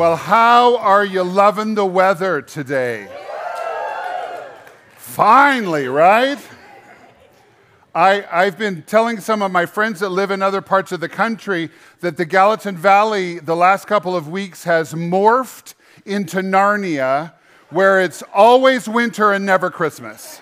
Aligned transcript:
Well, 0.00 0.16
how 0.16 0.78
are 0.78 1.04
you 1.04 1.22
loving 1.22 1.74
the 1.74 1.84
weather 1.84 2.40
today? 2.40 3.06
Finally, 4.96 5.88
right? 5.88 6.38
I, 7.94 8.24
I've 8.32 8.56
been 8.56 8.82
telling 8.84 9.20
some 9.20 9.42
of 9.42 9.52
my 9.52 9.66
friends 9.66 10.00
that 10.00 10.08
live 10.08 10.30
in 10.30 10.40
other 10.40 10.62
parts 10.62 10.90
of 10.92 11.00
the 11.00 11.08
country 11.10 11.68
that 12.00 12.16
the 12.16 12.24
Gallatin 12.24 12.78
Valley, 12.78 13.40
the 13.40 13.54
last 13.54 13.86
couple 13.86 14.16
of 14.16 14.26
weeks, 14.26 14.64
has 14.64 14.94
morphed 14.94 15.74
into 16.06 16.38
Narnia, 16.38 17.34
where 17.68 18.00
it's 18.00 18.22
always 18.32 18.88
winter 18.88 19.34
and 19.34 19.44
never 19.44 19.70
Christmas. 19.70 20.40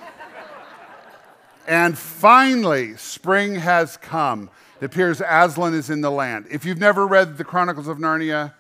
and 1.67 1.99
finally, 1.99 2.97
spring 2.97 3.57
has 3.57 3.97
come. 3.97 4.51
It 4.81 4.85
appears 4.85 5.21
Aslan 5.21 5.75
is 5.75 5.91
in 5.91 6.01
the 6.01 6.13
land. 6.13 6.47
If 6.49 6.65
you've 6.65 6.79
never 6.79 7.09
read 7.09 7.39
the 7.39 7.45
Chronicles 7.45 7.89
of 7.89 7.99
Narnia, 7.99 8.53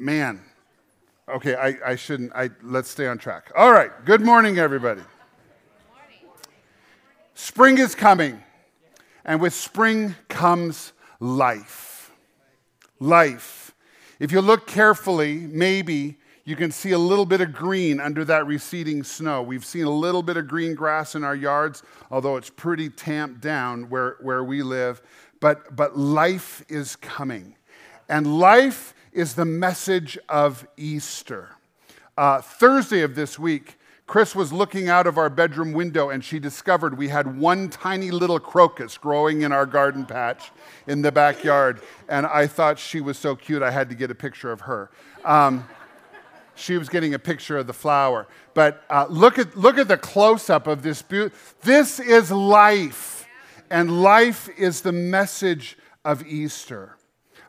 man, 0.00 0.40
okay, 1.28 1.54
I, 1.54 1.76
I 1.84 1.96
shouldn't. 1.96 2.32
I, 2.34 2.50
let's 2.62 2.88
stay 2.88 3.06
on 3.06 3.18
track. 3.18 3.50
All 3.56 3.72
right, 3.72 3.90
good 4.04 4.20
morning, 4.20 4.58
everybody. 4.58 5.02
Spring 7.34 7.78
is 7.78 7.94
coming, 7.94 8.42
and 9.24 9.40
with 9.40 9.54
spring 9.54 10.14
comes 10.28 10.92
life. 11.20 12.10
Life. 13.00 13.74
If 14.18 14.32
you 14.32 14.40
look 14.40 14.66
carefully, 14.66 15.36
maybe 15.36 16.18
you 16.44 16.56
can 16.56 16.72
see 16.72 16.92
a 16.92 16.98
little 16.98 17.26
bit 17.26 17.40
of 17.40 17.52
green 17.52 18.00
under 18.00 18.24
that 18.24 18.46
receding 18.46 19.04
snow. 19.04 19.42
We've 19.42 19.64
seen 19.64 19.84
a 19.84 19.90
little 19.90 20.22
bit 20.22 20.36
of 20.36 20.48
green 20.48 20.74
grass 20.74 21.14
in 21.14 21.22
our 21.22 21.36
yards, 21.36 21.82
although 22.10 22.36
it's 22.36 22.50
pretty 22.50 22.88
tamped 22.88 23.42
down 23.42 23.90
where, 23.90 24.16
where 24.22 24.42
we 24.42 24.62
live. 24.62 25.02
But, 25.40 25.76
but 25.76 25.98
life 25.98 26.64
is 26.68 26.96
coming. 26.96 27.54
And 28.08 28.38
life 28.38 28.94
is 29.12 29.34
the 29.34 29.44
message 29.44 30.18
of 30.28 30.66
Easter. 30.76 31.50
Uh, 32.16 32.40
Thursday 32.40 33.02
of 33.02 33.14
this 33.14 33.38
week, 33.38 33.78
Chris 34.06 34.34
was 34.34 34.52
looking 34.52 34.88
out 34.88 35.06
of 35.06 35.18
our 35.18 35.28
bedroom 35.28 35.72
window 35.72 36.08
and 36.08 36.24
she 36.24 36.38
discovered 36.38 36.96
we 36.96 37.08
had 37.08 37.38
one 37.38 37.68
tiny 37.68 38.10
little 38.10 38.40
crocus 38.40 38.96
growing 38.96 39.42
in 39.42 39.52
our 39.52 39.66
garden 39.66 40.06
patch 40.06 40.50
in 40.86 41.02
the 41.02 41.12
backyard. 41.12 41.80
And 42.08 42.24
I 42.26 42.46
thought 42.46 42.78
she 42.78 43.00
was 43.02 43.18
so 43.18 43.36
cute, 43.36 43.62
I 43.62 43.70
had 43.70 43.90
to 43.90 43.94
get 43.94 44.10
a 44.10 44.14
picture 44.14 44.50
of 44.50 44.62
her. 44.62 44.90
Um, 45.24 45.68
she 46.54 46.76
was 46.76 46.88
getting 46.88 47.14
a 47.14 47.18
picture 47.18 47.56
of 47.58 47.66
the 47.66 47.72
flower. 47.72 48.26
But 48.54 48.82
uh, 48.90 49.06
look, 49.08 49.38
at, 49.38 49.56
look 49.56 49.78
at 49.78 49.88
the 49.88 49.96
close 49.96 50.50
up 50.50 50.66
of 50.66 50.82
this. 50.82 51.02
Be- 51.02 51.30
this 51.62 52.00
is 52.00 52.30
life, 52.30 53.26
and 53.70 54.02
life 54.02 54.48
is 54.58 54.80
the 54.80 54.92
message 54.92 55.78
of 56.04 56.26
Easter. 56.26 56.96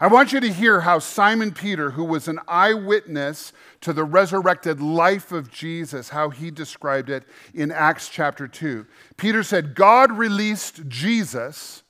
I 0.01 0.07
want 0.07 0.31
you 0.31 0.39
to 0.39 0.53
hear 0.53 0.79
how 0.81 0.99
Simon 0.99 1.51
Peter, 1.51 1.91
who 1.91 2.05
was 2.05 2.29
an 2.29 2.39
eyewitness 2.47 3.51
to 3.81 3.91
the 3.91 4.05
resurrected 4.05 4.79
life 4.79 5.33
of 5.33 5.51
Jesus, 5.51 6.09
how 6.09 6.29
he 6.29 6.51
described 6.51 7.09
it 7.09 7.25
in 7.53 7.69
Acts 7.69 8.07
chapter 8.07 8.47
2. 8.47 8.85
Peter 9.17 9.43
said, 9.43 9.75
God 9.75 10.13
released 10.13 10.87
Jesus 10.87 11.83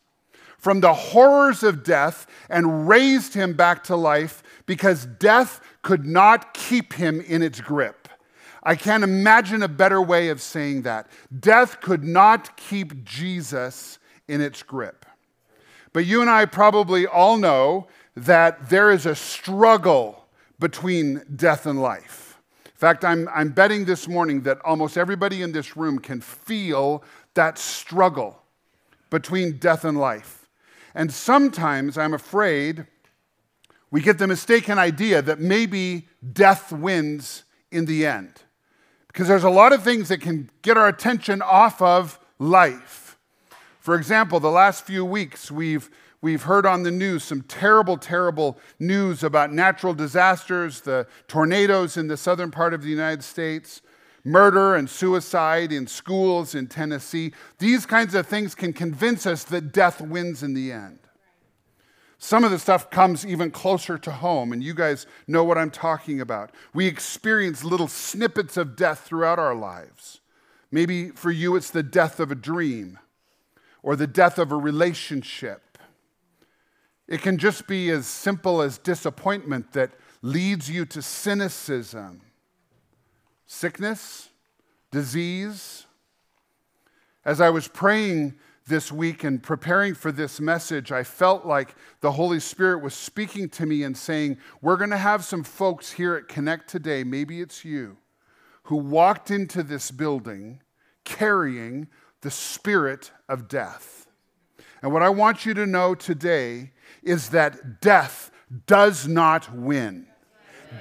from 0.57 0.79
the 0.79 0.93
horrors 0.93 1.61
of 1.61 1.83
death 1.83 2.25
and 2.49 2.89
raised 2.89 3.35
him 3.35 3.53
back 3.53 3.83
to 3.85 3.95
life 3.95 4.41
because 4.65 5.05
death 5.05 5.61
could 5.83 6.05
not 6.05 6.55
keep 6.55 6.93
him 6.93 7.21
in 7.21 7.43
its 7.43 7.61
grip. 7.61 8.07
I 8.63 8.75
can't 8.75 9.03
imagine 9.03 9.61
a 9.61 9.67
better 9.67 10.01
way 10.01 10.29
of 10.29 10.41
saying 10.41 10.81
that. 10.81 11.07
Death 11.39 11.79
could 11.79 12.03
not 12.03 12.57
keep 12.57 13.03
Jesus 13.03 13.99
in 14.27 14.41
its 14.41 14.63
grip. 14.63 15.05
But 15.93 16.05
you 16.05 16.21
and 16.21 16.29
I 16.29 16.45
probably 16.45 17.07
all 17.07 17.37
know 17.37 17.87
that 18.15 18.69
there 18.69 18.91
is 18.91 19.05
a 19.05 19.15
struggle 19.15 20.25
between 20.59 21.23
death 21.35 21.65
and 21.65 21.81
life. 21.81 22.37
In 22.65 22.71
fact, 22.75 23.03
I'm, 23.03 23.29
I'm 23.33 23.49
betting 23.49 23.85
this 23.85 24.07
morning 24.07 24.41
that 24.43 24.59
almost 24.63 24.97
everybody 24.97 25.41
in 25.41 25.51
this 25.51 25.75
room 25.75 25.99
can 25.99 26.21
feel 26.21 27.03
that 27.33 27.57
struggle 27.57 28.41
between 29.09 29.57
death 29.57 29.85
and 29.85 29.97
life. 29.97 30.47
And 30.95 31.11
sometimes 31.11 31.97
I'm 31.97 32.13
afraid 32.13 32.85
we 33.91 34.01
get 34.01 34.17
the 34.17 34.27
mistaken 34.27 34.77
idea 34.77 35.21
that 35.21 35.39
maybe 35.39 36.07
death 36.33 36.71
wins 36.71 37.43
in 37.71 37.85
the 37.85 38.05
end. 38.05 38.33
Because 39.07 39.27
there's 39.27 39.43
a 39.43 39.49
lot 39.49 39.73
of 39.73 39.83
things 39.83 40.09
that 40.09 40.21
can 40.21 40.49
get 40.61 40.77
our 40.77 40.87
attention 40.87 41.41
off 41.41 41.81
of 41.81 42.19
life. 42.37 43.17
For 43.79 43.95
example, 43.95 44.39
the 44.39 44.51
last 44.51 44.85
few 44.85 45.03
weeks 45.03 45.49
we've 45.49 45.89
We've 46.21 46.43
heard 46.43 46.65
on 46.65 46.83
the 46.83 46.91
news 46.91 47.23
some 47.23 47.43
terrible, 47.43 47.97
terrible 47.97 48.57
news 48.77 49.23
about 49.23 49.53
natural 49.53 49.93
disasters, 49.93 50.81
the 50.81 51.07
tornadoes 51.27 51.95
in 51.95 52.07
the 52.07 52.17
southern 52.17 52.51
part 52.51 52.73
of 52.73 52.81
the 52.81 52.89
United 52.89 53.23
States, 53.23 53.81
murder 54.25 54.75
and 54.75 54.89
suicide 54.89 55.71
in 55.71 55.87
schools 55.87 56.55
in 56.55 56.67
Tennessee. 56.67 57.31
These 57.59 57.85
kinds 57.85 58.15
of 58.15 58.27
things 58.27 58.53
can 58.53 58.73
convince 58.73 59.25
us 59.25 59.45
that 59.45 59.71
death 59.71 60.01
wins 60.01 60.43
in 60.43 60.53
the 60.53 60.73
end. 60.73 60.99
Some 62.17 62.43
of 62.43 62.51
the 62.51 62.59
stuff 62.59 62.89
comes 62.89 63.25
even 63.25 63.49
closer 63.49 63.97
to 63.97 64.11
home, 64.11 64.51
and 64.51 64.61
you 64.61 64.73
guys 64.73 65.05
know 65.25 65.45
what 65.45 65.57
I'm 65.57 65.71
talking 65.71 66.19
about. 66.19 66.51
We 66.73 66.85
experience 66.85 67.63
little 67.63 67.87
snippets 67.87 68.57
of 68.57 68.75
death 68.75 69.05
throughout 69.05 69.39
our 69.39 69.55
lives. 69.55 70.19
Maybe 70.69 71.11
for 71.11 71.31
you, 71.31 71.55
it's 71.55 71.71
the 71.71 71.81
death 71.81 72.19
of 72.19 72.29
a 72.29 72.35
dream 72.35 72.99
or 73.81 73.95
the 73.95 74.05
death 74.05 74.37
of 74.37 74.51
a 74.51 74.57
relationship 74.57 75.68
it 77.09 77.23
can 77.23 77.39
just 77.39 77.65
be 77.65 77.89
as 77.89 78.05
simple 78.05 78.61
as 78.61 78.77
disappointment 78.77 79.73
that 79.73 79.89
leads 80.21 80.69
you 80.69 80.85
to 80.85 81.01
cynicism, 81.01 82.21
sickness, 83.47 84.29
disease. 84.91 85.87
As 87.25 87.41
I 87.41 87.49
was 87.49 87.67
praying 87.67 88.35
this 88.67 88.91
week 88.91 89.23
and 89.23 89.41
preparing 89.41 89.95
for 89.95 90.11
this 90.11 90.39
message, 90.39 90.91
I 90.91 91.01
felt 91.03 91.47
like 91.47 91.73
the 92.01 92.11
Holy 92.11 92.39
Spirit 92.39 92.83
was 92.83 92.93
speaking 92.93 93.49
to 93.49 93.65
me 93.65 93.81
and 93.81 93.97
saying, 93.97 94.37
We're 94.61 94.77
going 94.77 94.91
to 94.91 94.97
have 94.97 95.25
some 95.25 95.43
folks 95.43 95.93
here 95.93 96.13
at 96.13 96.27
Connect 96.27 96.69
today, 96.69 97.03
maybe 97.03 97.41
it's 97.41 97.65
you, 97.65 97.97
who 98.63 98.75
walked 98.75 99.31
into 99.31 99.63
this 99.63 99.89
building 99.89 100.61
carrying 101.05 101.87
the 102.21 102.29
spirit 102.29 103.11
of 103.27 103.47
death. 103.47 104.05
And 104.83 104.93
what 104.93 105.01
I 105.01 105.09
want 105.09 105.47
you 105.47 105.55
to 105.55 105.65
know 105.65 105.95
today 105.95 106.71
is 107.03 107.29
that 107.29 107.81
death 107.81 108.31
does 108.67 109.07
not 109.07 109.53
win. 109.53 110.07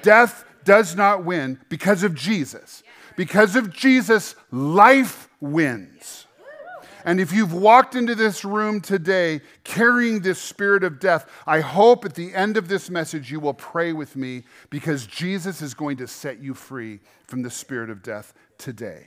Death 0.03 0.45
does 0.65 0.97
not 0.97 1.25
win 1.25 1.59
because 1.69 2.03
of 2.03 2.15
Jesus. 2.15 2.83
Because 3.17 3.57
of 3.57 3.73
Jesus, 3.73 4.37
life 4.51 5.29
wins. 5.41 6.27
And 7.05 7.21
if 7.21 7.33
you've 7.33 7.55
walked 7.55 7.95
into 7.95 8.15
this 8.15 8.45
room 8.45 8.81
today 8.81 9.41
carrying 9.65 10.21
this 10.21 10.39
spirit 10.39 10.85
of 10.85 10.99
death, 10.99 11.31
I 11.47 11.61
hope 11.61 12.05
at 12.05 12.15
the 12.15 12.35
end 12.35 12.57
of 12.57 12.69
this 12.69 12.91
message 12.91 13.31
you 13.31 13.41
will 13.41 13.55
pray 13.55 13.93
with 13.93 14.17
me 14.17 14.45
because 14.69 15.07
Jesus 15.07 15.63
is 15.63 15.75
going 15.75 15.97
to 15.99 16.07
set 16.07 16.41
you 16.41 16.55
free 16.55 17.01
from 17.27 17.43
the 17.43 17.51
spirit 17.51 17.89
of 17.89 18.03
death 18.03 18.35
today. 18.59 19.07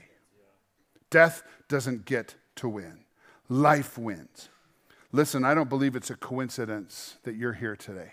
Death 1.10 1.42
doesn't 1.68 2.04
get 2.04 2.34
to 2.56 2.68
win, 2.68 3.04
life 3.48 3.98
wins. 3.98 4.48
Listen, 5.12 5.44
I 5.44 5.54
don't 5.54 5.68
believe 5.68 5.94
it's 5.94 6.10
a 6.10 6.16
coincidence 6.16 7.18
that 7.24 7.36
you're 7.36 7.52
here 7.52 7.76
today. 7.76 8.12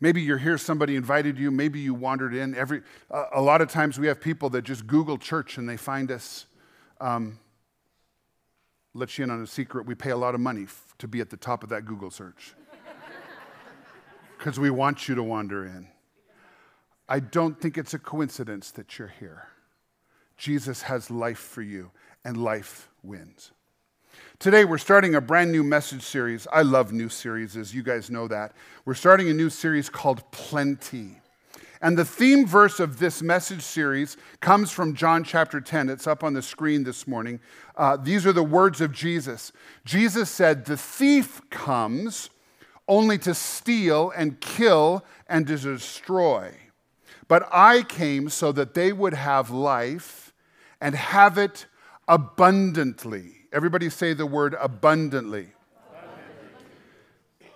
Maybe 0.00 0.20
you're 0.20 0.38
here, 0.38 0.58
somebody 0.58 0.96
invited 0.96 1.38
you, 1.38 1.50
maybe 1.50 1.80
you 1.80 1.94
wandered 1.94 2.34
in. 2.34 2.54
Every, 2.54 2.82
a 3.10 3.40
lot 3.40 3.60
of 3.60 3.70
times 3.70 3.98
we 3.98 4.06
have 4.08 4.20
people 4.20 4.50
that 4.50 4.62
just 4.62 4.86
Google 4.86 5.16
church 5.16 5.56
and 5.56 5.68
they 5.68 5.76
find 5.76 6.10
us. 6.10 6.46
Um, 7.00 7.38
let 8.96 9.18
you 9.18 9.24
in 9.24 9.30
on 9.30 9.42
a 9.42 9.46
secret. 9.46 9.86
We 9.86 9.94
pay 9.94 10.10
a 10.10 10.16
lot 10.16 10.34
of 10.34 10.40
money 10.40 10.64
f- 10.64 10.94
to 10.98 11.06
be 11.06 11.20
at 11.20 11.28
the 11.28 11.36
top 11.36 11.62
of 11.62 11.68
that 11.68 11.84
Google 11.84 12.10
search 12.10 12.54
because 14.38 14.58
we 14.58 14.70
want 14.70 15.06
you 15.06 15.14
to 15.14 15.22
wander 15.22 15.66
in. 15.66 15.88
I 17.08 17.20
don't 17.20 17.60
think 17.60 17.76
it's 17.76 17.92
a 17.92 17.98
coincidence 17.98 18.70
that 18.72 18.98
you're 18.98 19.12
here. 19.20 19.48
Jesus 20.38 20.82
has 20.82 21.10
life 21.10 21.38
for 21.38 21.62
you, 21.62 21.90
and 22.24 22.36
life 22.36 22.88
wins. 23.02 23.52
Today, 24.38 24.64
we're 24.64 24.78
starting 24.78 25.14
a 25.14 25.20
brand 25.20 25.50
new 25.50 25.62
message 25.62 26.02
series. 26.02 26.46
I 26.52 26.62
love 26.62 26.92
new 26.92 27.08
series, 27.08 27.56
as 27.56 27.74
you 27.74 27.82
guys 27.82 28.10
know 28.10 28.28
that. 28.28 28.52
We're 28.84 28.94
starting 28.94 29.28
a 29.28 29.34
new 29.34 29.50
series 29.50 29.88
called 29.88 30.30
Plenty. 30.30 31.20
And 31.80 31.96
the 31.96 32.04
theme 32.04 32.46
verse 32.46 32.80
of 32.80 32.98
this 32.98 33.22
message 33.22 33.62
series 33.62 34.16
comes 34.40 34.70
from 34.70 34.94
John 34.94 35.24
chapter 35.24 35.60
10. 35.60 35.88
It's 35.88 36.06
up 36.06 36.24
on 36.24 36.32
the 36.32 36.42
screen 36.42 36.84
this 36.84 37.06
morning. 37.06 37.40
Uh, 37.76 37.96
these 37.96 38.26
are 38.26 38.32
the 38.32 38.42
words 38.42 38.80
of 38.80 38.92
Jesus. 38.92 39.52
Jesus 39.84 40.30
said, 40.30 40.64
The 40.64 40.76
thief 40.76 41.40
comes 41.50 42.30
only 42.88 43.18
to 43.18 43.34
steal 43.34 44.12
and 44.16 44.40
kill 44.40 45.04
and 45.28 45.46
to 45.46 45.56
destroy. 45.56 46.54
But 47.28 47.48
I 47.52 47.82
came 47.82 48.28
so 48.28 48.52
that 48.52 48.74
they 48.74 48.92
would 48.92 49.14
have 49.14 49.50
life 49.50 50.32
and 50.80 50.94
have 50.94 51.36
it 51.38 51.66
abundantly. 52.06 53.35
Everybody 53.56 53.88
say 53.88 54.12
the 54.12 54.26
word 54.26 54.54
abundantly. 54.60 55.46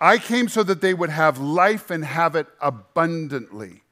I 0.01 0.17
came 0.17 0.49
so 0.49 0.63
that 0.63 0.81
they 0.81 0.95
would 0.95 1.11
have 1.11 1.39
life 1.39 1.91
and 1.91 2.03
have 2.03 2.35
it 2.37 2.47
abundantly. 2.59 3.83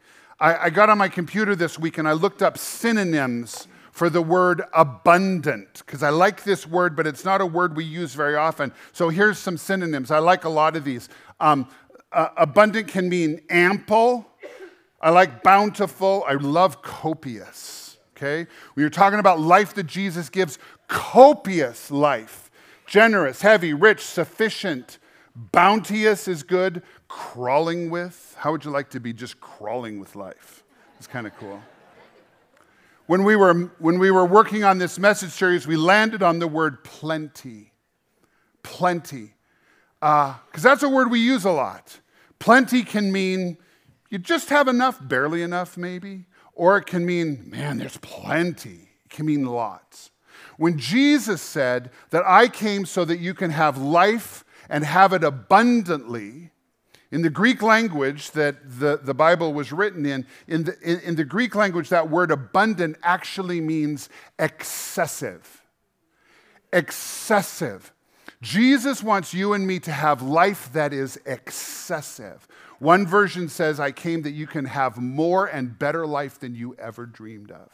I, 0.41 0.57
I 0.57 0.71
got 0.71 0.89
on 0.89 0.97
my 0.97 1.11
computer 1.11 1.55
this 1.55 1.79
week 1.79 1.99
and 1.99 2.09
I 2.09 2.13
looked 2.13 2.41
up 2.41 2.57
synonyms 2.57 3.69
for 3.93 4.09
the 4.09 4.23
word 4.23 4.63
abundant 4.73 5.83
because 5.85 6.03
I 6.03 6.09
like 6.09 6.45
this 6.45 6.67
word, 6.67 6.97
but 6.97 7.07
it's 7.07 7.27
not 7.27 7.43
a 7.43 7.47
word 7.47 7.77
we 7.77 7.85
use 7.85 8.15
very 8.15 8.37
often. 8.37 8.73
So 8.95 9.11
here's 9.11 9.39
some 9.39 9.59
synonyms. 9.59 10.11
I 10.11 10.19
like 10.21 10.45
a 10.45 10.49
lot 10.49 10.77
of 10.77 10.85
these. 10.85 11.11
Um, 11.41 11.69
uh, 12.11 12.29
abundant 12.39 12.89
can 12.89 13.11
mean 13.11 13.43
ample. 13.51 14.27
I 14.99 15.11
like 15.11 15.43
bountiful. 15.43 16.25
I 16.27 16.37
love 16.37 16.81
copious. 16.81 17.88
Okay? 18.19 18.51
When 18.75 18.83
you're 18.83 18.91
talking 18.91 19.21
about 19.21 19.41
life 19.41 19.75
that 19.75 19.87
Jesus 19.87 20.29
gives, 20.29 20.59
copious 20.89 21.91
life, 21.91 22.51
generous, 22.87 23.41
heavy, 23.41 23.73
rich, 23.73 24.03
sufficient, 24.03 24.99
bounteous 25.35 26.29
is 26.29 26.43
good. 26.43 26.83
Crawling 27.07 27.89
with. 27.89 28.35
How 28.39 28.53
would 28.53 28.65
you 28.65 28.71
like 28.71 28.91
to 28.91 29.01
be 29.01 29.13
just 29.13 29.41
crawling 29.41 29.99
with 29.99 30.15
life? 30.17 30.63
It's 30.99 31.07
kind 31.07 31.27
of 31.27 31.35
cool 31.39 31.63
when 33.09 33.25
we 33.25 33.37
were, 33.37 33.55
when 33.79 33.99
we 33.99 34.11
were 34.11 34.27
working 34.27 34.65
on 34.65 34.77
this 34.77 34.99
message 34.99 35.31
series, 35.31 35.67
we 35.67 35.77
landed 35.77 36.23
on 36.23 36.39
the 36.39 36.47
word 36.47 36.85
plenty. 36.85 37.73
Plenty. 38.63 39.33
Because 39.99 40.37
uh, 40.55 40.69
that's 40.69 40.83
a 40.83 40.91
word 40.91 41.11
we 41.11 41.19
use 41.19 41.47
a 41.47 41.51
lot. 41.51 42.01
Plenty 42.39 42.83
can 42.85 43.11
mean 43.11 43.57
you 44.11 44.19
just 44.19 44.51
have 44.51 44.69
enough, 44.69 44.99
barely 45.01 45.41
enough, 45.41 45.79
maybe. 45.79 46.27
Or 46.59 46.77
it 46.77 46.87
can 46.87 47.07
mean, 47.07 47.45
man, 47.47 47.79
there's 47.79 47.99
plenty. 47.99 48.91
It 49.05 49.11
can 49.11 49.27
mean 49.27 49.47
lots. 49.47 50.11
When 50.57 50.77
Jesus 50.77 51.41
said 51.41 51.93
that 52.11 52.25
I 52.27 52.49
came 52.49 52.85
so 52.85 53.05
that 53.05 53.21
you 53.21 53.33
can 53.33 53.53
have 53.53 53.79
life 53.79 54.45
and 54.69 54.85
have 54.85 55.13
it 55.13 55.23
abundantly, 55.23 56.51
in 57.13 57.23
the 57.23 57.31
Greek 57.31 57.63
language 57.63 58.33
that 58.33 58.57
the, 58.81 58.99
the 59.01 59.15
Bible 59.15 59.55
was 59.55 59.73
written 59.73 60.05
in, 60.05 60.27
in 60.49 60.65
the, 60.65 60.77
in, 60.83 60.99
in 61.01 61.15
the 61.15 61.25
Greek 61.25 61.55
language, 61.55 61.91
that 61.91 62.11
word 62.11 62.33
abundant 62.33 62.97
actually 63.05 63.61
means 63.61 64.09
excessive. 64.37 65.63
Excessive. 66.73 67.93
Jesus 68.43 69.01
wants 69.01 69.33
you 69.33 69.53
and 69.53 69.65
me 69.65 69.79
to 69.79 69.93
have 69.93 70.23
life 70.23 70.73
that 70.73 70.93
is 70.93 71.21
excessive. 71.25 72.49
One 72.79 73.07
version 73.07 73.49
says, 73.49 73.81
I 73.81 73.91
came 73.91 74.23
that 74.23 74.33
you 74.33 74.47
can 74.47 74.65
have 74.67 74.99
more 74.99 75.47
and 75.47 75.79
better 75.79 76.07
life 76.07 76.39
than 76.39 76.55
you 76.55 76.77
ever 76.79 77.07
dreamed 77.07 77.51
of. 77.51 77.69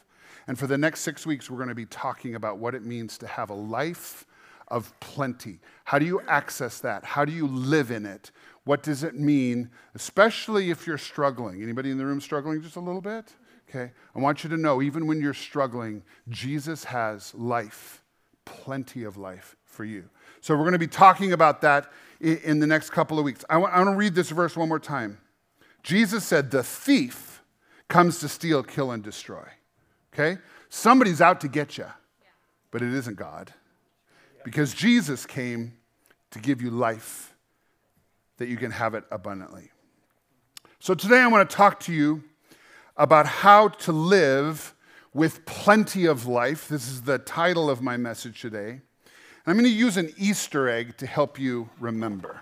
And 0.46 0.58
for 0.58 0.66
the 0.66 0.78
next 0.78 1.00
six 1.00 1.26
weeks, 1.26 1.50
we're 1.50 1.58
going 1.58 1.68
to 1.68 1.74
be 1.74 1.86
talking 1.86 2.34
about 2.34 2.58
what 2.58 2.74
it 2.74 2.84
means 2.84 3.18
to 3.18 3.26
have 3.26 3.50
a 3.50 3.54
life 3.54 4.26
of 4.68 4.98
plenty. 5.00 5.60
How 5.84 5.98
do 5.98 6.06
you 6.06 6.20
access 6.22 6.80
that? 6.80 7.04
How 7.04 7.24
do 7.24 7.32
you 7.32 7.46
live 7.46 7.90
in 7.90 8.06
it? 8.06 8.30
What 8.64 8.82
does 8.82 9.02
it 9.04 9.14
mean, 9.14 9.70
especially 9.94 10.70
if 10.70 10.86
you're 10.86 10.98
struggling? 10.98 11.62
Anybody 11.62 11.90
in 11.90 11.98
the 11.98 12.06
room 12.06 12.20
struggling 12.20 12.62
just 12.62 12.76
a 12.76 12.80
little 12.80 13.02
bit? 13.02 13.34
Okay. 13.68 13.92
I 14.14 14.18
want 14.18 14.42
you 14.42 14.50
to 14.50 14.56
know, 14.56 14.80
even 14.80 15.06
when 15.06 15.20
you're 15.20 15.34
struggling, 15.34 16.02
Jesus 16.28 16.84
has 16.84 17.34
life, 17.34 18.02
plenty 18.44 19.04
of 19.04 19.16
life 19.16 19.56
for 19.64 19.84
you. 19.84 20.08
So 20.44 20.54
we're 20.54 20.64
going 20.64 20.72
to 20.72 20.78
be 20.78 20.86
talking 20.86 21.32
about 21.32 21.62
that 21.62 21.90
in 22.20 22.58
the 22.58 22.66
next 22.66 22.90
couple 22.90 23.18
of 23.18 23.24
weeks. 23.24 23.46
I 23.48 23.56
want, 23.56 23.72
to 23.72 23.94
read 23.94 24.14
this 24.14 24.28
verse 24.28 24.54
one 24.54 24.68
more 24.68 24.78
time. 24.78 25.16
Jesus 25.82 26.22
said, 26.22 26.50
The 26.50 26.62
thief 26.62 27.42
comes 27.88 28.18
to 28.18 28.28
steal, 28.28 28.62
kill, 28.62 28.90
and 28.90 29.02
destroy. 29.02 29.48
Okay? 30.12 30.36
Somebody's 30.68 31.22
out 31.22 31.40
to 31.40 31.48
get 31.48 31.78
you, 31.78 31.86
but 32.70 32.82
it 32.82 32.92
isn't 32.92 33.16
God. 33.16 33.54
Because 34.44 34.74
Jesus 34.74 35.24
came 35.24 35.78
to 36.32 36.38
give 36.38 36.60
you 36.60 36.68
life 36.68 37.34
that 38.36 38.48
you 38.48 38.58
can 38.58 38.70
have 38.70 38.92
it 38.92 39.04
abundantly. 39.10 39.70
So 40.78 40.92
today 40.92 41.20
I 41.20 41.26
want 41.28 41.48
to 41.48 41.56
talk 41.56 41.80
to 41.84 41.92
you 41.94 42.22
about 42.98 43.24
how 43.24 43.68
to 43.68 43.92
live 43.92 44.74
with 45.14 45.46
plenty 45.46 46.04
of 46.04 46.26
life. 46.26 46.68
This 46.68 46.86
is 46.86 47.00
the 47.00 47.16
title 47.16 47.70
of 47.70 47.80
my 47.80 47.96
message 47.96 48.42
today. 48.42 48.82
And 49.44 49.50
I'm 49.52 49.56
going 49.56 49.70
to 49.70 49.78
use 49.78 49.96
an 49.96 50.12
Easter 50.16 50.68
egg 50.68 50.96
to 50.98 51.06
help 51.06 51.38
you 51.38 51.68
remember. 51.78 52.40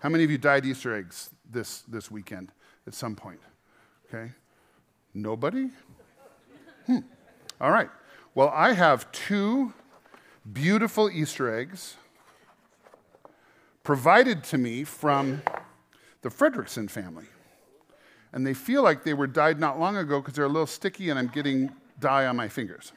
How 0.00 0.08
many 0.08 0.24
of 0.24 0.30
you 0.30 0.38
dyed 0.38 0.66
Easter 0.66 0.94
eggs 0.94 1.30
this, 1.50 1.82
this 1.82 2.10
weekend 2.10 2.52
at 2.86 2.94
some 2.94 3.16
point? 3.16 3.40
Okay. 4.06 4.32
Nobody? 5.14 5.70
Hmm. 6.86 6.98
All 7.60 7.70
right. 7.70 7.88
Well, 8.34 8.50
I 8.54 8.72
have 8.72 9.10
two 9.12 9.72
beautiful 10.52 11.08
Easter 11.10 11.54
eggs 11.54 11.96
provided 13.82 14.44
to 14.44 14.58
me 14.58 14.84
from 14.84 15.42
the 16.22 16.28
Fredrickson 16.28 16.90
family. 16.90 17.26
And 18.32 18.46
they 18.46 18.54
feel 18.54 18.82
like 18.82 19.04
they 19.04 19.14
were 19.14 19.26
dyed 19.26 19.58
not 19.58 19.78
long 19.78 19.96
ago 19.96 20.20
because 20.20 20.34
they're 20.34 20.44
a 20.44 20.48
little 20.48 20.66
sticky 20.66 21.10
and 21.10 21.18
I'm 21.18 21.28
getting 21.28 21.70
dye 22.00 22.26
on 22.26 22.36
my 22.36 22.48
fingers. 22.48 22.92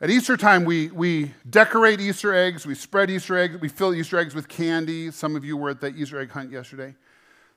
At 0.00 0.10
Easter 0.10 0.36
time, 0.36 0.64
we, 0.64 0.88
we 0.90 1.32
decorate 1.48 2.00
Easter 2.00 2.34
eggs, 2.34 2.66
we 2.66 2.74
spread 2.74 3.10
Easter 3.10 3.38
eggs, 3.38 3.60
we 3.60 3.68
fill 3.68 3.94
Easter 3.94 4.18
eggs 4.18 4.34
with 4.34 4.48
candy. 4.48 5.10
Some 5.10 5.36
of 5.36 5.44
you 5.44 5.56
were 5.56 5.70
at 5.70 5.80
the 5.80 5.94
Easter 5.94 6.20
egg 6.20 6.30
hunt 6.30 6.50
yesterday 6.50 6.94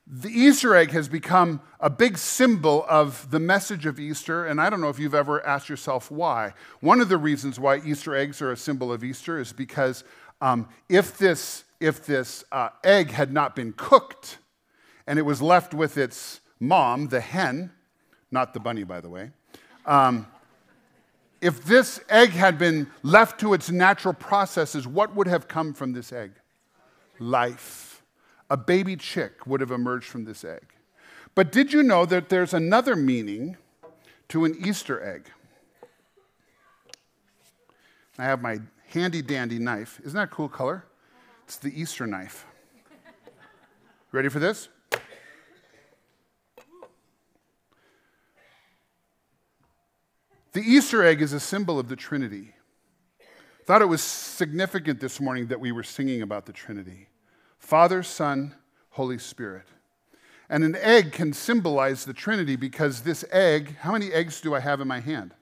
the 0.09 0.29
Easter 0.29 0.73
egg 0.73 0.91
has 0.91 1.09
become 1.09 1.59
a 1.81 1.89
big 1.89 2.17
symbol 2.17 2.85
of 2.87 3.29
the 3.29 3.39
message 3.39 3.85
of 3.85 3.99
Easter, 3.99 4.45
and 4.45 4.61
I 4.61 4.69
don't 4.69 4.79
know 4.79 4.87
if 4.89 4.99
you've 4.99 5.13
ever 5.13 5.45
asked 5.45 5.67
yourself 5.67 6.09
why. 6.09 6.53
One 6.79 7.01
of 7.01 7.09
the 7.09 7.17
reasons 7.17 7.59
why 7.59 7.79
Easter 7.79 8.15
eggs 8.15 8.41
are 8.41 8.51
a 8.51 8.57
symbol 8.57 8.93
of 8.93 9.03
Easter 9.03 9.37
is 9.39 9.51
because 9.51 10.05
um, 10.39 10.69
if 10.87 11.17
this, 11.17 11.65
if 11.81 12.05
this 12.05 12.45
uh, 12.53 12.69
egg 12.85 13.11
had 13.11 13.33
not 13.33 13.53
been 13.55 13.73
cooked 13.73 14.37
and 15.05 15.19
it 15.19 15.23
was 15.23 15.41
left 15.41 15.73
with 15.73 15.97
its 15.97 16.39
mom, 16.59 17.09
the 17.09 17.19
hen, 17.19 17.71
not 18.31 18.53
the 18.53 18.61
bunny, 18.61 18.85
by 18.85 19.01
the 19.01 19.09
way, 19.09 19.31
um, 19.85 20.25
if 21.41 21.63
this 21.65 21.99
egg 22.09 22.29
had 22.29 22.57
been 22.57 22.87
left 23.03 23.39
to 23.41 23.53
its 23.53 23.69
natural 23.69 24.13
processes, 24.13 24.87
what 24.87 25.15
would 25.15 25.27
have 25.27 25.47
come 25.47 25.73
from 25.73 25.93
this 25.93 26.11
egg? 26.11 26.31
Life 27.19 27.87
a 28.49 28.57
baby 28.57 28.95
chick 28.95 29.45
would 29.45 29.61
have 29.61 29.71
emerged 29.71 30.07
from 30.07 30.25
this 30.25 30.43
egg. 30.43 30.73
But 31.35 31.51
did 31.51 31.73
you 31.73 31.83
know 31.83 32.05
that 32.05 32.29
there's 32.29 32.53
another 32.53 32.95
meaning 32.95 33.57
to 34.29 34.45
an 34.45 34.56
Easter 34.65 35.03
egg? 35.03 35.29
I 38.17 38.23
have 38.23 38.41
my 38.41 38.59
handy 38.89 39.21
dandy 39.21 39.59
knife. 39.59 39.99
Isn't 40.03 40.15
that 40.15 40.23
a 40.23 40.27
cool 40.27 40.49
color? 40.49 40.85
It's 41.44 41.57
the 41.57 41.79
Easter 41.79 42.07
knife. 42.07 42.45
Ready 44.11 44.29
for 44.29 44.39
this? 44.39 44.69
The 50.54 50.61
Easter 50.61 51.04
egg 51.04 51.21
is 51.21 51.33
a 51.33 51.39
symbol 51.39 51.80
of 51.80 51.89
the 51.89 51.95
Trinity. 51.95 52.54
Thought 53.66 53.81
it 53.81 53.85
was 53.85 54.01
significant 54.01 54.99
this 54.99 55.19
morning 55.19 55.47
that 55.47 55.59
we 55.59 55.71
were 55.71 55.83
singing 55.83 56.21
about 56.21 56.45
the 56.45 56.54
Trinity. 56.54 57.09
Father, 57.59 58.01
Son, 58.01 58.56
Holy 58.92 59.18
Spirit. 59.18 59.66
And 60.49 60.63
an 60.63 60.77
egg 60.77 61.11
can 61.11 61.33
symbolize 61.33 62.06
the 62.06 62.13
Trinity 62.13 62.56
because 62.56 63.01
this 63.01 63.25
egg, 63.31 63.75
how 63.80 63.92
many 63.92 64.13
eggs 64.13 64.39
do 64.39 64.56
I 64.56 64.61
have 64.61 64.80
in 64.80 64.87
my 64.87 65.01
hand? 65.01 65.33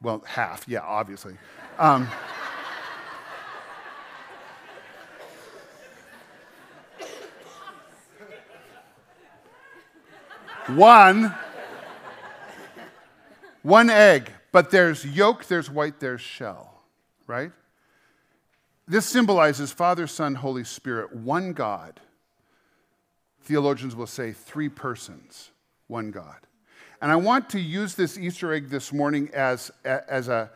Well, 0.00 0.24
half, 0.26 0.64
yeah, 0.66 0.80
obviously. 0.80 1.36
Um, 1.78 2.08
one, 10.76 11.34
one 13.64 13.88
egg, 13.88 14.30
but 14.52 14.70
there's 14.70 15.04
yolk, 15.06 15.46
there's 15.46 15.70
white, 15.70 15.98
there's 15.98 16.20
shell, 16.20 16.82
right? 17.26 17.50
This 18.86 19.06
symbolizes 19.06 19.72
Father, 19.72 20.06
Son, 20.06 20.34
Holy 20.34 20.64
Spirit, 20.64 21.16
one 21.16 21.54
God. 21.54 21.98
Theologians 23.40 23.96
will 23.96 24.06
say 24.06 24.32
three 24.32 24.68
persons, 24.68 25.50
one 25.86 26.10
God. 26.10 26.46
And 27.00 27.10
I 27.10 27.16
want 27.16 27.48
to 27.50 27.60
use 27.60 27.94
this 27.94 28.18
Easter 28.18 28.52
egg 28.52 28.68
this 28.68 28.92
morning 28.92 29.30
as, 29.32 29.70
as, 29.82 30.28
a, 30.28 30.50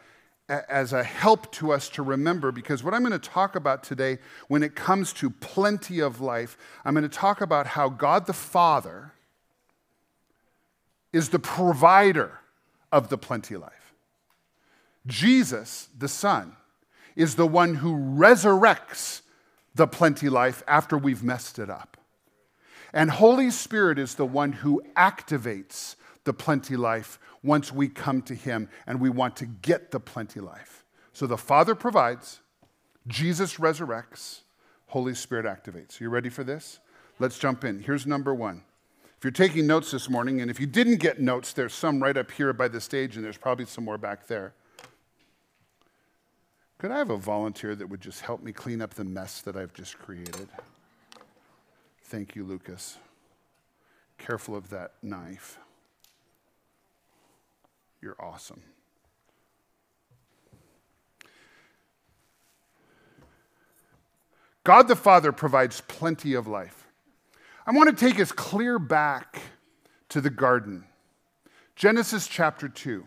as 0.48 0.92
a 0.92 1.02
help 1.02 1.50
to 1.52 1.72
us 1.72 1.88
to 1.90 2.02
remember 2.02 2.52
because 2.52 2.84
what 2.84 2.92
I'm 2.92 3.00
going 3.00 3.18
to 3.18 3.18
talk 3.18 3.56
about 3.56 3.82
today, 3.82 4.18
when 4.48 4.62
it 4.62 4.74
comes 4.74 5.14
to 5.14 5.30
plenty 5.30 6.00
of 6.00 6.20
life, 6.20 6.58
I'm 6.84 6.92
going 6.92 7.08
to 7.08 7.08
talk 7.08 7.40
about 7.40 7.68
how 7.68 7.88
God 7.88 8.26
the 8.26 8.34
Father 8.34 9.12
is 11.10 11.30
the 11.30 11.38
provider 11.38 12.38
of 12.92 13.08
the 13.08 13.18
plenty 13.18 13.56
life. 13.56 13.94
Jesus, 15.06 15.88
the 15.96 16.08
Son, 16.08 16.56
is 17.16 17.34
the 17.34 17.46
one 17.46 17.76
who 17.76 17.92
resurrects 17.94 19.22
the 19.74 19.86
plenty 19.86 20.28
life 20.28 20.62
after 20.68 20.96
we've 20.98 21.22
messed 21.22 21.58
it 21.58 21.70
up. 21.70 21.96
And 22.92 23.10
Holy 23.10 23.50
Spirit 23.50 23.98
is 23.98 24.14
the 24.14 24.26
one 24.26 24.52
who 24.52 24.82
activates 24.96 25.96
the 26.24 26.32
plenty 26.32 26.76
life 26.76 27.18
once 27.42 27.72
we 27.72 27.88
come 27.88 28.22
to 28.22 28.34
Him 28.34 28.68
and 28.86 29.00
we 29.00 29.10
want 29.10 29.36
to 29.36 29.46
get 29.46 29.90
the 29.90 30.00
plenty 30.00 30.40
life. 30.40 30.84
So 31.12 31.26
the 31.26 31.36
Father 31.36 31.74
provides, 31.74 32.40
Jesus 33.06 33.56
resurrects, 33.56 34.40
Holy 34.88 35.14
Spirit 35.14 35.46
activates. 35.46 36.00
You 36.00 36.08
ready 36.08 36.28
for 36.28 36.44
this? 36.44 36.78
Let's 37.18 37.38
jump 37.38 37.64
in. 37.64 37.80
Here's 37.80 38.06
number 38.06 38.34
one. 38.34 38.62
If 39.18 39.24
you're 39.24 39.32
taking 39.32 39.66
notes 39.66 39.90
this 39.90 40.08
morning, 40.08 40.40
and 40.40 40.48
if 40.48 40.60
you 40.60 40.66
didn't 40.66 40.98
get 40.98 41.20
notes, 41.20 41.52
there's 41.52 41.74
some 41.74 42.00
right 42.00 42.16
up 42.16 42.30
here 42.30 42.52
by 42.52 42.68
the 42.68 42.80
stage, 42.80 43.16
and 43.16 43.24
there's 43.24 43.36
probably 43.36 43.64
some 43.64 43.84
more 43.84 43.98
back 43.98 44.28
there. 44.28 44.52
Could 46.78 46.92
I 46.92 46.98
have 46.98 47.10
a 47.10 47.16
volunteer 47.16 47.74
that 47.74 47.88
would 47.88 48.00
just 48.00 48.20
help 48.20 48.44
me 48.44 48.52
clean 48.52 48.80
up 48.80 48.94
the 48.94 49.02
mess 49.02 49.40
that 49.40 49.56
I've 49.56 49.74
just 49.74 49.98
created? 49.98 50.48
Thank 52.04 52.36
you, 52.36 52.44
Lucas. 52.44 52.96
Careful 54.18 54.54
of 54.54 54.70
that 54.70 54.92
knife. 55.02 55.58
You're 58.00 58.16
awesome. 58.20 58.62
God 64.62 64.86
the 64.86 64.94
Father 64.94 65.32
provides 65.32 65.80
plenty 65.88 66.34
of 66.34 66.46
life. 66.46 66.77
I 67.68 67.72
want 67.72 67.90
to 67.90 68.06
take 68.06 68.18
us 68.18 68.32
clear 68.32 68.78
back 68.78 69.42
to 70.08 70.22
the 70.22 70.30
garden. 70.30 70.86
Genesis 71.76 72.26
chapter 72.26 72.66
2. 72.66 73.06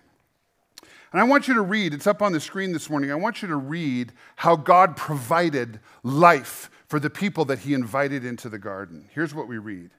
And 1.11 1.19
I 1.19 1.23
want 1.23 1.47
you 1.47 1.55
to 1.55 1.63
read, 1.63 1.95
it's 1.95 2.05
up 2.05 2.21
on 2.21 2.31
the 2.31 2.39
screen 2.39 2.71
this 2.71 2.87
morning. 2.87 3.11
I 3.11 3.15
want 3.15 3.41
you 3.41 3.47
to 3.47 3.55
read 3.55 4.13
how 4.35 4.55
God 4.55 4.95
provided 4.95 5.79
life 6.03 6.69
for 6.85 6.99
the 6.99 7.09
people 7.09 7.43
that 7.45 7.57
he 7.57 7.73
invited 7.73 8.23
into 8.23 8.49
the 8.49 8.59
garden. 8.59 9.09
Here's 9.11 9.33
what 9.33 9.47
we 9.47 9.57
read 9.57 9.89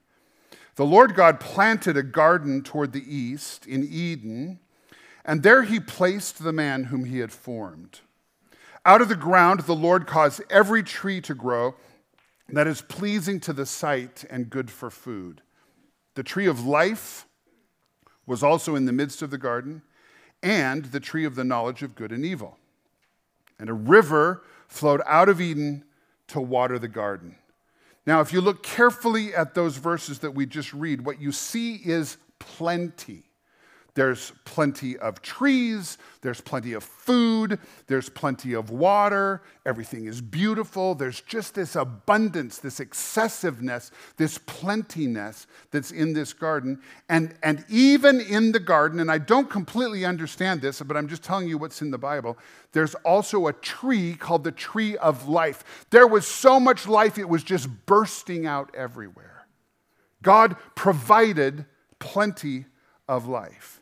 The 0.75 0.85
Lord 0.85 1.13
God 1.13 1.41
planted 1.41 1.97
a 1.97 2.03
garden 2.03 2.63
toward 2.63 2.93
the 2.93 3.03
east 3.05 3.67
in 3.67 3.83
Eden, 3.83 4.61
and 5.25 5.43
there 5.43 5.63
he 5.63 5.81
placed 5.81 6.41
the 6.41 6.53
man 6.53 6.85
whom 6.85 7.03
he 7.03 7.19
had 7.19 7.33
formed. 7.33 7.99
Out 8.85 9.01
of 9.01 9.09
the 9.09 9.17
ground, 9.17 9.59
the 9.61 9.75
Lord 9.75 10.07
caused 10.07 10.41
every 10.49 10.83
tree 10.83 11.19
to 11.19 11.35
grow 11.35 11.75
that 12.49 12.67
is 12.67 12.81
pleasing 12.81 13.39
to 13.41 13.53
the 13.53 13.65
sight 13.65 14.25
and 14.29 14.49
good 14.49 14.69
for 14.69 14.89
food. 14.89 15.41
The 16.15 16.23
tree 16.23 16.45
of 16.45 16.65
life 16.65 17.25
was 18.25 18.43
also 18.43 18.75
in 18.75 18.85
the 18.85 18.91
midst 18.91 19.21
of 19.21 19.31
the 19.31 19.37
garden 19.37 19.81
and 20.41 20.85
the 20.85 20.99
tree 20.99 21.25
of 21.25 21.35
the 21.35 21.43
knowledge 21.43 21.83
of 21.83 21.95
good 21.95 22.11
and 22.11 22.25
evil. 22.25 22.57
And 23.57 23.69
a 23.69 23.73
river 23.73 24.43
flowed 24.67 25.01
out 25.05 25.29
of 25.29 25.39
Eden 25.39 25.83
to 26.27 26.41
water 26.41 26.77
the 26.77 26.87
garden. 26.87 27.35
Now, 28.05 28.19
if 28.19 28.33
you 28.33 28.41
look 28.41 28.63
carefully 28.63 29.33
at 29.33 29.53
those 29.53 29.77
verses 29.77 30.19
that 30.19 30.31
we 30.31 30.45
just 30.45 30.73
read, 30.73 31.05
what 31.05 31.21
you 31.21 31.31
see 31.31 31.75
is 31.75 32.17
plenty. 32.39 33.23
There's 33.95 34.31
plenty 34.43 34.97
of 34.97 35.21
trees, 35.21 35.99
there's 36.21 36.41
plenty 36.41 36.73
of 36.73 36.83
food, 36.83 37.59
there's 37.85 38.09
plenty 38.09 38.53
of 38.53 38.71
water, 38.71 39.43
everything 39.67 40.05
is 40.05 40.19
beautiful. 40.19 40.95
There's 40.95 41.21
just 41.21 41.53
this 41.53 41.75
abundance, 41.75 42.57
this 42.57 42.79
excessiveness, 42.79 43.91
this 44.17 44.39
plentiness 44.39 45.45
that's 45.69 45.91
in 45.91 46.13
this 46.13 46.33
garden. 46.33 46.81
And, 47.07 47.35
and 47.43 47.63
even 47.69 48.19
in 48.19 48.51
the 48.51 48.59
garden, 48.59 48.99
and 48.99 49.11
I 49.11 49.19
don't 49.19 49.47
completely 49.47 50.05
understand 50.05 50.61
this, 50.61 50.81
but 50.81 50.97
I'm 50.97 51.07
just 51.07 51.23
telling 51.23 51.47
you 51.47 51.59
what's 51.59 51.83
in 51.83 51.91
the 51.91 51.99
Bible, 51.99 52.39
there's 52.71 52.95
also 52.95 53.45
a 53.45 53.53
tree 53.53 54.15
called 54.15 54.43
the 54.43 54.51
tree 54.51 54.97
of 54.97 55.27
life. 55.27 55.85
There 55.91 56.07
was 56.07 56.25
so 56.25 56.59
much 56.59 56.87
life, 56.87 57.19
it 57.19 57.29
was 57.29 57.43
just 57.43 57.69
bursting 57.85 58.47
out 58.47 58.73
everywhere. 58.73 59.45
God 60.23 60.55
provided 60.73 61.65
plenty 61.99 62.65
of 63.07 63.27
life 63.27 63.81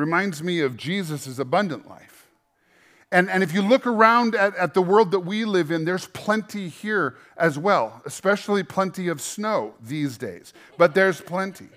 reminds 0.00 0.42
me 0.42 0.60
of 0.60 0.76
Jesus' 0.76 1.38
abundant 1.38 1.88
life. 1.88 2.26
And, 3.12 3.28
and 3.28 3.42
if 3.42 3.52
you 3.52 3.60
look 3.60 3.86
around 3.86 4.34
at, 4.34 4.56
at 4.56 4.72
the 4.74 4.82
world 4.82 5.10
that 5.10 5.20
we 5.20 5.44
live 5.44 5.70
in, 5.70 5.84
there's 5.84 6.06
plenty 6.06 6.68
here 6.68 7.16
as 7.36 7.58
well, 7.58 8.00
especially 8.04 8.62
plenty 8.62 9.08
of 9.08 9.20
snow 9.20 9.74
these 9.80 10.16
days, 10.16 10.54
but 10.78 10.94
there's 10.94 11.20
plenty. 11.20 11.68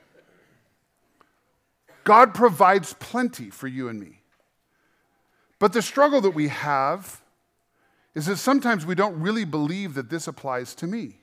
God 2.04 2.34
provides 2.34 2.94
plenty 2.94 3.50
for 3.50 3.68
you 3.68 3.90
and 3.90 4.00
me. 4.00 4.22
But 5.60 5.74
the 5.74 5.82
struggle 5.82 6.22
that 6.22 6.32
we 6.32 6.50
have 6.50 7.22
is 8.14 8.28
that 8.28 8.38
sometimes 8.38 8.86
we 8.86 8.96
don't 8.96 9.20
really 9.20 9.46
believe 9.46 9.96
that 9.96 10.10
this 10.10 10.28
applies 10.28 10.76
to 10.76 10.88
me. 10.88 11.18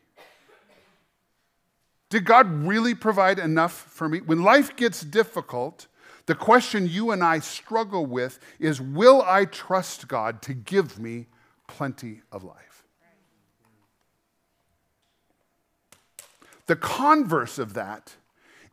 Did 2.08 2.24
God 2.24 2.66
really 2.66 2.94
provide 2.96 3.38
enough 3.38 3.72
for 3.72 4.08
me? 4.08 4.20
When 4.20 4.42
life 4.42 4.74
gets 4.74 5.02
difficult, 5.02 5.86
the 6.30 6.36
question 6.36 6.86
you 6.86 7.10
and 7.10 7.24
I 7.24 7.40
struggle 7.40 8.06
with 8.06 8.38
is 8.60 8.80
Will 8.80 9.20
I 9.26 9.46
trust 9.46 10.06
God 10.06 10.42
to 10.42 10.54
give 10.54 10.96
me 10.96 11.26
plenty 11.66 12.20
of 12.30 12.44
life? 12.44 12.84
The 16.66 16.76
converse 16.76 17.58
of 17.58 17.74
that 17.74 18.14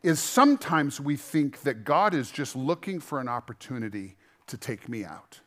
is 0.04 0.20
sometimes 0.20 1.00
we 1.00 1.16
think 1.16 1.62
that 1.62 1.82
God 1.82 2.14
is 2.14 2.30
just 2.30 2.54
looking 2.54 3.00
for 3.00 3.18
an 3.18 3.26
opportunity 3.26 4.14
to 4.46 4.56
take 4.56 4.88
me 4.88 5.04
out. 5.04 5.40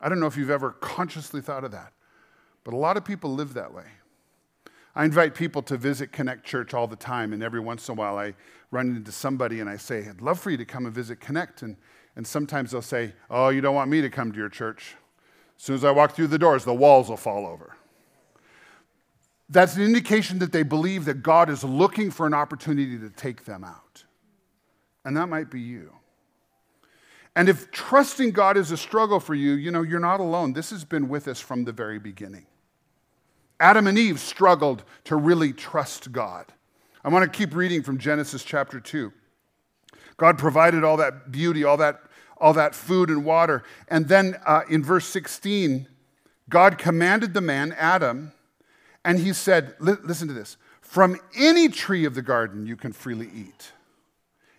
I 0.00 0.08
don't 0.08 0.20
know 0.20 0.28
if 0.28 0.36
you've 0.36 0.48
ever 0.48 0.70
consciously 0.70 1.40
thought 1.40 1.64
of 1.64 1.72
that, 1.72 1.92
but 2.62 2.72
a 2.72 2.76
lot 2.76 2.96
of 2.96 3.04
people 3.04 3.34
live 3.34 3.54
that 3.54 3.74
way. 3.74 3.86
I 4.94 5.04
invite 5.04 5.34
people 5.34 5.62
to 5.62 5.76
visit 5.76 6.12
Connect 6.12 6.44
Church 6.44 6.72
all 6.72 6.86
the 6.86 6.94
time, 6.94 7.32
and 7.32 7.42
every 7.42 7.60
once 7.60 7.88
in 7.88 7.92
a 7.92 7.96
while 7.96 8.16
I 8.16 8.34
run 8.70 8.96
into 8.96 9.12
somebody 9.12 9.60
and 9.60 9.68
I 9.68 9.76
say, 9.76 10.08
I'd 10.08 10.20
love 10.20 10.38
for 10.38 10.50
you 10.50 10.56
to 10.56 10.64
come 10.64 10.86
and 10.86 10.94
visit 10.94 11.20
Connect. 11.20 11.62
And, 11.62 11.76
and 12.16 12.26
sometimes 12.26 12.70
they'll 12.70 12.82
say, 12.82 13.12
Oh, 13.30 13.48
you 13.48 13.60
don't 13.60 13.74
want 13.74 13.90
me 13.90 14.00
to 14.00 14.10
come 14.10 14.32
to 14.32 14.38
your 14.38 14.48
church. 14.48 14.96
As 15.56 15.64
soon 15.64 15.76
as 15.76 15.84
I 15.84 15.90
walk 15.90 16.12
through 16.12 16.28
the 16.28 16.38
doors, 16.38 16.64
the 16.64 16.74
walls 16.74 17.08
will 17.08 17.16
fall 17.16 17.46
over. 17.46 17.76
That's 19.48 19.76
an 19.76 19.82
indication 19.82 20.38
that 20.40 20.52
they 20.52 20.62
believe 20.62 21.06
that 21.06 21.22
God 21.22 21.48
is 21.48 21.64
looking 21.64 22.10
for 22.10 22.26
an 22.26 22.34
opportunity 22.34 22.98
to 22.98 23.08
take 23.10 23.44
them 23.44 23.64
out. 23.64 24.04
And 25.04 25.16
that 25.16 25.28
might 25.28 25.50
be 25.50 25.60
you. 25.60 25.92
And 27.34 27.48
if 27.48 27.70
trusting 27.70 28.32
God 28.32 28.56
is 28.56 28.72
a 28.72 28.76
struggle 28.76 29.20
for 29.20 29.34
you, 29.34 29.52
you 29.52 29.70
know, 29.70 29.82
you're 29.82 30.00
not 30.00 30.20
alone. 30.20 30.52
This 30.52 30.70
has 30.70 30.84
been 30.84 31.08
with 31.08 31.28
us 31.28 31.40
from 31.40 31.64
the 31.64 31.72
very 31.72 31.98
beginning. 31.98 32.46
Adam 33.60 33.86
and 33.86 33.98
Eve 33.98 34.20
struggled 34.20 34.84
to 35.04 35.16
really 35.16 35.52
trust 35.52 36.12
God. 36.12 36.52
I 37.08 37.10
want 37.10 37.32
to 37.32 37.34
keep 37.34 37.54
reading 37.54 37.82
from 37.82 37.96
Genesis 37.96 38.44
chapter 38.44 38.78
2. 38.78 39.10
God 40.18 40.36
provided 40.36 40.84
all 40.84 40.98
that 40.98 41.32
beauty, 41.32 41.64
all 41.64 41.78
that, 41.78 42.02
all 42.36 42.52
that 42.52 42.74
food 42.74 43.08
and 43.08 43.24
water. 43.24 43.62
And 43.88 44.08
then 44.08 44.36
uh, 44.44 44.60
in 44.68 44.84
verse 44.84 45.06
16, 45.06 45.88
God 46.50 46.76
commanded 46.76 47.32
the 47.32 47.40
man, 47.40 47.74
Adam, 47.78 48.32
and 49.06 49.18
he 49.18 49.32
said, 49.32 49.74
Listen 49.80 50.28
to 50.28 50.34
this 50.34 50.58
from 50.82 51.18
any 51.34 51.70
tree 51.70 52.04
of 52.04 52.14
the 52.14 52.20
garden 52.20 52.66
you 52.66 52.76
can 52.76 52.92
freely 52.92 53.30
eat, 53.34 53.72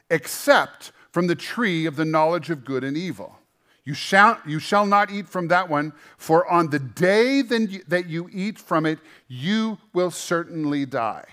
except 0.10 0.91
from 1.12 1.27
the 1.27 1.36
tree 1.36 1.86
of 1.86 1.98
the 1.98 2.06
knowledge 2.06 2.50
of 2.50 2.65
good 2.65 2.84
and 2.84 2.98
evil. 2.98 3.38
You 3.86 3.94
shall, 3.94 4.39
you 4.44 4.58
shall 4.58 4.88
not 4.88 5.12
eat 5.12 5.29
from 5.29 5.50
that 5.50 5.70
one, 5.70 5.94
for 6.18 6.50
on 6.50 6.72
the 6.72 6.79
day 6.79 7.44
that 7.44 8.06
you 8.08 8.27
eat 8.34 8.58
from 8.58 8.88
it, 8.88 8.98
you 9.27 9.77
will 9.94 10.10
certainly 10.10 10.88
die. 10.88 11.25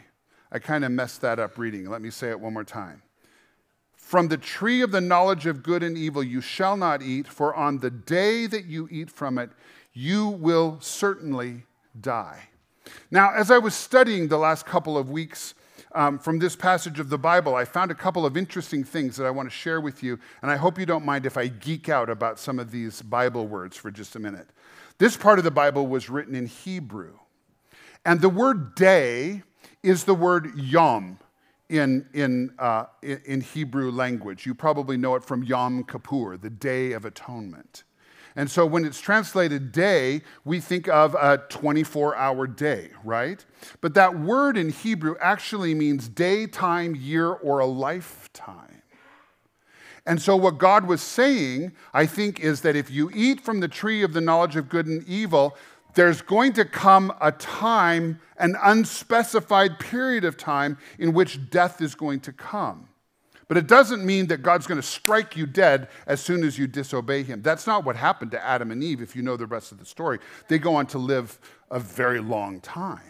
I 0.56 0.58
kind 0.58 0.86
of 0.86 0.90
messed 0.90 1.20
that 1.20 1.38
up 1.38 1.58
reading. 1.58 1.84
Let 1.84 2.00
me 2.00 2.08
say 2.08 2.30
it 2.30 2.40
one 2.40 2.54
more 2.54 2.64
time. 2.64 3.02
From 3.94 4.28
the 4.28 4.38
tree 4.38 4.80
of 4.80 4.90
the 4.90 5.02
knowledge 5.02 5.44
of 5.44 5.62
good 5.62 5.82
and 5.82 5.98
evil 5.98 6.22
you 6.22 6.40
shall 6.40 6.78
not 6.78 7.02
eat, 7.02 7.28
for 7.28 7.54
on 7.54 7.80
the 7.80 7.90
day 7.90 8.46
that 8.46 8.64
you 8.64 8.88
eat 8.90 9.10
from 9.10 9.36
it, 9.36 9.50
you 9.92 10.28
will 10.28 10.78
certainly 10.80 11.64
die. 12.00 12.48
Now, 13.10 13.34
as 13.34 13.50
I 13.50 13.58
was 13.58 13.74
studying 13.74 14.28
the 14.28 14.38
last 14.38 14.64
couple 14.64 14.96
of 14.96 15.10
weeks, 15.10 15.52
um, 15.94 16.18
from 16.18 16.38
this 16.38 16.56
passage 16.56 16.98
of 17.00 17.10
the 17.10 17.18
Bible, 17.18 17.54
I 17.54 17.66
found 17.66 17.90
a 17.90 17.94
couple 17.94 18.24
of 18.24 18.34
interesting 18.34 18.82
things 18.82 19.18
that 19.18 19.26
I 19.26 19.30
want 19.30 19.50
to 19.50 19.54
share 19.54 19.82
with 19.82 20.02
you, 20.02 20.18
and 20.40 20.50
I 20.50 20.56
hope 20.56 20.78
you 20.78 20.86
don't 20.86 21.04
mind 21.04 21.26
if 21.26 21.36
I 21.36 21.48
geek 21.48 21.90
out 21.90 22.08
about 22.08 22.38
some 22.38 22.58
of 22.58 22.70
these 22.70 23.02
Bible 23.02 23.46
words 23.46 23.76
for 23.76 23.90
just 23.90 24.16
a 24.16 24.18
minute. 24.18 24.48
This 24.96 25.18
part 25.18 25.36
of 25.36 25.44
the 25.44 25.50
Bible 25.50 25.86
was 25.86 26.08
written 26.08 26.34
in 26.34 26.46
Hebrew, 26.46 27.18
and 28.06 28.22
the 28.22 28.30
word 28.30 28.74
day 28.74 29.42
is 29.86 30.02
the 30.02 30.14
word 30.14 30.52
yom 30.56 31.16
in, 31.68 32.06
in, 32.12 32.52
uh, 32.58 32.86
in 33.02 33.40
Hebrew 33.40 33.92
language. 33.92 34.44
You 34.44 34.52
probably 34.52 34.96
know 34.96 35.14
it 35.14 35.24
from 35.24 35.44
Yom 35.44 35.84
Kippur, 35.84 36.36
the 36.36 36.50
Day 36.50 36.90
of 36.92 37.04
Atonement. 37.04 37.84
And 38.34 38.50
so 38.50 38.66
when 38.66 38.84
it's 38.84 39.00
translated 39.00 39.70
day, 39.70 40.22
we 40.44 40.60
think 40.60 40.88
of 40.88 41.14
a 41.14 41.38
24 41.48 42.16
hour 42.16 42.46
day, 42.48 42.90
right? 43.04 43.44
But 43.80 43.94
that 43.94 44.18
word 44.18 44.56
in 44.56 44.70
Hebrew 44.70 45.14
actually 45.20 45.72
means 45.72 46.08
daytime, 46.08 46.96
year, 46.96 47.30
or 47.30 47.60
a 47.60 47.66
lifetime. 47.66 48.82
And 50.04 50.22
so, 50.22 50.36
what 50.36 50.58
God 50.58 50.86
was 50.86 51.00
saying, 51.00 51.72
I 51.92 52.06
think, 52.06 52.38
is 52.38 52.60
that 52.60 52.76
if 52.76 52.90
you 52.90 53.10
eat 53.12 53.40
from 53.40 53.58
the 53.58 53.66
tree 53.66 54.04
of 54.04 54.12
the 54.12 54.20
knowledge 54.20 54.54
of 54.54 54.68
good 54.68 54.86
and 54.86 55.02
evil, 55.08 55.56
there's 55.96 56.22
going 56.22 56.52
to 56.52 56.64
come 56.64 57.12
a 57.20 57.32
time, 57.32 58.20
an 58.38 58.54
unspecified 58.62 59.78
period 59.80 60.24
of 60.24 60.36
time, 60.36 60.78
in 60.98 61.12
which 61.12 61.50
death 61.50 61.80
is 61.80 61.94
going 61.94 62.20
to 62.20 62.32
come. 62.32 62.88
But 63.48 63.56
it 63.56 63.66
doesn't 63.66 64.04
mean 64.04 64.26
that 64.26 64.42
God's 64.42 64.66
going 64.66 64.80
to 64.80 64.86
strike 64.86 65.36
you 65.36 65.46
dead 65.46 65.88
as 66.06 66.20
soon 66.20 66.44
as 66.44 66.58
you 66.58 66.66
disobey 66.66 67.22
him. 67.22 67.42
That's 67.42 67.66
not 67.66 67.84
what 67.84 67.96
happened 67.96 68.32
to 68.32 68.44
Adam 68.44 68.70
and 68.70 68.82
Eve, 68.82 69.00
if 69.00 69.16
you 69.16 69.22
know 69.22 69.36
the 69.36 69.46
rest 69.46 69.72
of 69.72 69.78
the 69.78 69.86
story. 69.86 70.18
They 70.48 70.58
go 70.58 70.74
on 70.74 70.86
to 70.88 70.98
live 70.98 71.38
a 71.70 71.80
very 71.80 72.20
long 72.20 72.60
time. 72.60 73.00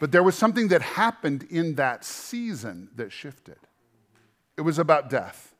But 0.00 0.10
there 0.10 0.22
was 0.22 0.36
something 0.36 0.68
that 0.68 0.82
happened 0.82 1.46
in 1.50 1.74
that 1.74 2.04
season 2.04 2.88
that 2.96 3.12
shifted. 3.12 3.58
It 4.56 4.62
was 4.62 4.78
about 4.78 5.10
death. 5.10 5.53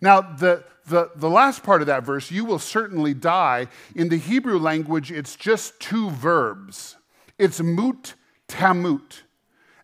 Now, 0.00 0.20
the, 0.20 0.64
the, 0.86 1.10
the 1.16 1.28
last 1.28 1.62
part 1.62 1.80
of 1.80 1.86
that 1.88 2.04
verse, 2.04 2.30
you 2.30 2.44
will 2.44 2.58
certainly 2.58 3.14
die, 3.14 3.68
in 3.94 4.08
the 4.08 4.18
Hebrew 4.18 4.58
language, 4.58 5.10
it's 5.10 5.36
just 5.36 5.78
two 5.80 6.10
verbs. 6.10 6.96
It's 7.38 7.60
mut 7.60 8.14
tamut. 8.48 9.22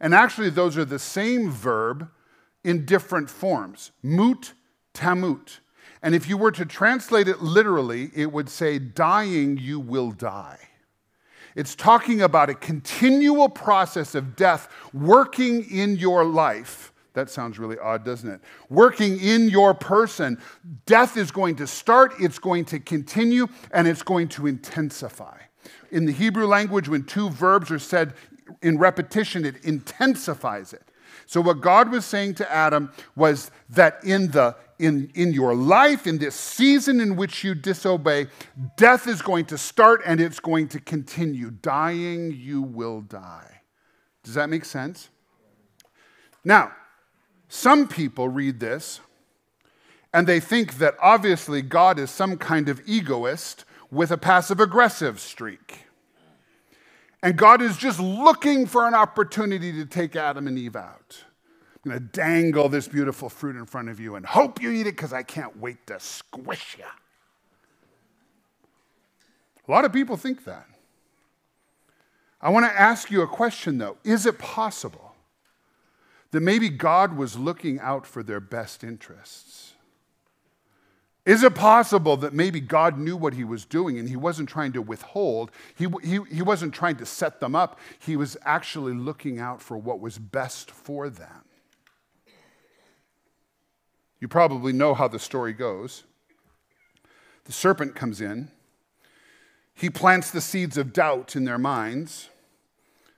And 0.00 0.14
actually, 0.14 0.50
those 0.50 0.76
are 0.76 0.84
the 0.84 0.98
same 0.98 1.50
verb 1.50 2.08
in 2.62 2.84
different 2.84 3.30
forms 3.30 3.92
mut 4.02 4.52
tamut. 4.92 5.60
And 6.02 6.14
if 6.14 6.28
you 6.28 6.36
were 6.36 6.52
to 6.52 6.66
translate 6.66 7.28
it 7.28 7.40
literally, 7.40 8.10
it 8.14 8.30
would 8.30 8.50
say, 8.50 8.78
dying, 8.78 9.56
you 9.56 9.80
will 9.80 10.10
die. 10.10 10.58
It's 11.56 11.74
talking 11.74 12.20
about 12.20 12.50
a 12.50 12.54
continual 12.54 13.48
process 13.48 14.14
of 14.14 14.36
death 14.36 14.68
working 14.92 15.64
in 15.70 15.96
your 15.96 16.24
life. 16.24 16.92
That 17.14 17.30
sounds 17.30 17.58
really 17.58 17.78
odd, 17.78 18.04
doesn't 18.04 18.28
it? 18.28 18.40
Working 18.68 19.18
in 19.20 19.48
your 19.48 19.72
person. 19.72 20.38
Death 20.84 21.16
is 21.16 21.30
going 21.30 21.56
to 21.56 21.66
start, 21.66 22.12
it's 22.20 22.38
going 22.38 22.64
to 22.66 22.80
continue, 22.80 23.46
and 23.70 23.88
it's 23.88 24.02
going 24.02 24.28
to 24.30 24.46
intensify. 24.48 25.38
In 25.90 26.06
the 26.06 26.12
Hebrew 26.12 26.46
language, 26.46 26.88
when 26.88 27.04
two 27.04 27.30
verbs 27.30 27.70
are 27.70 27.78
said 27.78 28.14
in 28.62 28.78
repetition, 28.78 29.44
it 29.44 29.64
intensifies 29.64 30.72
it. 30.72 30.82
So, 31.26 31.40
what 31.40 31.60
God 31.60 31.90
was 31.90 32.04
saying 32.04 32.34
to 32.34 32.52
Adam 32.52 32.92
was 33.16 33.50
that 33.70 34.04
in, 34.04 34.32
the, 34.32 34.56
in, 34.78 35.10
in 35.14 35.32
your 35.32 35.54
life, 35.54 36.06
in 36.06 36.18
this 36.18 36.34
season 36.34 37.00
in 37.00 37.16
which 37.16 37.44
you 37.44 37.54
disobey, 37.54 38.26
death 38.76 39.06
is 39.06 39.22
going 39.22 39.46
to 39.46 39.56
start 39.56 40.02
and 40.04 40.20
it's 40.20 40.40
going 40.40 40.68
to 40.68 40.80
continue. 40.80 41.50
Dying, 41.50 42.32
you 42.32 42.60
will 42.60 43.00
die. 43.00 43.62
Does 44.24 44.34
that 44.34 44.50
make 44.50 44.64
sense? 44.64 45.08
Now, 46.44 46.72
some 47.54 47.86
people 47.86 48.28
read 48.28 48.58
this 48.58 48.98
and 50.12 50.26
they 50.26 50.40
think 50.40 50.78
that 50.78 50.96
obviously 51.00 51.62
God 51.62 52.00
is 52.00 52.10
some 52.10 52.36
kind 52.36 52.68
of 52.68 52.82
egoist 52.84 53.64
with 53.92 54.10
a 54.10 54.18
passive 54.18 54.58
aggressive 54.58 55.20
streak. 55.20 55.86
And 57.22 57.36
God 57.36 57.62
is 57.62 57.76
just 57.76 58.00
looking 58.00 58.66
for 58.66 58.88
an 58.88 58.94
opportunity 58.94 59.72
to 59.72 59.86
take 59.86 60.16
Adam 60.16 60.48
and 60.48 60.58
Eve 60.58 60.74
out. 60.74 61.24
I'm 61.84 61.92
going 61.92 62.02
to 62.02 62.06
dangle 62.08 62.68
this 62.68 62.88
beautiful 62.88 63.28
fruit 63.28 63.54
in 63.54 63.66
front 63.66 63.88
of 63.88 64.00
you 64.00 64.16
and 64.16 64.26
hope 64.26 64.60
you 64.60 64.72
eat 64.72 64.88
it 64.88 64.96
because 64.96 65.12
I 65.12 65.22
can't 65.22 65.56
wait 65.56 65.86
to 65.86 66.00
squish 66.00 66.76
you. 66.76 66.84
A 69.66 69.70
lot 69.70 69.84
of 69.84 69.92
people 69.92 70.16
think 70.16 70.44
that. 70.44 70.66
I 72.42 72.50
want 72.50 72.66
to 72.66 72.78
ask 72.78 73.12
you 73.12 73.22
a 73.22 73.28
question 73.28 73.78
though. 73.78 73.96
Is 74.02 74.26
it 74.26 74.40
possible 74.40 75.13
that 76.34 76.40
maybe 76.40 76.68
God 76.68 77.16
was 77.16 77.38
looking 77.38 77.78
out 77.78 78.04
for 78.08 78.20
their 78.24 78.40
best 78.40 78.82
interests? 78.82 79.74
Is 81.24 81.44
it 81.44 81.54
possible 81.54 82.16
that 82.16 82.34
maybe 82.34 82.60
God 82.60 82.98
knew 82.98 83.16
what 83.16 83.34
he 83.34 83.44
was 83.44 83.64
doing 83.64 84.00
and 84.00 84.08
he 84.08 84.16
wasn't 84.16 84.48
trying 84.48 84.72
to 84.72 84.82
withhold? 84.82 85.52
He, 85.76 85.86
he, 86.02 86.18
he 86.28 86.42
wasn't 86.42 86.74
trying 86.74 86.96
to 86.96 87.06
set 87.06 87.38
them 87.38 87.54
up. 87.54 87.78
He 88.00 88.16
was 88.16 88.36
actually 88.44 88.94
looking 88.94 89.38
out 89.38 89.62
for 89.62 89.78
what 89.78 90.00
was 90.00 90.18
best 90.18 90.72
for 90.72 91.08
them. 91.08 91.44
You 94.18 94.26
probably 94.26 94.72
know 94.72 94.92
how 94.92 95.06
the 95.06 95.20
story 95.20 95.52
goes. 95.52 96.02
The 97.44 97.52
serpent 97.52 97.94
comes 97.94 98.20
in, 98.20 98.50
he 99.72 99.88
plants 99.88 100.32
the 100.32 100.40
seeds 100.40 100.76
of 100.76 100.92
doubt 100.92 101.36
in 101.36 101.44
their 101.44 101.58
minds. 101.58 102.28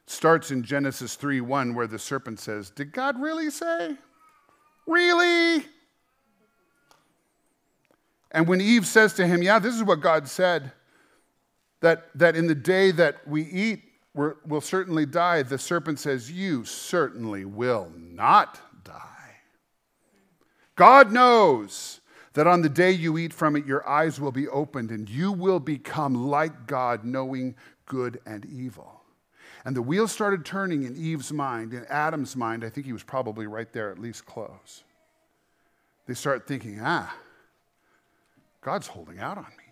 Starts 0.06 0.50
in 0.50 0.62
Genesis 0.62 1.16
3 1.16 1.40
1, 1.40 1.74
where 1.74 1.86
the 1.86 1.98
serpent 1.98 2.38
says, 2.38 2.70
Did 2.70 2.92
God 2.92 3.20
really 3.20 3.50
say? 3.50 3.96
Really? 4.86 5.66
And 8.30 8.46
when 8.46 8.60
Eve 8.60 8.86
says 8.86 9.14
to 9.14 9.26
him, 9.26 9.42
Yeah, 9.42 9.58
this 9.58 9.74
is 9.74 9.82
what 9.82 10.00
God 10.00 10.28
said, 10.28 10.72
that, 11.80 12.06
that 12.14 12.36
in 12.36 12.46
the 12.46 12.54
day 12.54 12.92
that 12.92 13.26
we 13.26 13.42
eat, 13.42 13.82
we 14.14 14.28
will 14.46 14.60
certainly 14.60 15.06
die, 15.06 15.42
the 15.42 15.58
serpent 15.58 15.98
says, 15.98 16.30
You 16.30 16.64
certainly 16.64 17.44
will 17.44 17.92
not 17.96 18.60
die. 18.84 19.02
God 20.76 21.10
knows 21.10 22.00
that 22.34 22.46
on 22.46 22.62
the 22.62 22.68
day 22.68 22.92
you 22.92 23.18
eat 23.18 23.32
from 23.32 23.56
it, 23.56 23.66
your 23.66 23.86
eyes 23.88 24.20
will 24.20 24.32
be 24.32 24.46
opened 24.48 24.90
and 24.90 25.08
you 25.08 25.32
will 25.32 25.58
become 25.58 26.28
like 26.28 26.66
God, 26.66 27.04
knowing 27.04 27.56
good 27.86 28.20
and 28.26 28.44
evil. 28.44 28.95
And 29.66 29.74
the 29.74 29.82
wheel 29.82 30.06
started 30.06 30.44
turning 30.44 30.84
in 30.84 30.96
Eve's 30.96 31.32
mind, 31.32 31.74
in 31.74 31.84
Adam's 31.86 32.36
mind. 32.36 32.62
I 32.62 32.70
think 32.70 32.86
he 32.86 32.92
was 32.92 33.02
probably 33.02 33.48
right 33.48 33.70
there, 33.72 33.90
at 33.90 33.98
least 33.98 34.24
close. 34.24 34.84
They 36.06 36.14
start 36.14 36.46
thinking, 36.46 36.78
ah, 36.80 37.12
God's 38.60 38.86
holding 38.86 39.18
out 39.18 39.38
on 39.38 39.48
me. 39.58 39.64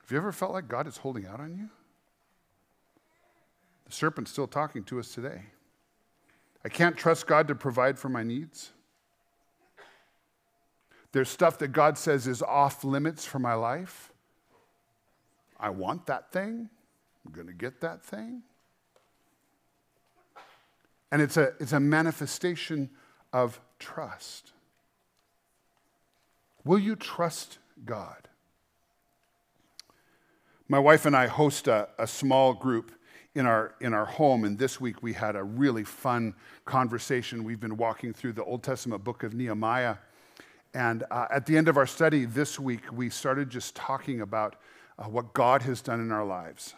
Have 0.00 0.12
you 0.12 0.16
ever 0.16 0.30
felt 0.30 0.52
like 0.52 0.68
God 0.68 0.86
is 0.86 0.96
holding 0.96 1.26
out 1.26 1.40
on 1.40 1.56
you? 1.56 1.68
The 3.86 3.92
serpent's 3.92 4.30
still 4.30 4.46
talking 4.46 4.84
to 4.84 5.00
us 5.00 5.12
today. 5.12 5.42
I 6.64 6.68
can't 6.68 6.96
trust 6.96 7.26
God 7.26 7.48
to 7.48 7.56
provide 7.56 7.98
for 7.98 8.10
my 8.10 8.22
needs. 8.22 8.70
There's 11.10 11.28
stuff 11.28 11.58
that 11.58 11.68
God 11.68 11.98
says 11.98 12.28
is 12.28 12.42
off 12.42 12.84
limits 12.84 13.24
for 13.24 13.40
my 13.40 13.54
life. 13.54 14.12
I 15.58 15.70
want 15.70 16.06
that 16.06 16.30
thing. 16.30 16.70
I'm 17.24 17.32
going 17.32 17.46
to 17.46 17.52
get 17.52 17.80
that 17.80 18.02
thing. 18.02 18.42
And 21.10 21.20
it's 21.20 21.36
a, 21.36 21.52
it's 21.60 21.72
a 21.72 21.80
manifestation 21.80 22.90
of 23.32 23.60
trust. 23.78 24.52
Will 26.64 26.78
you 26.78 26.96
trust 26.96 27.58
God? 27.84 28.28
My 30.68 30.78
wife 30.78 31.04
and 31.04 31.14
I 31.14 31.26
host 31.26 31.68
a, 31.68 31.88
a 31.98 32.06
small 32.06 32.54
group 32.54 32.92
in 33.34 33.46
our, 33.46 33.74
in 33.80 33.94
our 33.94 34.04
home, 34.04 34.44
and 34.44 34.58
this 34.58 34.80
week 34.80 35.02
we 35.02 35.12
had 35.12 35.36
a 35.36 35.42
really 35.42 35.84
fun 35.84 36.34
conversation. 36.64 37.44
We've 37.44 37.60
been 37.60 37.76
walking 37.76 38.12
through 38.12 38.32
the 38.32 38.44
Old 38.44 38.62
Testament 38.62 39.04
book 39.04 39.22
of 39.22 39.34
Nehemiah. 39.34 39.96
And 40.74 41.04
uh, 41.10 41.26
at 41.30 41.46
the 41.46 41.56
end 41.56 41.68
of 41.68 41.76
our 41.76 41.86
study 41.86 42.24
this 42.24 42.58
week, 42.58 42.80
we 42.92 43.10
started 43.10 43.50
just 43.50 43.74
talking 43.74 44.20
about 44.20 44.56
uh, 44.98 45.04
what 45.04 45.34
God 45.34 45.62
has 45.62 45.82
done 45.82 46.00
in 46.00 46.12
our 46.12 46.24
lives. 46.24 46.74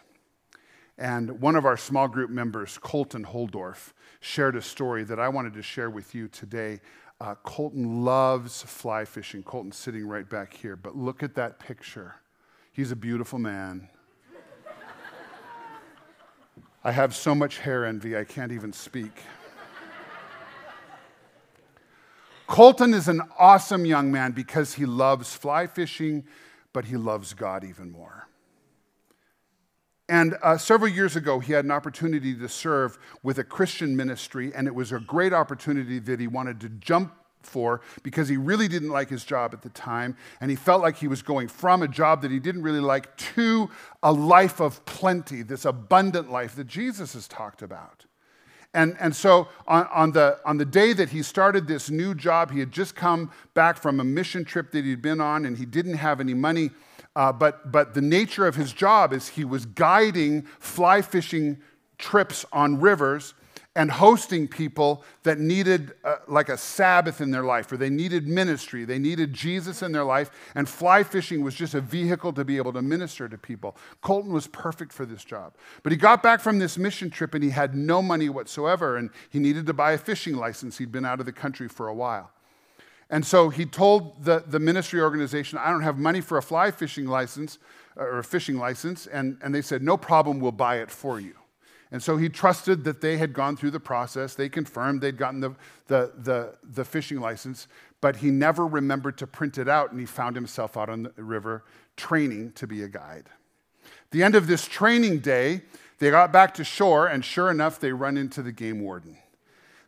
And 0.97 1.41
one 1.41 1.55
of 1.55 1.65
our 1.65 1.77
small 1.77 2.07
group 2.07 2.29
members, 2.29 2.77
Colton 2.77 3.25
Holdorf, 3.25 3.93
shared 4.21 4.55
a 4.55 4.61
story 4.61 5.03
that 5.03 5.19
I 5.19 5.27
wanted 5.29 5.53
to 5.53 5.61
share 5.61 5.89
with 5.89 6.15
you 6.15 6.27
today 6.27 6.79
uh, 7.21 7.35
Colton 7.43 8.03
loves 8.03 8.61
fly 8.63 9.05
fishing. 9.05 9.41
Colton's 9.41 9.77
sitting 9.77 10.05
right 10.05 10.27
back 10.29 10.53
here. 10.53 10.75
But 10.75 10.97
look 10.97 11.23
at 11.23 11.35
that 11.35 11.59
picture. 11.59 12.15
He's 12.71 12.91
a 12.91 12.95
beautiful 12.95 13.39
man. 13.39 13.89
I 16.83 16.91
have 16.91 17.15
so 17.15 17.33
much 17.33 17.59
hair 17.59 17.85
envy, 17.85 18.15
I 18.15 18.25
can't 18.25 18.51
even 18.51 18.71
speak. 18.71 19.23
Colton 22.45 22.93
is 22.93 23.07
an 23.07 23.21
awesome 23.39 23.85
young 23.85 24.11
man 24.11 24.33
because 24.33 24.75
he 24.75 24.85
loves 24.85 25.33
fly 25.33 25.65
fishing, 25.65 26.25
but 26.73 26.85
he 26.85 26.95
loves 26.95 27.33
God 27.33 27.63
even 27.63 27.91
more. 27.91 28.27
And 30.07 30.37
uh, 30.43 30.57
several 30.57 30.91
years 30.91 31.15
ago, 31.15 31.39
he 31.39 31.53
had 31.53 31.65
an 31.65 31.71
opportunity 31.71 32.35
to 32.35 32.47
serve 32.47 32.97
with 33.23 33.39
a 33.39 33.43
Christian 33.43 33.95
ministry, 33.95 34.51
and 34.53 34.67
it 34.67 34.75
was 34.75 34.91
a 34.91 34.99
great 34.99 35.33
opportunity 35.33 35.99
that 35.99 36.19
he 36.19 36.27
wanted 36.27 36.59
to 36.61 36.69
jump 36.69 37.13
for 37.41 37.81
because 38.03 38.27
he 38.27 38.37
really 38.37 38.67
didn't 38.67 38.89
like 38.89 39.09
his 39.09 39.23
job 39.23 39.53
at 39.53 39.61
the 39.61 39.69
time, 39.69 40.15
and 40.41 40.49
he 40.51 40.55
felt 40.55 40.81
like 40.81 40.97
he 40.97 41.07
was 41.07 41.21
going 41.21 41.47
from 41.47 41.81
a 41.81 41.87
job 41.87 42.21
that 42.21 42.31
he 42.31 42.39
didn't 42.39 42.61
really 42.61 42.79
like 42.79 43.15
to 43.17 43.69
a 44.03 44.11
life 44.11 44.59
of 44.59 44.83
plenty, 44.85 45.41
this 45.41 45.65
abundant 45.65 46.31
life 46.31 46.55
that 46.55 46.67
Jesus 46.67 47.13
has 47.13 47.27
talked 47.27 47.61
about. 47.61 48.05
And, 48.75 48.97
and 48.99 49.15
so 49.15 49.47
on, 49.67 49.87
on, 49.87 50.11
the, 50.11 50.37
on 50.45 50.57
the 50.57 50.65
day 50.65 50.91
that 50.93 51.09
he 51.09 51.23
started 51.23 51.65
this 51.65 51.89
new 51.89 52.13
job, 52.13 52.51
he 52.51 52.59
had 52.59 52.71
just 52.71 52.93
come 52.93 53.31
back 53.53 53.77
from 53.77 54.01
a 54.01 54.03
mission 54.03 54.43
trip 54.43 54.71
that 54.71 54.83
he'd 54.83 55.01
been 55.01 55.21
on, 55.21 55.45
and 55.45 55.57
he 55.57 55.65
didn't 55.65 55.95
have 55.95 56.19
any 56.19 56.33
money 56.33 56.71
uh, 57.15 57.31
but, 57.31 57.71
but 57.71 57.93
the 57.93 58.01
nature 58.01 58.45
of 58.45 58.55
his 58.55 58.73
job 58.73 59.13
is 59.13 59.29
he 59.29 59.45
was 59.45 59.65
guiding 59.65 60.43
fly 60.59 61.01
fishing 61.01 61.61
trips 61.97 62.45
on 62.51 62.79
rivers. 62.79 63.33
and 63.77 63.91
hosting 63.91 64.47
people 64.47 65.03
that 65.23 65.37
needed 65.37 65.93
uh, 66.05 66.15
like 66.27 66.47
a 66.47 66.57
Sabbath 66.57 67.19
in 67.19 67.29
their 67.31 67.43
life, 67.43 67.71
or 67.71 67.77
they 67.77 67.89
needed 67.89 68.25
ministry, 68.25 68.85
they 68.85 68.97
needed 68.97 69.33
Jesus 69.33 69.81
in 69.81 69.91
their 69.91 70.05
life, 70.05 70.31
and 70.55 70.67
fly 70.67 71.03
fishing 71.03 71.43
was 71.43 71.53
just 71.53 71.73
a 71.73 71.81
vehicle 71.81 72.31
to 72.33 72.45
be 72.45 72.55
able 72.55 72.71
to 72.71 72.81
minister 72.81 73.27
to 73.27 73.37
people. 73.37 73.75
Colton 74.01 74.31
was 74.31 74.47
perfect 74.47 74.93
for 74.93 75.05
this 75.05 75.25
job. 75.25 75.55
But 75.83 75.91
he 75.91 75.97
got 75.97 76.23
back 76.23 76.39
from 76.39 76.57
this 76.57 76.77
mission 76.77 77.09
trip 77.09 77.33
and 77.33 77.43
he 77.43 77.49
had 77.49 77.75
no 77.75 78.01
money 78.01 78.29
whatsoever, 78.29 78.95
and 78.95 79.09
he 79.29 79.39
needed 79.39 79.65
to 79.65 79.73
buy 79.73 79.91
a 79.91 79.97
fishing 79.97 80.35
license. 80.35 80.77
He'd 80.77 80.91
been 80.91 81.05
out 81.05 81.19
of 81.19 81.25
the 81.25 81.33
country 81.33 81.67
for 81.67 81.89
a 81.89 81.93
while. 81.93 82.31
And 83.09 83.25
so 83.25 83.49
he 83.49 83.65
told 83.65 84.23
the, 84.23 84.43
the 84.47 84.59
ministry 84.59 85.01
organization, 85.01 85.59
I 85.59 85.69
don't 85.69 85.83
have 85.83 85.97
money 85.97 86.21
for 86.21 86.37
a 86.37 86.41
fly 86.41 86.71
fishing 86.71 87.05
license 87.05 87.59
uh, 87.97 88.01
or 88.01 88.19
a 88.19 88.23
fishing 88.23 88.57
license. 88.57 89.05
And, 89.07 89.37
and 89.43 89.53
they 89.53 89.61
said, 89.61 89.83
No 89.83 89.95
problem, 89.97 90.39
we'll 90.39 90.51
buy 90.51 90.77
it 90.77 90.89
for 90.89 91.19
you. 91.19 91.35
And 91.91 92.01
so 92.01 92.17
he 92.17 92.29
trusted 92.29 92.83
that 92.85 92.99
they 92.99 93.17
had 93.17 93.31
gone 93.31 93.55
through 93.55 93.71
the 93.71 93.79
process. 93.79 94.33
They 94.35 94.49
confirmed 94.49 95.01
they'd 95.01 95.17
gotten 95.17 95.39
the, 95.39 95.51
the, 95.87 96.11
the, 96.17 96.55
the, 96.63 96.83
fishing 96.83 97.19
license, 97.19 97.67
but 98.01 98.17
he 98.17 98.31
never 98.31 98.65
remembered 98.65 99.17
to 99.19 99.27
print 99.27 99.57
it 99.57 99.69
out, 99.69 99.91
and 99.91 99.99
he 99.99 100.05
found 100.05 100.35
himself 100.35 100.75
out 100.75 100.89
on 100.89 101.03
the 101.03 101.23
river 101.23 101.63
training 101.95 102.51
to 102.53 102.67
be 102.67 102.81
a 102.83 102.87
guide. 102.87 103.29
The 104.11 104.23
end 104.23 104.35
of 104.35 104.47
this 104.47 104.67
training 104.67 105.19
day, 105.19 105.61
they 105.99 106.09
got 106.09 106.31
back 106.31 106.55
to 106.55 106.63
shore, 106.63 107.07
and 107.07 107.23
sure 107.23 107.51
enough, 107.51 107.79
they 107.79 107.93
run 107.93 108.17
into 108.17 108.41
the 108.41 108.51
game 108.51 108.81
warden. 108.81 109.17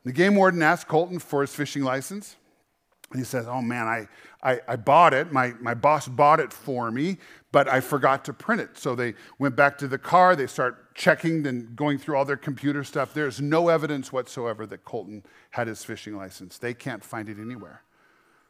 The 0.06 0.14
game 0.14 0.36
warden 0.36 0.62
asked 0.62 0.88
Colton 0.88 1.20
for 1.20 1.42
his 1.42 1.54
fishing 1.54 1.84
license. 1.84 2.38
And 3.12 3.20
he 3.20 3.26
says, 3.26 3.48
Oh 3.48 3.62
man, 3.62 3.88
I, 3.88 4.08
I, 4.44 4.60
I, 4.68 4.76
bought 4.76 5.14
it. 5.14 5.32
My, 5.32 5.54
my 5.60 5.74
boss 5.74 6.08
bought 6.08 6.40
it 6.40 6.52
for 6.52 6.92
me, 6.92 7.18
but 7.52 7.68
I 7.68 7.80
forgot 7.80 8.26
to 8.26 8.34
print 8.34 8.62
it. 8.62 8.78
So 8.78 8.96
they 8.96 9.14
went 9.40 9.56
back 9.56 9.78
to 9.80 9.88
the 9.88 9.98
car. 9.98 10.36
They 10.36 10.48
start 10.48 10.94
checking 10.94 11.46
and 11.48 11.76
going 11.76 11.98
through 12.00 12.18
all 12.18 12.26
their 12.26 12.38
computer 12.38 12.84
stuff. 12.84 13.14
There's 13.14 13.40
no 13.40 13.70
evidence 13.70 14.12
whatsoever 14.12 14.66
that 14.68 14.84
Colton 14.84 15.24
had 15.52 15.68
his 15.68 15.84
fishing 15.84 16.18
license. 16.18 16.58
They 16.58 16.74
can't 16.74 17.04
find 17.04 17.30
it 17.30 17.38
anywhere. 17.40 17.84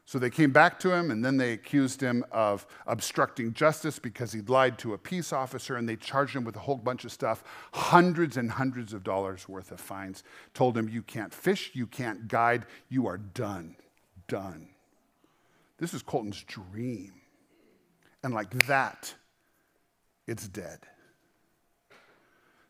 So 0.06 0.20
they 0.20 0.30
came 0.30 0.52
back 0.52 0.80
to 0.80 0.94
him 0.94 1.12
and 1.12 1.24
then 1.24 1.36
they 1.36 1.52
accused 1.52 2.00
him 2.00 2.24
of 2.32 2.66
obstructing 2.86 3.54
justice 3.54 4.00
because 4.00 4.32
he'd 4.32 4.50
lied 4.50 4.78
to 4.80 4.94
a 4.94 4.98
peace 4.98 5.34
officer 5.34 5.76
and 5.76 5.88
they 5.88 5.98
charged 5.98 6.34
him 6.34 6.46
with 6.46 6.56
a 6.56 6.60
whole 6.60 6.78
bunch 6.78 7.04
of 7.04 7.12
stuff, 7.12 7.44
hundreds 7.74 8.38
and 8.38 8.52
hundreds 8.52 8.94
of 8.94 9.04
dollars 9.04 9.50
worth 9.50 9.70
of 9.72 9.82
fines. 9.82 10.24
Told 10.54 10.78
him, 10.78 10.88
You 10.88 11.04
can't 11.04 11.34
fish, 11.34 11.72
you 11.74 11.86
can't 11.88 12.30
guide, 12.30 12.66
you 12.88 13.06
are 13.06 13.18
done 13.18 13.76
done. 14.28 14.70
This 15.78 15.94
is 15.94 16.02
Colton's 16.02 16.44
dream. 16.44 17.14
And 18.24 18.34
like 18.34 18.52
that, 18.66 19.14
it's 20.26 20.48
dead. 20.48 20.80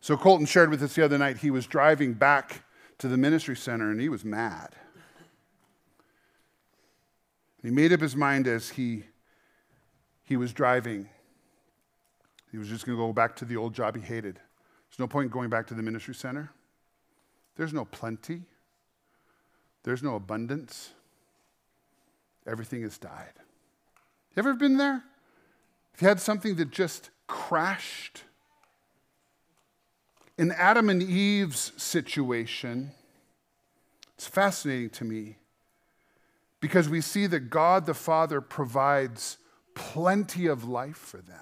So 0.02 0.16
Colton 0.18 0.46
shared 0.46 0.70
with 0.70 0.84
us 0.84 0.94
the 0.94 1.04
other 1.04 1.18
night 1.18 1.38
he 1.38 1.52
was 1.52 1.66
driving 1.66 2.14
back 2.14 2.64
to 3.00 3.08
the 3.08 3.18
ministry 3.18 3.56
center 3.56 3.92
and 3.92 4.00
he 4.00 4.10
was 4.10 4.24
mad. 4.24 4.76
He 7.64 7.72
made 7.72 7.92
up 7.92 8.02
his 8.02 8.16
mind 8.16 8.48
as 8.48 8.70
he, 8.70 9.04
he 10.24 10.38
was 10.38 10.54
driving. 10.54 11.10
He 12.52 12.58
was 12.58 12.68
just 12.70 12.86
going 12.86 12.98
to 12.98 13.04
go 13.04 13.12
back 13.12 13.36
to 13.38 13.46
the 13.46 13.58
old 13.58 13.74
job 13.74 13.96
he 13.96 14.02
hated. 14.02 14.36
There's 14.36 15.00
no 15.00 15.08
point 15.08 15.32
going 15.32 15.50
back 15.50 15.68
to 15.68 15.74
the 15.74 15.84
ministry 15.84 16.14
center. 16.14 16.52
There's 17.56 17.74
no 17.74 17.86
plenty. 17.86 18.44
There's 19.84 20.04
no 20.04 20.16
abundance 20.16 20.94
everything 22.48 22.82
has 22.84 22.98
died. 22.98 23.34
You 24.36 24.40
ever 24.40 24.54
been 24.54 24.78
there? 24.78 25.04
Have 25.92 26.02
you 26.02 26.08
had 26.08 26.20
something 26.20 26.56
that 26.56 26.72
just 26.72 27.10
crashed? 27.28 28.24
In 30.38 30.52
Adam 30.52 30.90
and 30.90 31.02
Eve's 31.02 31.74
situation, 31.78 32.92
it's 34.16 34.28
fascinating 34.28 34.92
to 34.92 35.04
me 35.04 35.38
because 36.60 36.90
we 36.90 37.02
see 37.02 37.28
that 37.28 37.50
God 37.50 37.86
the 37.86 37.94
Father 37.94 38.42
provides 38.42 39.38
plenty 39.74 40.48
of 40.48 40.64
life 40.68 40.98
for 40.98 41.18
them. 41.18 41.40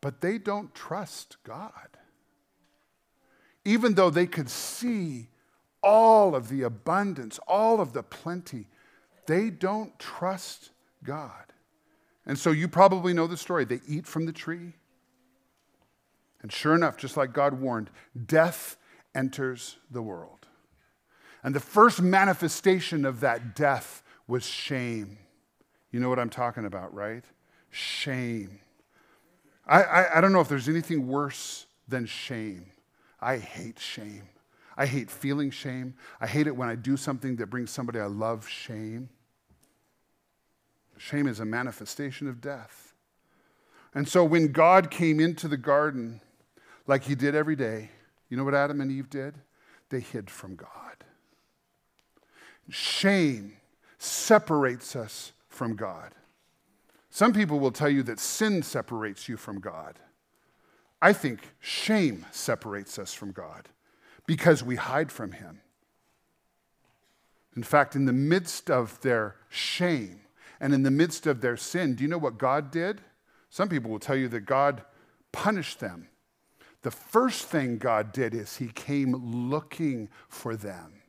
But 0.00 0.20
they 0.20 0.38
don't 0.38 0.74
trust 0.74 1.36
God. 1.44 1.72
Even 3.64 3.94
though 3.94 4.10
they 4.10 4.26
could 4.26 4.48
see 4.48 5.28
all 5.82 6.34
of 6.34 6.48
the 6.48 6.62
abundance, 6.62 7.38
all 7.46 7.80
of 7.80 7.92
the 7.92 8.02
plenty, 8.02 8.66
they 9.30 9.48
don't 9.48 9.96
trust 10.00 10.70
God. 11.04 11.44
And 12.26 12.36
so 12.36 12.50
you 12.50 12.66
probably 12.66 13.12
know 13.12 13.28
the 13.28 13.36
story. 13.36 13.64
They 13.64 13.80
eat 13.86 14.04
from 14.04 14.26
the 14.26 14.32
tree. 14.32 14.72
And 16.42 16.52
sure 16.52 16.74
enough, 16.74 16.96
just 16.96 17.16
like 17.16 17.32
God 17.32 17.60
warned, 17.60 17.90
death 18.26 18.76
enters 19.14 19.76
the 19.88 20.02
world. 20.02 20.46
And 21.44 21.54
the 21.54 21.60
first 21.60 22.02
manifestation 22.02 23.04
of 23.04 23.20
that 23.20 23.54
death 23.54 24.02
was 24.26 24.44
shame. 24.44 25.18
You 25.92 26.00
know 26.00 26.08
what 26.08 26.18
I'm 26.18 26.30
talking 26.30 26.64
about, 26.64 26.92
right? 26.92 27.24
Shame. 27.70 28.58
I, 29.64 29.82
I, 29.82 30.18
I, 30.18 30.20
don't 30.20 30.32
know 30.32 30.40
if 30.40 30.48
there's 30.48 30.68
anything 30.68 31.06
worse 31.06 31.66
than 31.86 32.06
shame. 32.06 32.66
I 33.20 33.36
hate 33.36 33.78
shame. 33.78 34.24
I 34.76 34.86
hate 34.86 35.08
feeling 35.08 35.52
shame. 35.52 35.94
I 36.20 36.26
hate 36.26 36.48
it 36.48 36.56
when 36.56 36.68
I 36.68 36.74
do 36.74 36.96
something 36.96 37.36
that 37.36 37.46
brings 37.46 37.70
somebody 37.70 38.00
I 38.00 38.06
love 38.06 38.48
shame. 38.48 39.08
Shame 41.00 41.26
is 41.26 41.40
a 41.40 41.46
manifestation 41.46 42.28
of 42.28 42.42
death. 42.42 42.92
And 43.94 44.06
so 44.06 44.22
when 44.22 44.52
God 44.52 44.90
came 44.90 45.18
into 45.18 45.48
the 45.48 45.56
garden, 45.56 46.20
like 46.86 47.04
he 47.04 47.14
did 47.14 47.34
every 47.34 47.56
day, 47.56 47.90
you 48.28 48.36
know 48.36 48.44
what 48.44 48.54
Adam 48.54 48.82
and 48.82 48.92
Eve 48.92 49.08
did? 49.08 49.34
They 49.88 50.00
hid 50.00 50.28
from 50.28 50.56
God. 50.56 50.68
Shame 52.68 53.56
separates 53.96 54.94
us 54.94 55.32
from 55.48 55.74
God. 55.74 56.14
Some 57.08 57.32
people 57.32 57.60
will 57.60 57.72
tell 57.72 57.88
you 57.88 58.02
that 58.02 58.20
sin 58.20 58.62
separates 58.62 59.26
you 59.26 59.38
from 59.38 59.58
God. 59.58 59.98
I 61.00 61.14
think 61.14 61.40
shame 61.60 62.26
separates 62.30 62.98
us 62.98 63.14
from 63.14 63.32
God 63.32 63.70
because 64.26 64.62
we 64.62 64.76
hide 64.76 65.10
from 65.10 65.32
Him. 65.32 65.62
In 67.56 67.62
fact, 67.62 67.96
in 67.96 68.04
the 68.04 68.12
midst 68.12 68.70
of 68.70 69.00
their 69.00 69.36
shame, 69.48 70.20
and 70.60 70.74
in 70.74 70.82
the 70.82 70.90
midst 70.90 71.26
of 71.26 71.40
their 71.40 71.56
sin, 71.56 71.94
do 71.94 72.02
you 72.02 72.08
know 72.08 72.18
what 72.18 72.38
God 72.38 72.70
did? 72.70 73.00
Some 73.48 73.68
people 73.68 73.90
will 73.90 73.98
tell 73.98 74.16
you 74.16 74.28
that 74.28 74.40
God 74.40 74.82
punished 75.32 75.80
them. 75.80 76.08
The 76.82 76.90
first 76.90 77.46
thing 77.46 77.78
God 77.78 78.12
did 78.12 78.34
is 78.34 78.56
He 78.56 78.68
came 78.68 79.14
looking 79.50 80.08
for 80.28 80.56
them. 80.56 81.02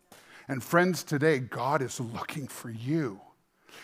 And 0.48 0.64
friends, 0.64 1.04
today, 1.04 1.40
God 1.40 1.82
is 1.82 2.00
looking 2.00 2.48
for 2.48 2.70
you. 2.70 3.22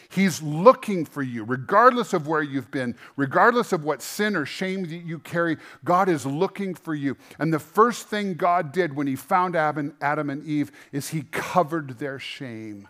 He's 0.09 0.41
looking 0.41 1.05
for 1.05 1.21
you, 1.21 1.45
regardless 1.45 2.13
of 2.13 2.27
where 2.27 2.41
you've 2.41 2.71
been, 2.71 2.95
regardless 3.15 3.71
of 3.71 3.85
what 3.85 4.01
sin 4.01 4.35
or 4.35 4.45
shame 4.45 4.83
that 4.83 4.95
you 4.95 5.19
carry. 5.19 5.57
God 5.85 6.09
is 6.09 6.25
looking 6.25 6.75
for 6.75 6.93
you. 6.93 7.15
And 7.39 7.53
the 7.53 7.59
first 7.59 8.07
thing 8.07 8.33
God 8.33 8.73
did 8.73 8.95
when 8.95 9.07
He 9.07 9.15
found 9.15 9.55
Adam 9.55 10.29
and 10.29 10.43
Eve 10.45 10.71
is 10.91 11.09
He 11.09 11.23
covered 11.31 11.99
their 11.99 12.19
shame 12.19 12.89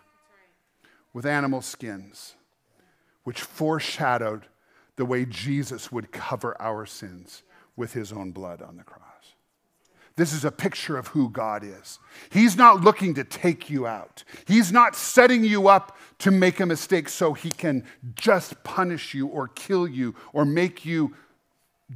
with 1.12 1.24
animal 1.26 1.62
skins 1.62 2.34
which 3.28 3.42
foreshadowed 3.42 4.46
the 4.96 5.04
way 5.04 5.26
Jesus 5.26 5.92
would 5.92 6.10
cover 6.10 6.56
our 6.58 6.86
sins 6.86 7.42
with 7.76 7.92
his 7.92 8.10
own 8.10 8.30
blood 8.30 8.62
on 8.62 8.78
the 8.78 8.82
cross. 8.82 9.34
This 10.16 10.32
is 10.32 10.46
a 10.46 10.50
picture 10.50 10.96
of 10.96 11.08
who 11.08 11.28
God 11.28 11.62
is. 11.62 11.98
He's 12.30 12.56
not 12.56 12.80
looking 12.80 13.12
to 13.16 13.24
take 13.24 13.68
you 13.68 13.86
out. 13.86 14.24
He's 14.46 14.72
not 14.72 14.96
setting 14.96 15.44
you 15.44 15.68
up 15.68 15.98
to 16.20 16.30
make 16.30 16.58
a 16.58 16.64
mistake 16.64 17.10
so 17.10 17.34
he 17.34 17.50
can 17.50 17.84
just 18.14 18.64
punish 18.64 19.12
you 19.12 19.26
or 19.26 19.48
kill 19.48 19.86
you 19.86 20.14
or 20.32 20.46
make 20.46 20.86
you 20.86 21.14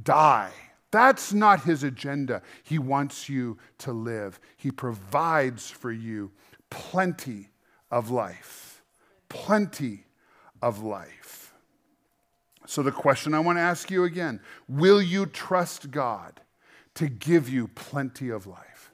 die. 0.03 0.51
That's 0.91 1.33
not 1.33 1.63
his 1.63 1.83
agenda. 1.83 2.43
He 2.61 2.77
wants 2.77 3.27
you 3.27 3.57
to 3.79 3.91
live. 3.91 4.39
He 4.55 4.69
provides 4.69 5.67
for 5.67 5.91
you 5.91 6.29
plenty 6.69 7.49
of 7.89 8.11
life. 8.11 8.83
Plenty 9.29 10.05
of 10.63 10.81
life. 10.81 11.53
So, 12.65 12.81
the 12.81 12.91
question 12.91 13.33
I 13.33 13.41
want 13.41 13.57
to 13.57 13.61
ask 13.61 13.91
you 13.91 14.05
again 14.05 14.39
will 14.69 15.01
you 15.01 15.25
trust 15.25 15.91
God 15.91 16.39
to 16.95 17.09
give 17.09 17.49
you 17.49 17.67
plenty 17.67 18.29
of 18.29 18.47
life? 18.47 18.91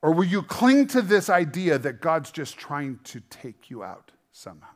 Or 0.00 0.12
will 0.12 0.24
you 0.24 0.42
cling 0.42 0.86
to 0.88 1.02
this 1.02 1.28
idea 1.28 1.78
that 1.78 2.00
God's 2.00 2.30
just 2.30 2.56
trying 2.56 3.00
to 3.04 3.20
take 3.28 3.70
you 3.70 3.82
out 3.82 4.12
somehow? 4.30 4.68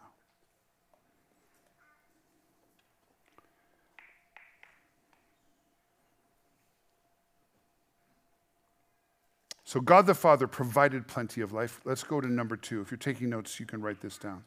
So, 9.63 9.81
God 9.81 10.07
the 10.07 10.15
Father 10.15 10.49
provided 10.49 11.07
plenty 11.07 11.43
of 11.43 11.53
life. 11.53 11.81
Let's 11.85 12.03
go 12.03 12.21
to 12.21 12.27
number 12.27 12.57
two. 12.57 12.81
If 12.81 12.91
you're 12.91 12.99
taking 12.99 13.31
notes, 13.31 13.61
you 13.61 13.67
can 13.67 13.81
write 13.81 14.01
this 14.01 14.19
down. 14.19 14.43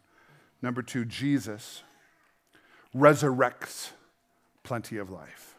Number 0.61 0.81
two, 0.81 1.05
Jesus 1.05 1.83
resurrects 2.95 3.91
plenty 4.63 4.97
of 4.97 5.09
life. 5.09 5.55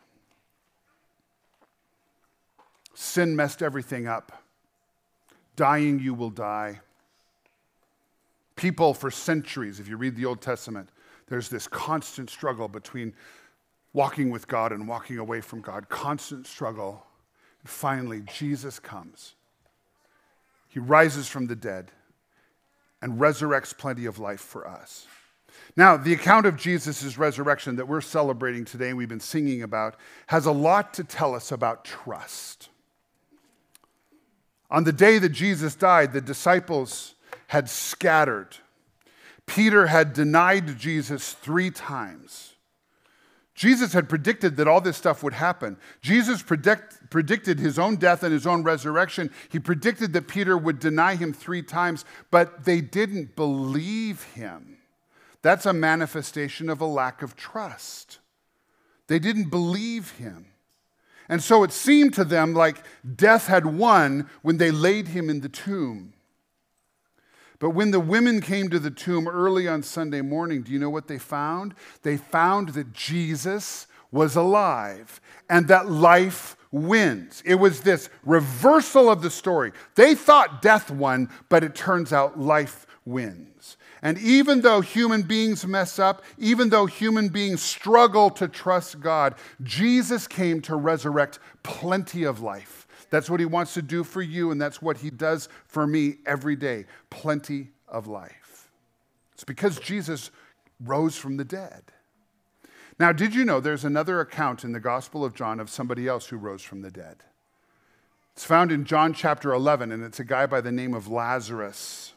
Sin 2.95 3.35
messed 3.35 3.63
everything 3.63 4.07
up. 4.07 4.43
Dying, 5.57 5.99
you 6.01 6.15
will 6.15 6.31
die. 6.31 6.81
People 8.57 8.93
for 8.93 9.11
centuries, 9.11 9.81
if 9.81 9.89
you 9.89 9.97
read 9.97 10.17
the 10.17 10.27
Old 10.27 10.43
Testament, 10.43 10.91
there's 11.29 11.49
this 11.49 11.67
constant 11.67 12.29
struggle 12.29 12.69
between 12.69 13.15
walking 13.93 14.31
with 14.31 14.47
God 14.47 14.73
and 14.73 14.87
walking 14.87 15.19
away 15.19 15.41
from 15.41 15.61
God, 15.61 15.89
constant 15.89 16.47
struggle. 16.47 17.07
And 17.63 17.71
finally, 17.71 18.23
Jesus 18.37 18.79
comes. 18.79 19.35
He 20.69 20.79
rises 20.79 21.27
from 21.27 21.47
the 21.47 21.57
dead 21.57 21.91
and 23.03 23.21
resurrects 23.21 23.77
plenty 23.77 24.07
of 24.07 24.19
life 24.19 24.41
for 24.41 24.67
us. 24.67 25.07
Now, 25.77 25.97
the 25.97 26.13
account 26.13 26.47
of 26.47 26.57
Jesus' 26.57 27.17
resurrection 27.17 27.77
that 27.77 27.89
we're 27.89 28.01
celebrating 28.01 28.65
today 28.65 28.89
and 28.89 28.99
we've 28.99 29.09
been 29.09 29.21
singing 29.21 29.63
about 29.63 29.97
has 30.27 30.47
a 30.47 30.53
lot 30.53 30.95
to 30.95 31.05
tell 31.05 31.35
us 31.35 31.53
about 31.53 31.85
trust. 31.85 32.69
On 34.71 34.85
the 34.85 34.93
day 34.93 35.19
that 35.19 35.31
Jesus 35.31 35.75
died, 35.75 36.13
the 36.13 36.21
disciples 36.21 37.15
had 37.49 37.69
scattered. 37.69 38.57
Peter 39.47 39.89
had 39.89 40.13
denied 40.13 40.79
Jesus 40.79 41.33
three 41.33 41.71
times. 41.71 42.50
Jesus 43.61 43.93
had 43.93 44.09
predicted 44.09 44.57
that 44.57 44.67
all 44.67 44.81
this 44.81 44.97
stuff 44.97 45.23
would 45.23 45.35
happen. 45.35 45.77
Jesus 46.01 46.43
predict, 46.43 47.11
predicted 47.11 47.59
his 47.59 47.79
own 47.79 47.97
death 47.97 48.23
and 48.23 48.33
his 48.33 48.47
own 48.47 48.63
resurrection. 48.63 49.31
He 49.51 49.59
predicted 49.59 50.15
that 50.15 50.29
Peter 50.29 50.57
would 50.57 50.79
deny 50.79 51.15
him 51.15 51.35
three 51.35 51.61
times, 51.61 52.07
but 52.31 52.65
they 52.65 52.81
didn't 52.81 53.37
believe 53.37 54.23
him. 54.23 54.79
That's 55.43 55.67
a 55.67 55.75
manifestation 55.75 56.71
of 56.71 56.81
a 56.81 56.87
lack 56.87 57.21
of 57.21 57.37
trust. 57.37 58.21
They 59.09 59.19
didn't 59.19 59.51
believe 59.51 60.13
him. 60.13 60.47
And 61.29 61.43
so 61.43 61.63
it 61.63 61.73
seemed 61.73 62.15
to 62.15 62.25
them 62.25 62.55
like 62.55 62.83
death 63.15 63.47
had 63.47 63.67
won 63.67 64.31
when 64.41 64.57
they 64.57 64.71
laid 64.71 65.09
him 65.09 65.29
in 65.29 65.43
the 65.43 65.51
tomb. 65.51 66.15
But 67.61 67.71
when 67.71 67.93
the 67.93 68.01
women 68.01 68.41
came 68.41 68.71
to 68.71 68.79
the 68.81 68.91
tomb 68.91 69.29
early 69.29 69.69
on 69.69 69.83
Sunday 69.83 70.23
morning, 70.23 70.63
do 70.63 70.73
you 70.73 70.79
know 70.79 70.91
what 70.91 71.07
they 71.07 71.19
found? 71.19 71.75
They 72.03 72.17
found 72.17 72.71
that 72.71 72.93
Jesus 72.93 73.87
was 74.11 74.35
alive 74.35 75.21
and 75.49 75.69
that 75.69 75.89
life 75.89 76.57
wins. 76.73 77.43
It 77.45 77.57
was 77.57 77.83
this 77.83 78.09
reversal 78.25 79.11
of 79.11 79.23
the 79.23 79.31
story. 79.31 79.73
They 79.95 80.15
thought 80.15 80.63
death 80.63 80.91
won, 80.91 81.29
but 81.49 81.63
it 81.63 81.75
turns 81.75 82.13
out 82.13 82.41
life 82.41 82.87
wins. 83.05 83.77
And 84.03 84.17
even 84.19 84.63
though 84.63 84.81
human 84.81 85.23
beings 85.23 85.67
mess 85.67 85.99
up, 85.99 86.23
even 86.39 86.71
though 86.71 86.87
human 86.87 87.29
beings 87.29 87.61
struggle 87.61 88.31
to 88.31 88.49
trust 88.49 89.01
God, 89.01 89.35
Jesus 89.63 90.27
came 90.27 90.63
to 90.63 90.77
resurrect 90.77 91.39
plenty 91.63 92.25
of 92.25 92.41
life. 92.41 92.80
That's 93.11 93.29
what 93.29 93.41
He 93.41 93.47
wants 93.47 93.75
to 93.75 93.83
do 93.83 94.05
for 94.05 94.23
you, 94.23 94.51
and 94.51 94.61
that's 94.61 94.81
what 94.81 94.99
He 94.99 95.11
does 95.11 95.49
for 95.67 95.87
me 95.87 96.17
every 96.25 96.57
day 96.57 96.87
plenty 97.11 97.71
of 97.89 98.07
life. 98.07 98.71
It's 99.35 99.45
because 99.45 99.79
Jesus 99.79 100.31
rose 100.85 101.17
from 101.17 101.37
the 101.37 101.45
dead. 101.45 101.83
Now, 102.99 103.13
did 103.13 103.35
you 103.35 103.45
know 103.45 103.61
there's 103.61 103.85
another 103.85 104.21
account 104.21 104.63
in 104.63 104.73
the 104.73 104.81
Gospel 104.81 105.25
of 105.25 105.35
John 105.35 105.59
of 105.59 105.71
somebody 105.71 106.07
else 106.07 106.27
who 106.27 106.37
rose 106.37 106.63
from 106.63 106.83
the 106.83 106.91
dead? 106.91 107.17
It's 108.35 108.45
found 108.45 108.71
in 108.71 108.85
John 108.85 109.15
chapter 109.15 109.53
11, 109.53 109.91
and 109.91 110.05
it's 110.05 110.21
a 110.21 110.25
guy 110.25 110.47
by 110.47 110.61
the 110.61 110.73
name 110.73 110.95
of 110.95 111.09
Lazarus. 111.09 112.13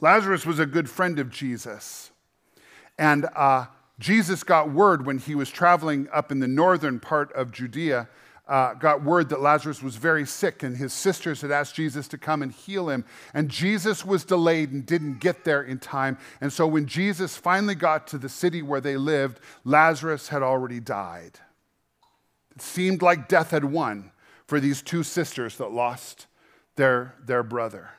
Lazarus 0.00 0.44
was 0.44 0.58
a 0.58 0.66
good 0.66 0.90
friend 0.90 1.18
of 1.18 1.30
Jesus. 1.30 2.10
And 2.98 3.26
uh, 3.34 3.66
Jesus 3.98 4.44
got 4.44 4.70
word 4.70 5.06
when 5.06 5.18
he 5.18 5.34
was 5.34 5.50
traveling 5.50 6.08
up 6.12 6.30
in 6.30 6.40
the 6.40 6.48
northern 6.48 7.00
part 7.00 7.32
of 7.32 7.50
Judea 7.50 8.08
uh, 8.46 8.74
got 8.74 9.02
word 9.02 9.30
that 9.30 9.40
Lazarus 9.40 9.82
was 9.82 9.96
very 9.96 10.26
sick, 10.26 10.62
and 10.62 10.76
his 10.76 10.92
sisters 10.92 11.40
had 11.40 11.50
asked 11.50 11.74
Jesus 11.74 12.06
to 12.08 12.18
come 12.18 12.42
and 12.42 12.52
heal 12.52 12.90
him. 12.90 13.04
And 13.32 13.48
Jesus 13.48 14.04
was 14.04 14.24
delayed 14.24 14.70
and 14.70 14.84
didn't 14.84 15.18
get 15.18 15.44
there 15.44 15.62
in 15.62 15.78
time. 15.78 16.18
And 16.40 16.52
so 16.52 16.66
when 16.66 16.86
Jesus 16.86 17.36
finally 17.36 17.74
got 17.74 18.06
to 18.08 18.18
the 18.18 18.28
city 18.28 18.60
where 18.60 18.82
they 18.82 18.96
lived, 18.96 19.40
Lazarus 19.64 20.28
had 20.28 20.42
already 20.42 20.78
died. 20.78 21.40
It 22.54 22.60
seemed 22.60 23.00
like 23.00 23.28
death 23.28 23.50
had 23.50 23.64
won 23.64 24.10
for 24.46 24.60
these 24.60 24.82
two 24.82 25.02
sisters 25.02 25.56
that 25.56 25.72
lost 25.72 26.26
their, 26.76 27.14
their 27.24 27.42
brother. 27.42 27.90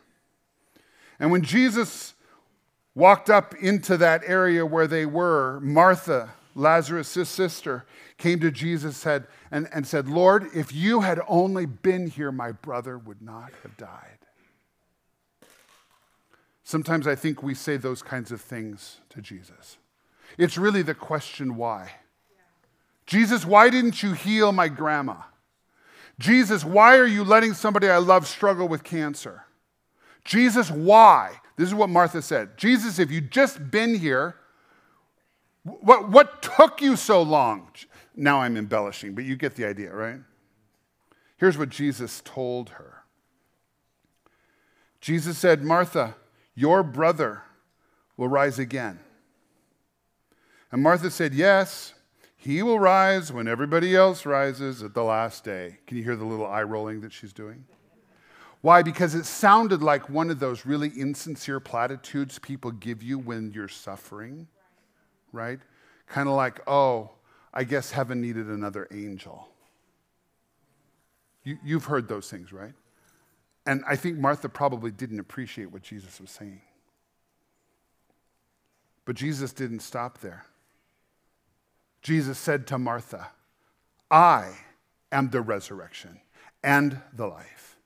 And 1.20 1.32
when 1.32 1.42
Jesus 1.42 2.14
walked 2.94 3.30
up 3.30 3.56
into 3.56 3.98
that 3.98 4.22
area 4.26 4.66
where 4.66 4.88
they 4.88 5.06
were, 5.06 5.60
Martha, 5.62 6.30
Lazarus' 6.54 7.28
sister, 7.28 7.86
came 8.18 8.40
to 8.40 8.52
Jesus 8.52 8.96
said, 8.96 9.28
and, 9.52 9.68
and 9.74 9.86
said, 9.86 10.08
Lord, 10.08 10.48
if 10.54 10.74
you 10.74 11.02
had 11.02 11.20
only 11.28 11.66
been 11.66 12.08
here, 12.08 12.32
my 12.32 12.52
brother 12.52 12.98
would 12.98 13.22
not 13.22 13.52
have 13.64 13.76
died. 13.78 14.20
Sometimes 16.64 17.06
I 17.06 17.16
think 17.16 17.44
we 17.44 17.54
say 17.54 17.78
those 17.78 18.02
kinds 18.02 18.32
of 18.32 18.42
things 18.42 19.02
to 19.10 19.22
Jesus. 19.22 19.78
It's 20.38 20.58
really 20.58 20.82
the 20.82 20.96
question 20.96 21.56
why. 21.56 21.92
Jesus, 23.06 23.46
why 23.46 23.70
didn't 23.70 24.02
you 24.02 24.14
heal 24.14 24.52
my 24.52 24.68
grandma? 24.68 25.18
Jesus, 26.18 26.64
why 26.66 26.98
are 26.98 27.06
you 27.06 27.24
letting 27.24 27.54
somebody 27.54 27.88
I 27.88 27.98
love 27.98 28.26
struggle 28.26 28.68
with 28.68 28.84
cancer? 28.84 29.44
Jesus, 30.24 30.72
why? 30.72 31.34
This 31.58 31.68
is 31.68 31.76
what 31.76 31.90
Martha 31.90 32.22
said. 32.22 32.58
Jesus, 32.58 32.98
if 32.98 33.12
you'd 33.12 33.32
just 33.32 33.70
been 33.70 33.94
here, 33.94 34.36
what, 35.64 36.10
what 36.10 36.42
took 36.42 36.82
you 36.82 36.96
so 36.96 37.22
long? 37.22 37.68
Now 38.16 38.42
I'm 38.42 38.58
embellishing, 38.58 39.14
but 39.14 39.26
you 39.26 39.36
get 39.36 39.56
the 39.56 39.66
idea, 39.66 39.94
right? 39.94 40.20
Here's 41.38 41.58
what 41.58 41.70
Jesus 41.70 42.22
told 42.24 42.70
her 42.70 43.04
Jesus 45.02 45.38
said, 45.38 45.64
Martha, 45.64 46.16
your 46.56 46.82
brother 46.82 47.44
will 48.18 48.28
rise 48.28 48.58
again. 48.58 49.00
And 50.72 50.82
Martha 50.82 51.12
said, 51.12 51.34
Yes, 51.34 51.94
he 52.36 52.64
will 52.64 52.80
rise 52.80 53.32
when 53.32 53.48
everybody 53.48 53.96
else 53.96 54.26
rises 54.26 54.82
at 54.82 54.94
the 54.94 55.04
last 55.04 55.44
day. 55.44 55.78
Can 55.86 55.98
you 55.98 56.04
hear 56.04 56.16
the 56.16 56.26
little 56.26 56.48
eye 56.48 56.64
rolling 56.64 57.02
that 57.02 57.14
she's 57.14 57.34
doing? 57.34 57.66
Why? 58.62 58.82
Because 58.82 59.14
it 59.14 59.26
sounded 59.26 59.84
like 59.84 60.10
one 60.10 60.32
of 60.32 60.40
those 60.40 60.66
really 60.66 60.90
insincere 60.90 61.60
platitudes 61.60 62.40
people 62.40 62.72
give 62.72 63.04
you 63.04 63.20
when 63.20 63.52
you're 63.52 63.68
suffering, 63.68 64.48
right? 65.32 65.60
Kind 66.08 66.28
of 66.28 66.36
like, 66.36 66.62
oh, 66.68 67.12
I 67.56 67.64
guess 67.64 67.92
heaven 67.92 68.22
needed 68.22 68.48
another 68.48 68.88
angel. 68.92 69.48
You, 71.44 71.58
you've 71.64 71.86
heard 71.86 72.08
those 72.08 72.30
things, 72.30 72.52
right? 72.52 72.74
And 73.66 73.84
I 73.88 73.96
think 73.96 74.18
Martha 74.18 74.50
probably 74.50 74.92
didn't 74.92 75.20
appreciate 75.20 75.72
what 75.72 75.82
Jesus 75.82 76.20
was 76.20 76.30
saying. 76.30 76.62
But 79.06 79.16
Jesus 79.16 79.54
didn't 79.54 79.80
stop 79.80 80.20
there. 80.20 80.46
Jesus 82.02 82.38
said 82.38 82.68
to 82.68 82.78
Martha, 82.78 83.30
I 84.12 84.52
am 85.12 85.30
the 85.30 85.42
resurrection 85.42 86.20
and 86.64 87.00
the 87.14 87.28
life. 87.28 87.78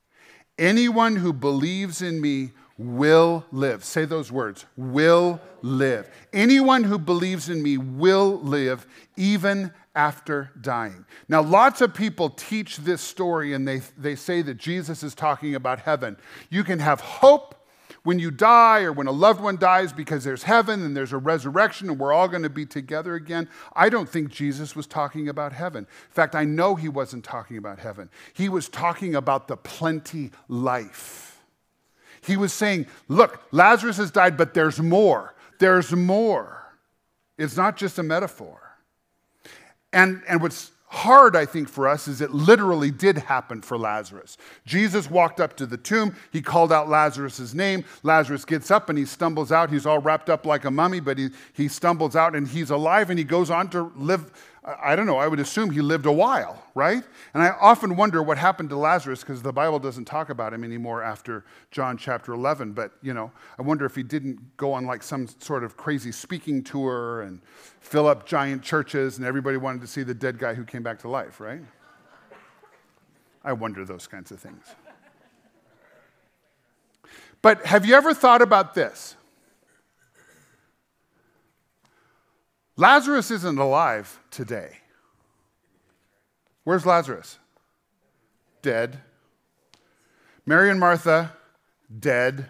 Anyone 0.57 1.17
who 1.17 1.31
believes 1.31 2.01
in 2.01 2.19
me 2.19 2.51
will 2.79 3.45
live. 3.51 3.83
Say 3.83 4.05
those 4.05 4.31
words 4.31 4.65
will 4.77 5.39
live. 5.61 6.09
Anyone 6.31 6.85
who 6.85 6.97
believes 6.97 7.49
in 7.49 7.61
me 7.61 7.77
will 7.77 8.39
live 8.39 8.87
even 9.17 9.73
after 9.93 10.51
dying. 10.61 11.05
Now, 11.27 11.41
lots 11.41 11.81
of 11.81 11.93
people 11.93 12.29
teach 12.29 12.77
this 12.77 13.01
story 13.01 13.53
and 13.53 13.67
they, 13.67 13.81
they 13.97 14.15
say 14.15 14.41
that 14.43 14.55
Jesus 14.55 15.03
is 15.03 15.13
talking 15.13 15.55
about 15.55 15.81
heaven. 15.81 16.15
You 16.49 16.63
can 16.63 16.79
have 16.79 17.01
hope 17.01 17.55
when 18.03 18.17
you 18.17 18.31
die 18.31 18.83
or 18.83 18.93
when 18.93 19.07
a 19.07 19.11
loved 19.11 19.41
one 19.41 19.57
dies 19.57 19.91
because 19.91 20.23
there's 20.23 20.43
heaven 20.43 20.85
and 20.85 20.95
there's 20.95 21.11
a 21.11 21.17
resurrection 21.17 21.89
and 21.89 21.99
we're 21.99 22.13
all 22.13 22.29
going 22.29 22.43
to 22.43 22.49
be 22.49 22.65
together 22.65 23.15
again. 23.15 23.49
I 23.73 23.89
don't 23.89 24.07
think 24.07 24.29
Jesus 24.29 24.73
was 24.73 24.87
talking 24.87 25.27
about 25.27 25.51
heaven. 25.51 25.83
In 25.83 26.13
fact, 26.13 26.33
I 26.33 26.45
know 26.45 26.75
he 26.75 26.87
wasn't 26.87 27.25
talking 27.25 27.57
about 27.57 27.79
heaven. 27.79 28.09
He 28.33 28.47
was 28.47 28.69
talking 28.69 29.15
about 29.15 29.49
the 29.49 29.57
plenty 29.57 30.31
life 30.47 31.28
he 32.21 32.37
was 32.37 32.53
saying, 32.53 32.87
Look, 33.07 33.41
Lazarus 33.51 33.97
has 33.97 34.11
died, 34.11 34.37
but 34.37 34.53
there's 34.53 34.79
more. 34.79 35.33
There's 35.59 35.91
more. 35.91 36.59
It's 37.37 37.57
not 37.57 37.77
just 37.77 37.97
a 37.99 38.03
metaphor. 38.03 38.61
And, 39.93 40.21
and 40.27 40.41
what's 40.41 40.71
hard, 40.87 41.35
I 41.35 41.45
think, 41.45 41.69
for 41.69 41.87
us 41.87 42.07
is 42.07 42.19
it 42.19 42.31
literally 42.31 42.91
did 42.91 43.17
happen 43.17 43.61
for 43.61 43.77
Lazarus. 43.77 44.37
Jesus 44.65 45.09
walked 45.09 45.39
up 45.39 45.55
to 45.57 45.65
the 45.65 45.77
tomb. 45.77 46.15
He 46.31 46.41
called 46.41 46.71
out 46.71 46.89
Lazarus' 46.89 47.53
name. 47.53 47.85
Lazarus 48.03 48.43
gets 48.43 48.71
up 48.71 48.89
and 48.89 48.97
he 48.97 49.05
stumbles 49.05 49.51
out. 49.51 49.69
He's 49.69 49.85
all 49.85 49.99
wrapped 49.99 50.29
up 50.29 50.45
like 50.45 50.65
a 50.65 50.71
mummy, 50.71 50.99
but 50.99 51.17
he, 51.17 51.29
he 51.53 51.67
stumbles 51.67 52.15
out 52.15 52.35
and 52.35 52.47
he's 52.47 52.71
alive 52.71 53.09
and 53.09 53.19
he 53.19 53.25
goes 53.25 53.49
on 53.49 53.69
to 53.69 53.91
live 53.95 54.31
I 54.81 54.95
don't 54.95 55.05
know, 55.05 55.17
I 55.17 55.27
would 55.27 55.39
assume 55.39 55.71
he 55.71 55.81
lived 55.81 56.05
a 56.05 56.11
while, 56.11 56.61
right? 56.75 57.03
And 57.33 57.41
I 57.41 57.49
often 57.59 57.95
wonder 57.95 58.21
what 58.21 58.37
happened 58.37 58.69
to 58.69 58.75
Lazarus 58.75 59.21
because 59.21 59.41
the 59.41 59.53
Bible 59.53 59.79
doesn't 59.79 60.05
talk 60.05 60.29
about 60.29 60.53
him 60.53 60.63
anymore 60.63 61.01
after 61.01 61.45
John 61.71 61.97
chapter 61.97 62.33
11. 62.33 62.73
But, 62.73 62.91
you 63.01 63.13
know, 63.13 63.31
I 63.57 63.61
wonder 63.61 63.85
if 63.85 63.95
he 63.95 64.03
didn't 64.03 64.57
go 64.57 64.73
on 64.73 64.85
like 64.85 65.01
some 65.01 65.27
sort 65.39 65.63
of 65.63 65.77
crazy 65.77 66.11
speaking 66.11 66.63
tour 66.63 67.21
and 67.21 67.41
fill 67.79 68.07
up 68.07 68.25
giant 68.25 68.61
churches 68.61 69.17
and 69.17 69.25
everybody 69.25 69.57
wanted 69.57 69.81
to 69.81 69.87
see 69.87 70.03
the 70.03 70.13
dead 70.13 70.37
guy 70.37 70.53
who 70.53 70.63
came 70.63 70.83
back 70.83 70.99
to 70.99 71.09
life, 71.09 71.39
right? 71.39 71.61
I 73.43 73.53
wonder 73.53 73.85
those 73.85 74.07
kinds 74.07 74.31
of 74.31 74.39
things. 74.39 74.65
But 77.41 77.65
have 77.65 77.85
you 77.85 77.95
ever 77.95 78.13
thought 78.13 78.41
about 78.41 78.75
this? 78.75 79.15
Lazarus 82.79 83.29
isn't 83.29 83.59
alive 83.59 84.21
today. 84.31 84.77
Where's 86.63 86.85
Lazarus? 86.85 87.37
Dead. 88.61 89.01
Mary 90.45 90.69
and 90.69 90.79
Martha, 90.79 91.33
dead. 91.99 92.45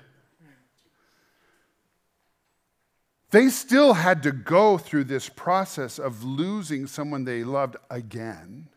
They 3.32 3.50
still 3.50 3.94
had 3.94 4.22
to 4.22 4.32
go 4.32 4.78
through 4.78 5.06
this 5.06 5.30
process 5.30 5.98
of 5.98 6.24
losing 6.24 6.86
someone 6.86 7.24
they 7.24 7.44
loved 7.44 7.78
again. 7.90 8.68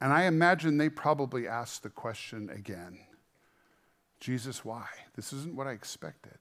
And 0.00 0.14
I 0.14 0.24
imagine 0.24 0.78
they 0.78 0.88
probably 0.88 1.46
asked 1.46 1.82
the 1.82 1.90
question 1.90 2.48
again 2.48 3.00
Jesus, 4.18 4.64
why? 4.64 4.86
This 5.14 5.34
isn't 5.34 5.54
what 5.54 5.66
I 5.66 5.72
expected. 5.72 6.38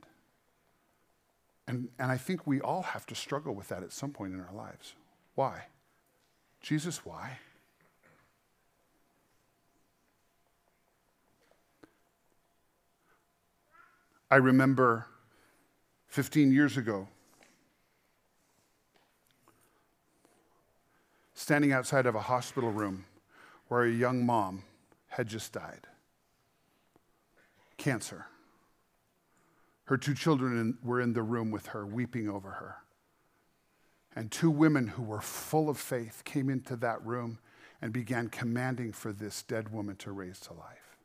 And, 1.68 1.88
and 1.98 2.12
I 2.12 2.18
think 2.18 2.46
we 2.46 2.60
all 2.60 2.82
have 2.82 3.06
to 3.08 3.16
struggle 3.16 3.54
with 3.54 3.70
that 3.70 3.84
at 3.84 3.92
some 3.92 4.12
point 4.12 4.34
in 4.34 4.42
our 4.42 4.54
lives. 4.54 4.96
Why? 5.36 5.66
Jesus, 6.62 7.06
why? 7.06 7.40
I 14.30 14.38
remember 14.38 15.06
15 16.08 16.52
years 16.52 16.76
ago 16.76 17.08
standing 21.34 21.72
outside 21.72 22.06
of 22.06 22.16
a 22.16 22.22
hospital 22.22 22.72
room 22.72 23.06
where 23.68 23.84
a 23.84 23.92
young 23.92 24.26
mom 24.26 24.64
had 25.10 25.28
just 25.28 25.52
died. 25.54 25.88
Cancer. 27.78 28.26
Her 29.86 29.98
two 29.98 30.14
children 30.14 30.78
were 30.84 31.02
in 31.02 31.14
the 31.14 31.24
room 31.24 31.52
with 31.52 31.68
her, 31.68 31.86
weeping 31.86 32.30
over 32.30 32.52
her. 32.52 32.78
And 34.16 34.32
two 34.32 34.52
women 34.52 34.88
who 34.88 35.04
were 35.04 35.22
full 35.22 35.70
of 35.70 35.78
faith 35.78 36.24
came 36.24 36.50
into 36.50 36.76
that 36.78 37.06
room 37.06 37.40
and 37.82 37.92
began 37.92 38.30
commanding 38.30 38.94
for 38.94 39.12
this 39.12 39.44
dead 39.44 39.74
woman 39.74 39.96
to 39.98 40.12
raise 40.12 40.40
to 40.42 40.54
life. 40.54 40.98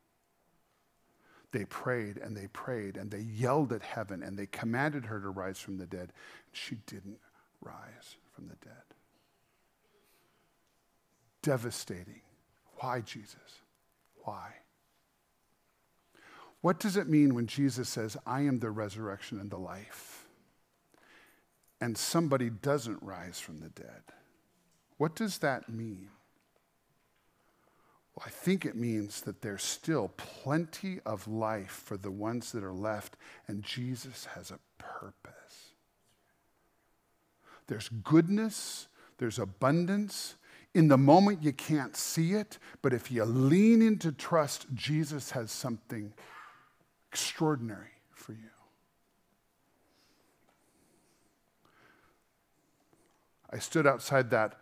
They 1.51 1.65
prayed 1.65 2.17
and 2.17 2.37
they 2.37 2.47
prayed 2.47 2.95
and 2.95 3.09
they 3.09 3.19
yelled 3.19 3.73
at 3.73 3.81
heaven 3.81 4.21
and 4.21 4.37
they 4.37 4.45
commanded 4.45 5.05
her 5.05 5.19
to 5.19 5.29
rise 5.29 5.59
from 5.59 5.77
the 5.77 5.87
dead. 5.87 6.13
She 6.51 6.75
didn't 6.85 7.19
rise 7.61 8.15
from 8.33 8.47
the 8.47 8.55
dead. 8.63 8.83
Devastating. 11.41 12.21
Why, 12.77 13.01
Jesus? 13.01 13.61
Why? 14.23 14.53
What 16.61 16.79
does 16.79 16.97
it 16.97 17.07
mean 17.07 17.35
when 17.35 17.47
Jesus 17.47 17.87
says, 17.87 18.17
I 18.25 18.41
am 18.41 18.59
the 18.59 18.69
resurrection 18.69 19.39
and 19.39 19.49
the 19.49 19.57
life, 19.57 20.25
and 21.79 21.97
somebody 21.97 22.49
doesn't 22.49 23.01
rise 23.01 23.39
from 23.39 23.59
the 23.59 23.69
dead? 23.69 24.03
What 24.97 25.15
does 25.15 25.37
that 25.37 25.69
mean? 25.69 26.09
Well, 28.13 28.25
I 28.27 28.29
think 28.29 28.65
it 28.65 28.75
means 28.75 29.21
that 29.21 29.41
there's 29.41 29.63
still 29.63 30.11
plenty 30.17 30.99
of 31.05 31.27
life 31.27 31.83
for 31.85 31.95
the 31.95 32.11
ones 32.11 32.51
that 32.51 32.63
are 32.65 32.73
left, 32.73 33.15
and 33.47 33.63
Jesus 33.63 34.25
has 34.35 34.51
a 34.51 34.59
purpose. 34.77 35.69
There's 37.67 37.87
goodness, 37.87 38.87
there's 39.19 39.39
abundance. 39.39 40.35
In 40.73 40.89
the 40.89 40.97
moment, 40.97 41.41
you 41.41 41.53
can't 41.53 41.95
see 41.95 42.33
it, 42.33 42.57
but 42.81 42.91
if 42.91 43.09
you 43.09 43.23
lean 43.23 43.81
into 43.81 44.11
trust, 44.11 44.65
Jesus 44.73 45.31
has 45.31 45.51
something 45.51 46.13
extraordinary 47.11 48.01
for 48.13 48.33
you. 48.33 48.49
I 53.51 53.57
stood 53.57 53.87
outside 53.87 54.29
that 54.29 54.59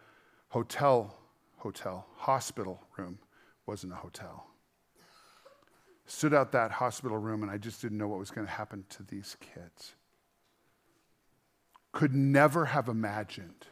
hotel, 0.49 1.17
hotel, 1.57 2.07
hospital 2.15 2.81
room 2.97 3.19
wasn't 3.65 3.91
a 3.91 3.97
hotel. 3.97 4.47
Stood 6.05 6.33
out 6.33 6.53
that 6.53 6.71
hospital 6.71 7.17
room 7.17 7.43
and 7.43 7.51
I 7.51 7.57
just 7.57 7.81
didn't 7.81 7.97
know 7.97 8.07
what 8.07 8.19
was 8.19 8.31
going 8.31 8.47
to 8.47 8.53
happen 8.53 8.85
to 8.91 9.03
these 9.03 9.35
kids. 9.41 9.95
Could 11.91 12.15
never 12.15 12.65
have 12.65 12.87
imagined 12.87 13.67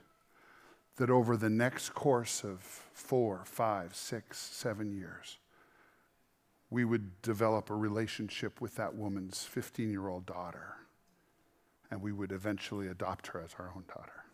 that 0.97 1.09
over 1.09 1.37
the 1.37 1.49
next 1.49 1.93
course 1.93 2.43
of 2.43 2.59
four, 2.59 3.43
five, 3.45 3.95
six, 3.95 4.37
seven 4.37 4.91
years, 4.91 5.37
we 6.69 6.83
would 6.85 7.21
develop 7.21 7.69
a 7.69 7.75
relationship 7.75 8.59
with 8.59 8.75
that 8.75 8.95
woman's 8.95 9.43
15 9.43 9.89
year 9.89 10.07
old 10.07 10.25
daughter, 10.25 10.75
and 11.91 12.01
we 12.01 12.11
would 12.11 12.31
eventually 12.31 12.87
adopt 12.87 13.27
her 13.27 13.41
as 13.41 13.55
our 13.59 13.71
own 13.75 13.83
daughter. 13.87 14.25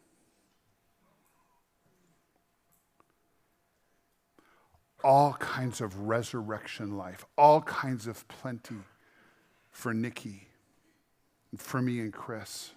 all 5.04 5.34
kinds 5.34 5.82
of 5.82 6.00
resurrection 6.02 6.98
life, 6.98 7.26
all 7.38 7.62
kinds 7.62 8.08
of 8.08 8.28
plenty 8.28 8.76
for 9.72 9.94
Nikki, 9.94 10.48
for 11.58 11.82
me 11.82 12.00
and 12.00 12.14
Chris. 12.14 12.72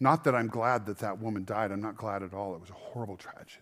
Not 0.00 0.24
that 0.24 0.34
I'm 0.34 0.48
glad 0.48 0.86
that 0.86 0.98
that 0.98 1.20
woman 1.20 1.44
died. 1.44 1.70
I'm 1.70 1.80
not 1.80 1.96
glad 1.96 2.22
at 2.22 2.34
all. 2.34 2.54
It 2.54 2.60
was 2.60 2.70
a 2.70 2.74
horrible 2.74 3.16
tragedy. 3.16 3.60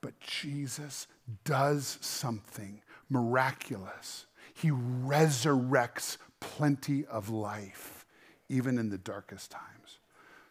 But 0.00 0.18
Jesus 0.18 1.06
does 1.44 1.98
something 2.00 2.82
miraculous. 3.12 4.26
He 4.54 4.70
resurrects 4.70 6.16
plenty 6.40 7.06
of 7.06 7.28
life, 7.28 8.06
even 8.48 8.78
in 8.78 8.90
the 8.90 8.98
darkest 8.98 9.50
times. 9.50 9.98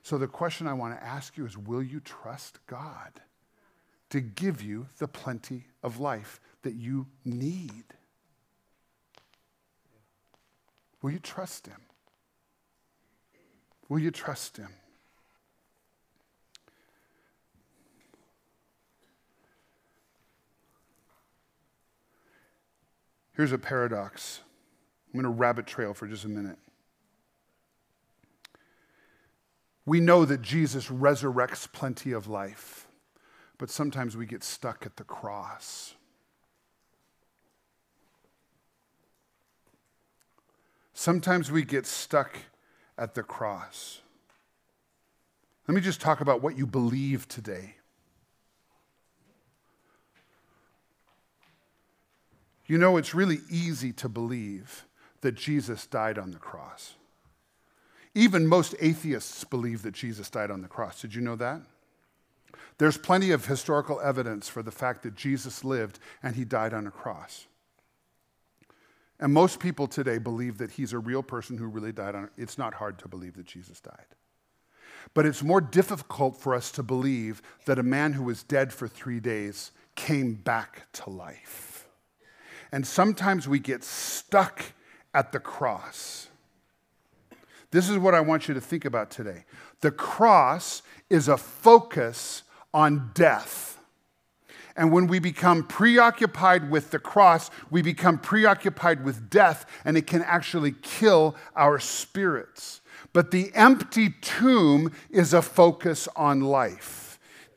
So 0.03 0.17
the 0.17 0.27
question 0.27 0.67
I 0.67 0.73
want 0.73 0.97
to 0.97 1.03
ask 1.03 1.37
you 1.37 1.45
is 1.45 1.57
will 1.57 1.83
you 1.83 1.99
trust 1.99 2.59
God? 2.67 3.21
to 4.11 4.19
give 4.19 4.61
you 4.61 4.87
the 4.99 5.07
plenty 5.07 5.65
of 5.81 5.99
life 5.99 6.39
that 6.61 6.75
you 6.75 7.07
need. 7.25 7.85
Will 11.01 11.11
you 11.11 11.19
trust 11.19 11.65
Him? 11.65 11.81
Will 13.89 13.99
you 13.99 14.11
trust 14.11 14.57
Him? 14.57 14.69
Here's 23.41 23.51
a 23.51 23.57
paradox. 23.57 24.41
I'm 25.07 25.19
going 25.19 25.23
to 25.33 25.35
rabbit 25.35 25.65
trail 25.65 25.95
for 25.95 26.05
just 26.05 26.25
a 26.25 26.29
minute. 26.29 26.59
We 29.83 29.99
know 29.99 30.25
that 30.25 30.43
Jesus 30.43 30.89
resurrects 30.89 31.71
plenty 31.71 32.11
of 32.11 32.27
life 32.27 32.85
but 33.57 33.69
sometimes 33.69 34.15
we 34.15 34.25
get 34.27 34.43
stuck 34.43 34.87
at 34.87 34.95
the 34.97 35.03
cross. 35.03 35.93
Sometimes 40.93 41.51
we 41.51 41.63
get 41.63 41.87
stuck 41.87 42.37
at 42.97 43.13
the 43.13 43.21
cross. 43.21 44.01
Let 45.67 45.75
me 45.75 45.81
just 45.81 46.01
talk 46.01 46.21
about 46.21 46.43
what 46.43 46.57
you 46.57 46.67
believe 46.67 47.27
today. 47.27 47.75
You 52.71 52.77
know, 52.77 52.95
it's 52.95 53.13
really 53.13 53.39
easy 53.49 53.91
to 53.91 54.07
believe 54.07 54.85
that 55.19 55.35
Jesus 55.35 55.85
died 55.85 56.17
on 56.17 56.31
the 56.31 56.37
cross. 56.37 56.93
Even 58.15 58.47
most 58.47 58.75
atheists 58.79 59.43
believe 59.43 59.81
that 59.81 59.93
Jesus 59.93 60.29
died 60.29 60.49
on 60.49 60.61
the 60.61 60.69
cross. 60.69 61.01
Did 61.01 61.13
you 61.13 61.19
know 61.19 61.35
that? 61.35 61.59
There's 62.77 62.97
plenty 62.97 63.31
of 63.31 63.45
historical 63.45 63.99
evidence 63.99 64.47
for 64.47 64.63
the 64.63 64.71
fact 64.71 65.03
that 65.03 65.15
Jesus 65.15 65.65
lived 65.65 65.99
and 66.23 66.37
he 66.37 66.45
died 66.45 66.73
on 66.73 66.87
a 66.87 66.91
cross. 66.91 67.45
And 69.19 69.33
most 69.33 69.59
people 69.59 69.85
today 69.85 70.17
believe 70.17 70.57
that 70.59 70.71
he's 70.71 70.93
a 70.93 70.97
real 70.97 71.23
person 71.23 71.57
who 71.57 71.67
really 71.67 71.91
died 71.91 72.15
on 72.15 72.29
it's 72.37 72.57
not 72.57 72.75
hard 72.75 72.97
to 72.99 73.09
believe 73.09 73.33
that 73.33 73.47
Jesus 73.47 73.81
died. 73.81 74.15
But 75.13 75.25
it's 75.25 75.43
more 75.43 75.59
difficult 75.59 76.37
for 76.37 76.55
us 76.55 76.71
to 76.71 76.83
believe 76.83 77.41
that 77.65 77.79
a 77.79 77.83
man 77.83 78.13
who 78.13 78.23
was 78.23 78.43
dead 78.43 78.71
for 78.71 78.87
3 78.87 79.19
days 79.19 79.71
came 79.95 80.35
back 80.35 80.89
to 80.93 81.09
life. 81.09 81.70
And 82.71 82.87
sometimes 82.87 83.47
we 83.47 83.59
get 83.59 83.83
stuck 83.83 84.63
at 85.13 85.31
the 85.31 85.39
cross. 85.39 86.27
This 87.71 87.89
is 87.89 87.97
what 87.97 88.13
I 88.13 88.21
want 88.21 88.47
you 88.47 88.53
to 88.53 88.61
think 88.61 88.85
about 88.85 89.11
today. 89.11 89.45
The 89.81 89.91
cross 89.91 90.81
is 91.09 91.27
a 91.27 91.37
focus 91.37 92.43
on 92.73 93.11
death. 93.13 93.79
And 94.75 94.91
when 94.91 95.07
we 95.07 95.19
become 95.19 95.67
preoccupied 95.67 96.71
with 96.71 96.91
the 96.91 96.99
cross, 96.99 97.51
we 97.69 97.81
become 97.81 98.17
preoccupied 98.17 99.03
with 99.03 99.29
death, 99.29 99.65
and 99.83 99.97
it 99.97 100.07
can 100.07 100.21
actually 100.23 100.73
kill 100.81 101.35
our 101.55 101.77
spirits. 101.79 102.81
But 103.13 103.31
the 103.31 103.51
empty 103.53 104.11
tomb 104.21 104.93
is 105.09 105.33
a 105.33 105.41
focus 105.41 106.07
on 106.15 106.41
life. 106.41 107.10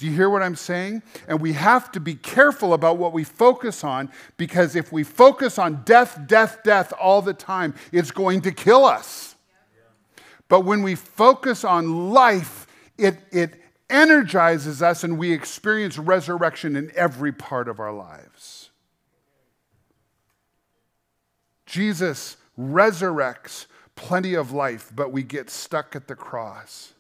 You 0.05 0.11
hear 0.11 0.29
what 0.29 0.43
I'm 0.43 0.55
saying? 0.55 1.03
And 1.27 1.41
we 1.41 1.55
have 1.55 1.91
to 1.93 2.01
be 2.01 2.15
careful 2.15 2.75
about 2.75 2.99
what 2.99 3.15
we 3.15 3.25
focus 3.25 3.83
on 3.83 4.11
because 4.37 4.77
if 4.77 4.93
we 4.93 5.03
focus 5.03 5.59
on 5.59 5.83
death, 5.85 6.21
death, 6.27 6.59
death 6.63 6.93
all 7.01 7.23
the 7.23 7.33
time, 7.33 7.75
it's 7.91 8.11
going 8.11 8.43
to 8.43 8.53
kill 8.53 8.85
us. 8.85 9.35
But 10.51 10.61
when 10.61 10.83
we 10.83 10.95
focus 10.95 11.65
on 11.65 12.13
life, 12.13 12.67
it, 12.99 13.17
it 13.33 13.55
energizes 13.89 14.83
us 14.83 15.05
and 15.05 15.17
we 15.17 15.33
experience 15.33 15.97
resurrection 15.97 16.77
in 16.77 16.93
every 16.95 17.33
part 17.33 17.67
of 17.67 17.81
our 17.81 17.93
lives. 17.93 18.69
Jesus 21.65 22.37
resurrects 22.59 23.65
plenty 23.97 24.35
of 24.35 24.53
life, 24.53 24.93
but 24.95 25.13
we 25.13 25.23
get 25.23 25.49
stuck 25.49 25.97
at 25.97 26.09
the 26.09 26.15
cross. 26.15 26.93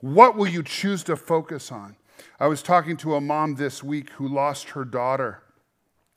What 0.00 0.36
will 0.36 0.48
you 0.48 0.64
choose 0.64 1.04
to 1.04 1.14
focus 1.14 1.70
on? 1.70 1.94
I 2.40 2.46
was 2.46 2.62
talking 2.62 2.96
to 2.98 3.14
a 3.14 3.20
mom 3.20 3.56
this 3.56 3.82
week 3.82 4.10
who 4.10 4.28
lost 4.28 4.70
her 4.70 4.84
daughter. 4.84 5.42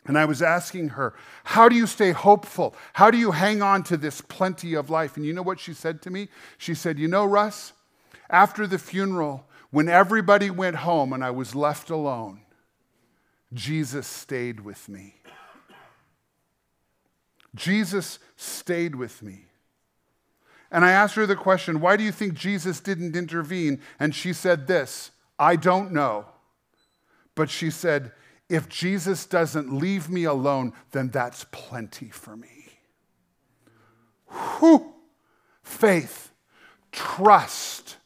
And 0.07 0.17
I 0.17 0.25
was 0.25 0.41
asking 0.41 0.89
her, 0.89 1.15
How 1.45 1.67
do 1.67 1.75
you 1.75 1.87
stay 1.87 2.11
hopeful? 2.11 2.75
How 2.93 3.09
do 3.09 3.17
you 3.17 3.31
hang 3.31 3.61
on 3.61 3.83
to 3.83 3.97
this 3.97 4.21
plenty 4.21 4.75
of 4.75 4.89
life? 4.89 5.17
And 5.17 5.25
you 5.25 5.33
know 5.33 5.41
what 5.41 5.59
she 5.59 5.73
said 5.73 6.01
to 6.03 6.09
me? 6.09 6.29
She 6.57 6.73
said, 6.73 6.99
You 6.99 7.07
know, 7.07 7.25
Russ, 7.25 7.73
after 8.29 8.67
the 8.67 8.77
funeral, 8.77 9.45
when 9.71 9.89
everybody 9.89 10.49
went 10.49 10.77
home 10.77 11.11
and 11.11 11.23
I 11.23 11.31
was 11.31 11.55
left 11.55 11.89
alone, 11.89 12.41
Jesus 13.53 14.05
stayed 14.05 14.59
with 14.59 14.87
me. 14.87 15.15
Jesus 17.55 18.19
stayed 18.35 18.95
with 18.95 19.23
me. 19.23 19.45
And 20.71 20.83
I 20.83 20.91
asked 20.91 21.15
her 21.15 21.25
the 21.25 21.35
question, 21.35 21.79
why 21.79 21.95
do 21.95 22.03
you 22.03 22.11
think 22.11 22.33
Jesus 22.33 22.79
didn't 22.79 23.15
intervene? 23.15 23.79
And 23.99 24.13
she 24.13 24.33
said 24.33 24.67
this 24.67 25.11
I 25.37 25.55
don't 25.55 25.91
know. 25.91 26.25
But 27.35 27.49
she 27.49 27.69
said, 27.69 28.11
if 28.49 28.69
Jesus 28.69 29.25
doesn't 29.25 29.73
leave 29.73 30.09
me 30.09 30.23
alone, 30.23 30.73
then 30.91 31.09
that's 31.09 31.45
plenty 31.51 32.09
for 32.09 32.37
me. 32.37 32.49
Whew. 34.59 34.93
Faith, 35.63 36.31
trust. 36.91 37.97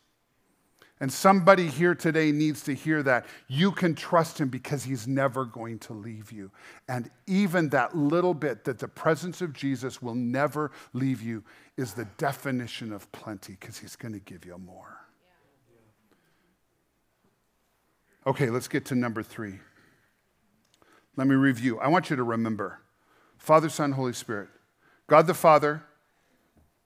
And 1.01 1.11
somebody 1.11 1.67
here 1.67 1.95
today 1.95 2.32
needs 2.32 2.63
to 2.63 2.73
hear 2.73 3.01
that. 3.03 3.25
You 3.47 3.71
can 3.71 3.95
trust 3.95 4.39
him 4.39 4.49
because 4.49 4.84
he's 4.84 5.07
never 5.07 5.45
going 5.45 5.80
to 5.80 5.93
leave 5.93 6.32
you. 6.32 6.51
And 6.89 7.09
even 7.25 7.69
that 7.69 7.95
little 7.95 8.34
bit 8.34 8.65
that 8.65 8.80
the 8.80 8.88
presence 8.88 9.41
of 9.41 9.53
Jesus 9.53 10.01
will 10.01 10.15
never 10.15 10.71
leave 10.93 11.21
you 11.21 11.43
is 11.77 11.93
the 11.93 12.05
definition 12.17 12.91
of 12.91 13.09
plenty 13.11 13.53
because 13.53 13.77
he's 13.77 13.95
going 13.95 14.13
to 14.13 14.19
give 14.19 14.45
you 14.45 14.57
more. 14.57 15.09
Okay, 18.30 18.51
let's 18.51 18.67
get 18.67 18.86
to 18.86 18.95
number 18.95 19.23
three. 19.23 19.55
Let 21.15 21.25
me 21.25 21.34
review. 21.34 21.80
I 21.80 21.88
want 21.88 22.11
you 22.11 22.15
to 22.15 22.21
remember 22.21 22.80
Father, 23.39 23.69
Son, 23.69 23.93
Holy 23.93 24.13
Spirit. 24.13 24.49
God 25.07 25.25
the 25.25 25.34
Father, 25.34 25.82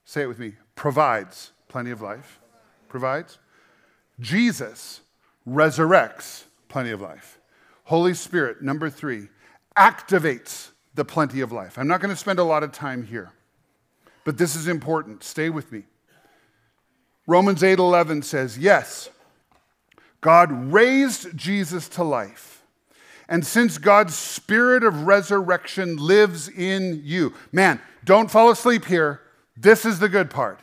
say 0.05 0.21
it 0.21 0.27
with 0.27 0.39
me, 0.39 0.53
provides 0.75 1.51
plenty 1.67 1.91
of 1.91 2.01
life. 2.01 2.39
Provides. 2.87 3.39
Jesus 4.21 5.01
resurrects 5.45 6.45
plenty 6.69 6.91
of 6.91 7.01
life. 7.01 7.39
Holy 7.83 8.13
Spirit, 8.13 8.61
number 8.61 8.89
three, 8.89 9.27
activates 9.75 10.69
the 10.95 11.03
plenty 11.03 11.41
of 11.41 11.51
life. 11.51 11.77
I'm 11.77 11.89
not 11.89 11.99
going 11.99 12.13
to 12.13 12.15
spend 12.15 12.39
a 12.39 12.45
lot 12.45 12.63
of 12.63 12.71
time 12.71 13.03
here, 13.03 13.33
but 14.23 14.37
this 14.37 14.55
is 14.55 14.69
important. 14.69 15.25
Stay 15.25 15.49
with 15.49 15.73
me. 15.73 15.83
Romans 17.27 17.63
8:11 17.63 18.23
says, 18.23 18.57
"Yes, 18.57 19.09
God 20.23 20.71
raised 20.71 21.37
Jesus 21.37 21.89
to 21.89 22.03
life. 22.03 22.63
And 23.27 23.45
since 23.45 23.77
God's 23.77 24.15
spirit 24.15 24.83
of 24.83 25.05
resurrection 25.05 25.97
lives 25.97 26.47
in 26.47 27.01
you, 27.03 27.33
man, 27.51 27.81
don't 28.05 28.31
fall 28.31 28.49
asleep 28.49 28.85
here. 28.85 29.19
This 29.57 29.85
is 29.85 29.99
the 29.99 30.09
good 30.09 30.29
part 30.29 30.59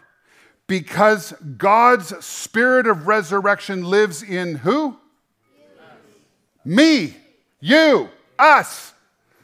because 0.67 1.33
God's 1.59 2.25
spirit 2.25 2.87
of 2.87 3.07
resurrection 3.07 3.85
lives 3.85 4.23
in 4.23 4.57
who? 4.57 4.97
Me, 6.65 7.17
you, 7.61 8.09
us. 8.39 8.95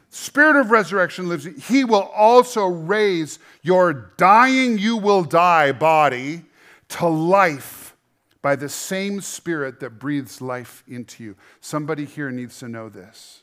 Spirit 0.09 0.57
of 0.57 0.71
resurrection 0.71 1.29
lives. 1.29 1.45
In, 1.45 1.57
he 1.57 1.85
will 1.85 2.11
also 2.14 2.67
raise 2.67 3.39
your 3.61 3.93
dying, 4.17 4.79
you 4.79 4.97
will 4.97 5.25
die 5.25 5.73
body 5.73 6.45
to 6.89 7.07
life 7.07 7.86
by 8.43 8.57
the 8.57 8.68
same 8.68 9.20
spirit 9.20 9.80
that 9.80 9.99
breathes 9.99 10.41
life 10.41 10.84
into 10.87 11.24
you. 11.24 11.37
Somebody 11.61 12.05
here 12.05 12.30
needs 12.30 12.59
to 12.61 12.68
know 12.68 12.89
this. 12.89 13.43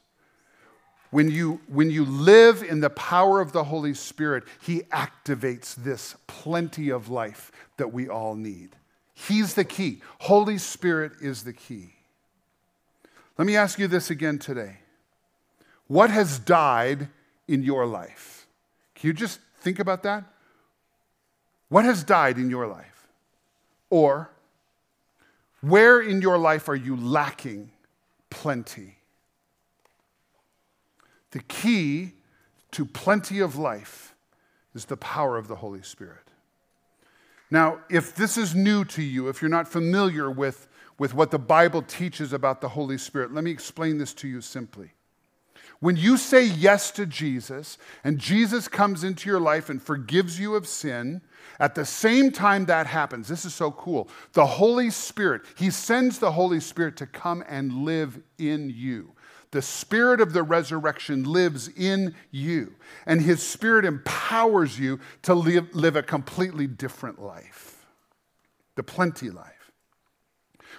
When 1.12 1.30
you, 1.30 1.62
when 1.68 1.92
you 1.92 2.06
live 2.06 2.64
in 2.64 2.80
the 2.80 2.90
power 2.90 3.40
of 3.40 3.52
the 3.52 3.66
Holy 3.66 3.94
Spirit, 3.94 4.44
He 4.62 4.80
activates 4.84 5.76
this 5.76 6.16
plenty 6.26 6.90
of 6.90 7.10
life 7.10 7.52
that 7.78 7.94
we 7.94 8.10
all 8.10 8.36
need. 8.36 8.76
He's 9.14 9.54
the 9.54 9.64
key. 9.64 10.02
Holy 10.20 10.58
Spirit 10.58 11.12
is 11.22 11.44
the 11.44 11.54
key. 11.54 11.94
Let 13.38 13.46
me 13.46 13.56
ask 13.56 13.78
you 13.78 13.88
this 13.88 14.10
again 14.10 14.40
today. 14.40 14.78
What 15.88 16.10
has 16.10 16.40
died 16.40 17.10
in 17.48 17.62
your 17.62 17.86
life? 17.86 18.48
Can 18.96 19.08
you 19.08 19.14
just 19.14 19.40
think 19.60 19.80
about 19.80 20.04
that? 20.04 20.24
What 21.70 21.86
has 21.86 22.04
died 22.04 22.38
in 22.38 22.50
your 22.50 22.68
life? 22.68 23.08
Or 23.90 24.30
where 25.64 26.02
in 26.02 26.22
your 26.22 26.38
life 26.38 26.68
are 26.68 26.76
you 26.76 26.98
lacking 26.98 27.72
plenty? 28.30 28.98
The 31.32 31.40
key 31.40 32.12
to 32.72 32.86
plenty 32.86 33.40
of 33.40 33.56
life 33.56 34.14
is 34.76 34.86
the 34.86 34.98
power 34.98 35.38
of 35.38 35.48
the 35.48 35.56
Holy 35.56 35.82
Spirit. 35.82 36.28
Now, 37.50 37.80
if 37.90 38.14
this 38.14 38.38
is 38.38 38.54
new 38.54 38.84
to 38.86 39.02
you, 39.02 39.30
if 39.30 39.42
you're 39.42 39.48
not 39.48 39.68
familiar 39.68 40.30
with, 40.30 40.68
with 41.00 41.14
what 41.14 41.32
the 41.32 41.40
Bible 41.40 41.82
teaches 41.82 42.34
about 42.34 42.60
the 42.60 42.70
Holy 42.70 42.98
Spirit, 42.98 43.34
let 43.34 43.46
me 43.46 43.52
explain 43.52 43.98
this 43.98 44.14
to 44.16 44.28
you 44.28 44.42
simply. 44.42 44.92
When 45.84 45.98
you 45.98 46.16
say 46.16 46.46
yes 46.46 46.92
to 46.92 47.06
Jesus 47.06 47.78
and 48.06 48.18
Jesus 48.18 48.70
comes 48.70 49.04
into 49.04 49.30
your 49.30 49.42
life 49.42 49.70
and 49.70 49.82
forgives 49.82 50.40
you 50.40 50.56
of 50.56 50.66
sin, 50.66 51.22
at 51.60 51.76
the 51.76 51.84
same 51.84 52.32
time 52.32 52.68
that 52.68 52.88
happens, 52.88 53.28
this 53.28 53.44
is 53.44 53.54
so 53.54 53.70
cool. 53.70 54.08
The 54.32 54.46
Holy 54.46 54.90
Spirit, 54.90 55.42
He 55.58 55.70
sends 55.70 56.20
the 56.20 56.32
Holy 56.32 56.62
Spirit 56.62 56.96
to 56.98 57.06
come 57.06 57.44
and 57.50 57.84
live 57.84 58.18
in 58.38 58.70
you. 58.74 59.12
The 59.52 59.62
spirit 59.62 60.22
of 60.22 60.32
the 60.32 60.42
resurrection 60.42 61.26
lives 61.26 61.68
in 61.68 62.16
you, 62.32 62.76
and 63.06 63.22
his 63.22 63.46
spirit 63.46 63.84
empowers 63.84 64.80
you 64.80 65.02
to 65.24 65.36
live, 65.36 65.76
live 65.76 65.98
a 65.98 66.02
completely 66.02 66.66
different 66.66 67.22
life 67.22 67.86
the 68.76 68.84
plenty 68.84 69.30
life. 69.30 69.72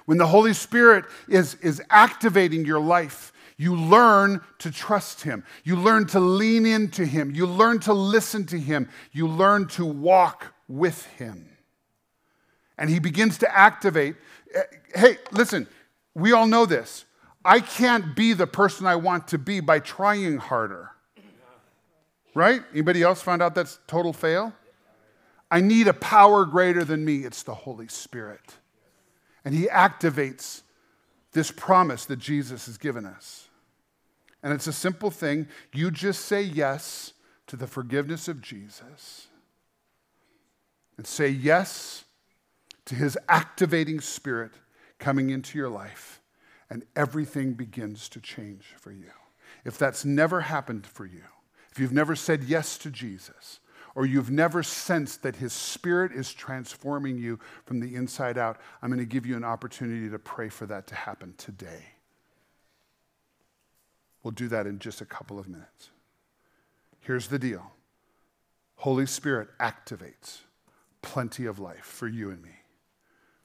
When 0.07 0.19
the 0.19 0.27
Holy 0.27 0.55
Spirit 0.55 1.05
is, 1.29 1.55
is 1.57 1.81
activating 1.91 2.65
your 2.65 2.81
life, 2.81 3.33
you 3.57 3.77
learn 3.77 4.41
to 4.59 4.71
trust 4.71 5.23
Him. 5.23 5.45
You 5.63 5.77
learn 5.77 6.07
to 6.09 6.21
lean 6.21 6.67
into 6.67 7.05
Him. 7.05 7.35
You 7.35 7.47
learn 7.47 7.79
to 7.81 7.93
listen 7.93 8.47
to 8.47 8.59
Him. 8.59 8.89
You 9.13 9.29
learn 9.29 9.69
to 9.69 9.85
walk 9.85 10.55
with 10.69 11.07
Him. 11.07 11.49
And 12.77 12.91
He 12.91 12.99
begins 12.99 13.39
to 13.39 13.57
activate. 13.57 14.17
Eh, 14.55 14.63
hey, 14.95 15.19
listen, 15.31 15.69
we 16.15 16.33
all 16.33 16.47
know 16.47 16.67
this. 16.67 17.05
I 17.45 17.61
can't 17.61 18.17
be 18.17 18.33
the 18.33 18.47
person 18.47 18.87
I 18.87 18.97
want 18.97 19.29
to 19.29 19.39
be 19.39 19.61
by 19.61 19.79
trying 19.79 20.39
harder. 20.39 20.91
Right? 22.35 22.63
Anybody 22.73 23.03
else 23.03 23.21
found 23.23 23.43
out 23.43 23.55
that's 23.55 23.79
total 23.87 24.13
fail? 24.13 24.53
I 25.51 25.61
need 25.61 25.87
a 25.87 25.93
power 25.93 26.45
greater 26.45 26.83
than 26.83 27.05
me. 27.05 27.19
It's 27.19 27.45
the 27.45 27.55
Holy 27.55 27.87
Spirit. 27.87 28.57
And 29.45 29.55
He 29.55 29.67
activates 29.67 30.63
this 31.35 31.51
promise 31.51 32.07
that 32.07 32.19
Jesus 32.19 32.67
has 32.67 32.79
given 32.79 33.05
us. 33.05 33.49
And 34.43 34.53
it's 34.53 34.67
a 34.67 34.73
simple 34.73 35.11
thing. 35.11 35.49
You 35.73 35.91
just 35.91 36.25
say 36.25 36.43
yes 36.43 37.13
to 37.47 37.57
the 37.57 37.67
forgiveness 37.67 38.29
of 38.29 38.41
Jesus 38.41 39.27
and 40.97 41.07
say 41.07 41.29
yes 41.29 42.05
to 42.87 42.95
His 42.95 43.19
activating 43.29 44.01
spirit 44.01 44.53
coming 44.99 45.31
into 45.31 45.59
your 45.59 45.69
life 45.69 46.21
and 46.71 46.85
everything 46.97 47.55
begins 47.55 48.09
to 48.11 48.21
change 48.21 48.75
for 48.79 48.93
you. 48.93 49.11
If 49.65 49.79
that's 49.79 50.05
never 50.05 50.43
happened 50.43 50.87
for 50.87 51.07
you, 51.07 51.25
if 51.71 51.79
you've 51.79 51.93
never 51.93 52.15
said 52.15 52.45
yes 52.45 52.79
to 52.79 52.91
Jesus, 52.91 53.61
or 53.95 54.07
you've 54.07 54.31
never 54.31 54.63
sensed 54.63 55.23
that 55.23 55.37
His 55.37 55.53
Spirit 55.53 56.13
is 56.13 56.33
transforming 56.33 57.17
you 57.17 57.39
from 57.65 57.81
the 57.81 57.95
inside 57.95 58.39
out, 58.39 58.59
I'm 58.83 58.91
going 58.91 58.99
to 58.99 59.05
give 59.05 59.27
you 59.27 59.37
an 59.37 59.45
opportunity 59.45 60.11
to 60.11 60.19
pray 60.19 60.49
for 60.49 60.67
that 60.67 60.87
to 60.89 60.95
happen 60.95 61.35
today. 61.39 61.87
We'll 64.23 64.33
do 64.33 64.49
that 64.49 64.67
in 64.67 64.79
just 64.79 65.01
a 65.01 65.05
couple 65.05 65.39
of 65.39 65.49
minutes. 65.49 65.91
Here's 67.01 67.29
the 67.29 67.39
deal 67.39 67.73
Holy 68.77 69.07
Spirit 69.07 69.49
activates 69.61 70.41
plenty 71.03 71.47
of 71.47 71.59
life 71.59 71.85
for 71.85 72.09
you 72.09 72.31
and 72.31 72.43
me. 72.43 72.51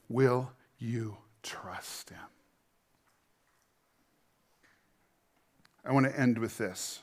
Will 0.08 0.50
you 0.78 1.18
trust 1.42 2.10
Him? 2.10 2.18
I 5.84 5.92
want 5.92 6.06
to 6.06 6.18
end 6.18 6.38
with 6.38 6.58
this. 6.58 7.00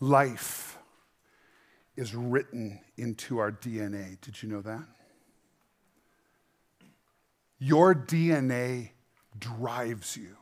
Life 0.00 0.78
is 1.96 2.14
written 2.14 2.80
into 2.96 3.38
our 3.38 3.50
DNA. 3.50 4.20
Did 4.20 4.42
you 4.42 4.48
know 4.48 4.60
that? 4.60 4.84
Your 7.58 7.94
DNA 7.94 8.90
drives 9.38 10.16
you 10.16 10.36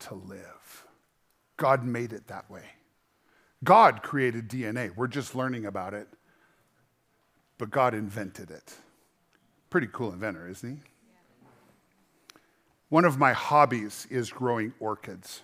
to 0.00 0.14
live. 0.14 0.86
God 1.56 1.84
made 1.84 2.12
it 2.12 2.26
that 2.26 2.50
way. 2.50 2.64
God 3.62 4.02
created 4.02 4.48
DNA. 4.48 4.94
We're 4.94 5.06
just 5.06 5.34
learning 5.34 5.64
about 5.64 5.94
it, 5.94 6.08
but 7.56 7.70
God 7.70 7.94
invented 7.94 8.50
it. 8.50 8.74
Pretty 9.70 9.88
cool 9.92 10.12
inventor, 10.12 10.48
isn't 10.48 10.76
he? 10.76 10.82
One 12.88 13.04
of 13.04 13.18
my 13.18 13.32
hobbies 13.32 14.06
is 14.10 14.30
growing 14.30 14.74
orchids. 14.80 15.42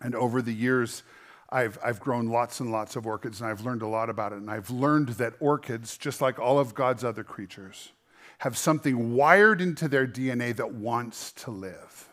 And 0.00 0.14
over 0.14 0.42
the 0.42 0.52
years, 0.52 1.04
I've, 1.52 1.78
I've 1.84 2.00
grown 2.00 2.28
lots 2.28 2.60
and 2.60 2.72
lots 2.72 2.96
of 2.96 3.06
orchids, 3.06 3.40
and 3.40 3.50
I've 3.50 3.60
learned 3.60 3.82
a 3.82 3.86
lot 3.86 4.08
about 4.08 4.32
it. 4.32 4.36
And 4.36 4.50
I've 4.50 4.70
learned 4.70 5.10
that 5.10 5.34
orchids, 5.38 5.98
just 5.98 6.20
like 6.20 6.38
all 6.38 6.58
of 6.58 6.74
God's 6.74 7.04
other 7.04 7.22
creatures, 7.22 7.92
have 8.38 8.56
something 8.56 9.14
wired 9.14 9.60
into 9.60 9.86
their 9.86 10.06
DNA 10.06 10.56
that 10.56 10.72
wants 10.72 11.30
to 11.32 11.50
live. 11.50 12.08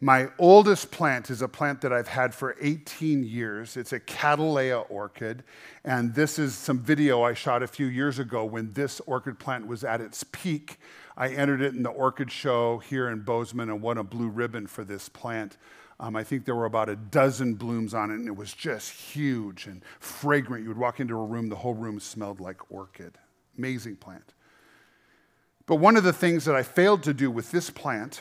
My 0.00 0.28
oldest 0.38 0.92
plant 0.92 1.28
is 1.28 1.42
a 1.42 1.48
plant 1.48 1.80
that 1.80 1.92
I've 1.92 2.06
had 2.06 2.32
for 2.32 2.54
18 2.60 3.24
years. 3.24 3.76
It's 3.76 3.92
a 3.92 3.98
Cattleya 3.98 4.78
orchid. 4.88 5.42
And 5.84 6.14
this 6.14 6.38
is 6.38 6.54
some 6.54 6.78
video 6.78 7.24
I 7.24 7.34
shot 7.34 7.64
a 7.64 7.66
few 7.66 7.86
years 7.86 8.20
ago 8.20 8.44
when 8.44 8.72
this 8.74 9.00
orchid 9.06 9.40
plant 9.40 9.66
was 9.66 9.82
at 9.82 10.00
its 10.00 10.24
peak. 10.30 10.78
I 11.16 11.30
entered 11.30 11.60
it 11.60 11.74
in 11.74 11.82
the 11.82 11.90
orchid 11.90 12.30
show 12.30 12.78
here 12.78 13.08
in 13.08 13.22
Bozeman 13.22 13.70
and 13.70 13.82
won 13.82 13.98
a 13.98 14.04
blue 14.04 14.28
ribbon 14.28 14.68
for 14.68 14.84
this 14.84 15.08
plant. 15.08 15.56
Um, 16.00 16.14
I 16.14 16.22
think 16.22 16.44
there 16.44 16.54
were 16.54 16.64
about 16.64 16.88
a 16.88 16.96
dozen 16.96 17.54
blooms 17.54 17.92
on 17.92 18.10
it, 18.10 18.14
and 18.14 18.28
it 18.28 18.36
was 18.36 18.52
just 18.52 18.90
huge 18.90 19.66
and 19.66 19.82
fragrant. 19.98 20.62
You 20.62 20.68
would 20.68 20.78
walk 20.78 21.00
into 21.00 21.14
a 21.14 21.24
room, 21.24 21.48
the 21.48 21.56
whole 21.56 21.74
room 21.74 21.98
smelled 21.98 22.40
like 22.40 22.70
orchid. 22.70 23.18
Amazing 23.56 23.96
plant. 23.96 24.34
But 25.66 25.76
one 25.76 25.96
of 25.96 26.04
the 26.04 26.12
things 26.12 26.44
that 26.44 26.54
I 26.54 26.62
failed 26.62 27.02
to 27.02 27.12
do 27.12 27.30
with 27.30 27.50
this 27.50 27.68
plant 27.68 28.20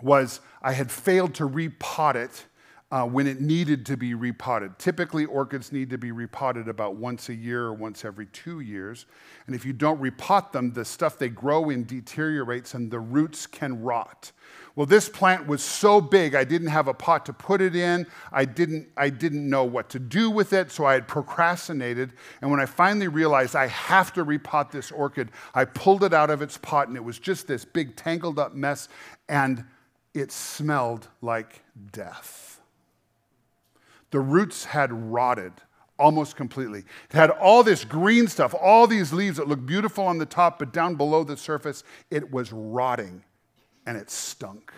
was 0.00 0.40
I 0.62 0.72
had 0.72 0.90
failed 0.90 1.34
to 1.34 1.48
repot 1.48 2.14
it 2.14 2.44
uh, 2.92 3.04
when 3.04 3.26
it 3.26 3.40
needed 3.40 3.84
to 3.84 3.96
be 3.96 4.14
repotted. 4.14 4.78
Typically, 4.78 5.24
orchids 5.24 5.72
need 5.72 5.90
to 5.90 5.98
be 5.98 6.12
repotted 6.12 6.68
about 6.68 6.94
once 6.94 7.28
a 7.28 7.34
year 7.34 7.64
or 7.64 7.74
once 7.74 8.04
every 8.04 8.26
two 8.26 8.60
years. 8.60 9.06
And 9.46 9.56
if 9.56 9.66
you 9.66 9.72
don't 9.72 10.00
repot 10.00 10.52
them, 10.52 10.72
the 10.72 10.84
stuff 10.84 11.18
they 11.18 11.28
grow 11.28 11.70
in 11.70 11.84
deteriorates 11.84 12.74
and 12.74 12.90
the 12.90 13.00
roots 13.00 13.46
can 13.46 13.82
rot. 13.82 14.30
Well, 14.76 14.86
this 14.86 15.08
plant 15.08 15.46
was 15.46 15.64
so 15.64 16.00
big, 16.00 16.34
I 16.34 16.44
didn't 16.44 16.68
have 16.68 16.86
a 16.86 16.94
pot 16.94 17.26
to 17.26 17.32
put 17.32 17.60
it 17.60 17.74
in. 17.74 18.06
I 18.30 18.44
didn't, 18.44 18.88
I 18.96 19.08
didn't 19.08 19.48
know 19.48 19.64
what 19.64 19.88
to 19.90 19.98
do 19.98 20.30
with 20.30 20.52
it, 20.52 20.70
so 20.70 20.84
I 20.84 20.92
had 20.92 21.08
procrastinated. 21.08 22.12
And 22.42 22.50
when 22.50 22.60
I 22.60 22.66
finally 22.66 23.08
realized 23.08 23.56
I 23.56 23.68
have 23.68 24.12
to 24.12 24.24
repot 24.24 24.70
this 24.70 24.92
orchid, 24.92 25.30
I 25.54 25.64
pulled 25.64 26.04
it 26.04 26.12
out 26.12 26.28
of 26.28 26.42
its 26.42 26.58
pot, 26.58 26.88
and 26.88 26.96
it 26.96 27.02
was 27.02 27.18
just 27.18 27.48
this 27.48 27.64
big, 27.64 27.96
tangled 27.96 28.38
up 28.38 28.54
mess. 28.54 28.88
And 29.28 29.64
it 30.12 30.30
smelled 30.30 31.08
like 31.20 31.62
death. 31.90 32.55
The 34.16 34.20
roots 34.20 34.64
had 34.64 35.12
rotted 35.12 35.52
almost 35.98 36.36
completely. 36.36 36.84
It 37.10 37.12
had 37.12 37.28
all 37.28 37.62
this 37.62 37.84
green 37.84 38.28
stuff, 38.28 38.54
all 38.58 38.86
these 38.86 39.12
leaves 39.12 39.36
that 39.36 39.46
looked 39.46 39.66
beautiful 39.66 40.06
on 40.06 40.16
the 40.16 40.24
top, 40.24 40.58
but 40.58 40.72
down 40.72 40.94
below 40.94 41.22
the 41.22 41.36
surface, 41.36 41.84
it 42.10 42.32
was 42.32 42.50
rotting 42.50 43.24
and 43.84 43.98
it 43.98 44.08
stunk. 44.08 44.72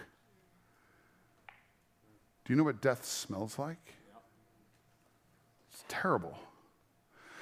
Do 2.44 2.52
you 2.52 2.56
know 2.56 2.64
what 2.64 2.80
death 2.80 3.04
smells 3.04 3.60
like? 3.60 3.94
It's 5.70 5.84
terrible. 5.86 6.36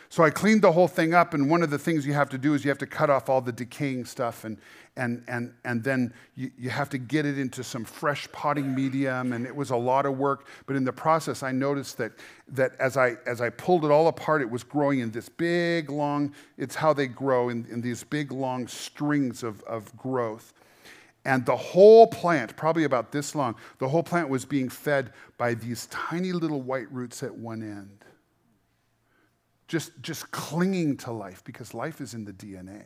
So 0.09 0.23
I 0.23 0.31
cleaned 0.31 0.63
the 0.63 0.73
whole 0.73 0.89
thing 0.89 1.15
up, 1.15 1.35
and 1.35 1.51
one 1.51 1.63
of 1.63 1.71
the 1.71 1.79
things 1.79 2.07
you 2.07 2.13
have 2.13 2.29
to 2.31 2.39
do 2.39 2.55
is 2.55 2.65
you 2.65 2.71
have 2.71 2.79
to 2.79 2.87
cut 2.87 3.11
off 3.11 3.29
all 3.29 3.41
the 3.41 3.53
decaying 3.53 4.05
stuff, 4.05 4.45
and, 4.45 4.57
and, 4.97 5.25
and, 5.27 5.53
and 5.65 5.83
then 5.83 6.15
you, 6.37 6.51
you 6.57 6.71
have 6.71 6.89
to 6.91 6.99
get 6.99 7.27
it 7.27 7.39
into 7.39 7.65
some 7.65 7.85
fresh 7.85 8.31
potting 8.31 8.73
medium, 8.75 9.33
and 9.33 9.45
it 9.47 9.55
was 9.55 9.71
a 9.71 9.77
lot 9.77 10.07
of 10.07 10.17
work. 10.17 10.47
But 10.67 10.77
in 10.77 10.85
the 10.85 10.93
process, 10.93 11.43
I 11.43 11.51
noticed 11.51 11.99
that, 11.99 12.13
that 12.49 12.77
as, 12.79 12.97
I, 12.97 13.17
as 13.27 13.41
I 13.41 13.51
pulled 13.51 13.85
it 13.85 13.91
all 13.91 14.07
apart, 14.07 14.43
it 14.43 14.51
was 14.51 14.63
growing 14.63 15.01
in 15.01 15.11
this 15.11 15.29
big, 15.29 15.91
long, 15.91 16.33
it's 16.57 16.77
how 16.77 16.93
they 16.93 17.09
grow 17.09 17.49
in, 17.49 17.67
in 17.69 17.81
these 17.81 18.05
big, 18.05 18.31
long 18.31 18.69
strings 18.69 19.43
of, 19.43 19.63
of 19.65 19.95
growth. 19.97 20.53
And 21.25 21.45
the 21.45 21.57
whole 21.57 22.07
plant, 22.07 22.57
probably 22.57 22.85
about 22.85 23.11
this 23.11 23.35
long, 23.35 23.57
the 23.79 23.89
whole 23.89 24.05
plant 24.05 24.29
was 24.29 24.45
being 24.45 24.69
fed 24.69 25.13
by 25.37 25.55
these 25.55 25.87
tiny 25.87 26.31
little 26.31 26.63
white 26.63 26.91
roots 26.93 27.25
at 27.25 27.35
one 27.35 27.63
end 27.63 28.06
just, 29.69 29.93
just 30.01 30.31
clinging 30.31 30.97
to 30.99 31.13
life 31.13 31.43
because 31.45 31.75
life 31.75 32.01
is 32.01 32.15
in 32.15 32.25
the 32.25 32.33
DNA. 32.33 32.83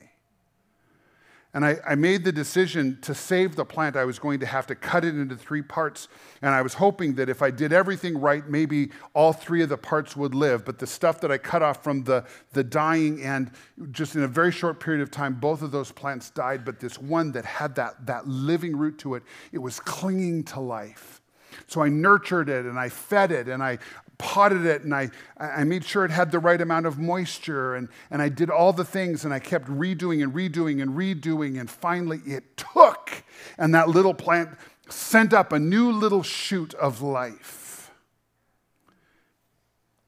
And 1.52 1.64
I, 1.64 1.78
I, 1.84 1.94
made 1.96 2.24
the 2.24 2.30
decision 2.30 2.98
to 3.02 3.12
save 3.12 3.56
the 3.56 3.64
plant. 3.64 3.96
I 3.96 4.04
was 4.04 4.20
going 4.20 4.38
to 4.38 4.46
have 4.46 4.68
to 4.68 4.76
cut 4.76 5.04
it 5.04 5.16
into 5.16 5.34
three 5.34 5.62
parts. 5.62 6.06
And 6.42 6.54
I 6.54 6.62
was 6.62 6.74
hoping 6.74 7.14
that 7.14 7.28
if 7.28 7.42
I 7.42 7.50
did 7.50 7.72
everything 7.72 8.20
right, 8.20 8.48
maybe 8.48 8.90
all 9.14 9.32
three 9.32 9.60
of 9.60 9.68
the 9.68 9.76
parts 9.76 10.16
would 10.16 10.32
live. 10.32 10.64
But 10.64 10.78
the 10.78 10.86
stuff 10.86 11.20
that 11.22 11.32
I 11.32 11.38
cut 11.38 11.60
off 11.60 11.82
from 11.82 12.04
the, 12.04 12.24
the 12.52 12.62
dying 12.62 13.20
end, 13.20 13.50
just 13.90 14.14
in 14.14 14.22
a 14.22 14.28
very 14.28 14.52
short 14.52 14.78
period 14.78 15.02
of 15.02 15.10
time, 15.10 15.40
both 15.40 15.62
of 15.62 15.72
those 15.72 15.90
plants 15.90 16.30
died. 16.30 16.64
But 16.64 16.78
this 16.78 16.98
one 16.98 17.32
that 17.32 17.44
had 17.44 17.74
that, 17.74 18.06
that 18.06 18.28
living 18.28 18.76
root 18.76 18.98
to 18.98 19.16
it, 19.16 19.24
it 19.50 19.58
was 19.58 19.80
clinging 19.80 20.44
to 20.44 20.60
life. 20.60 21.20
So 21.66 21.82
I 21.82 21.88
nurtured 21.88 22.48
it 22.48 22.64
and 22.64 22.78
I 22.78 22.88
fed 22.88 23.32
it 23.32 23.48
and 23.48 23.60
I 23.60 23.78
potted 24.20 24.66
it 24.66 24.82
and 24.82 24.94
I, 24.94 25.10
I 25.38 25.64
made 25.64 25.84
sure 25.84 26.04
it 26.04 26.10
had 26.10 26.30
the 26.30 26.38
right 26.38 26.60
amount 26.60 26.86
of 26.86 26.98
moisture 26.98 27.74
and, 27.74 27.88
and 28.10 28.20
I 28.20 28.28
did 28.28 28.50
all 28.50 28.72
the 28.72 28.84
things 28.84 29.24
and 29.24 29.32
I 29.32 29.38
kept 29.38 29.66
redoing 29.66 30.22
and 30.22 30.34
redoing 30.34 30.82
and 30.82 30.92
redoing 30.92 31.58
and 31.58 31.70
finally 31.70 32.20
it 32.26 32.56
took 32.56 33.24
and 33.56 33.74
that 33.74 33.88
little 33.88 34.14
plant 34.14 34.50
sent 34.88 35.32
up 35.32 35.52
a 35.52 35.58
new 35.58 35.90
little 35.90 36.22
shoot 36.22 36.74
of 36.74 37.00
life. 37.00 37.90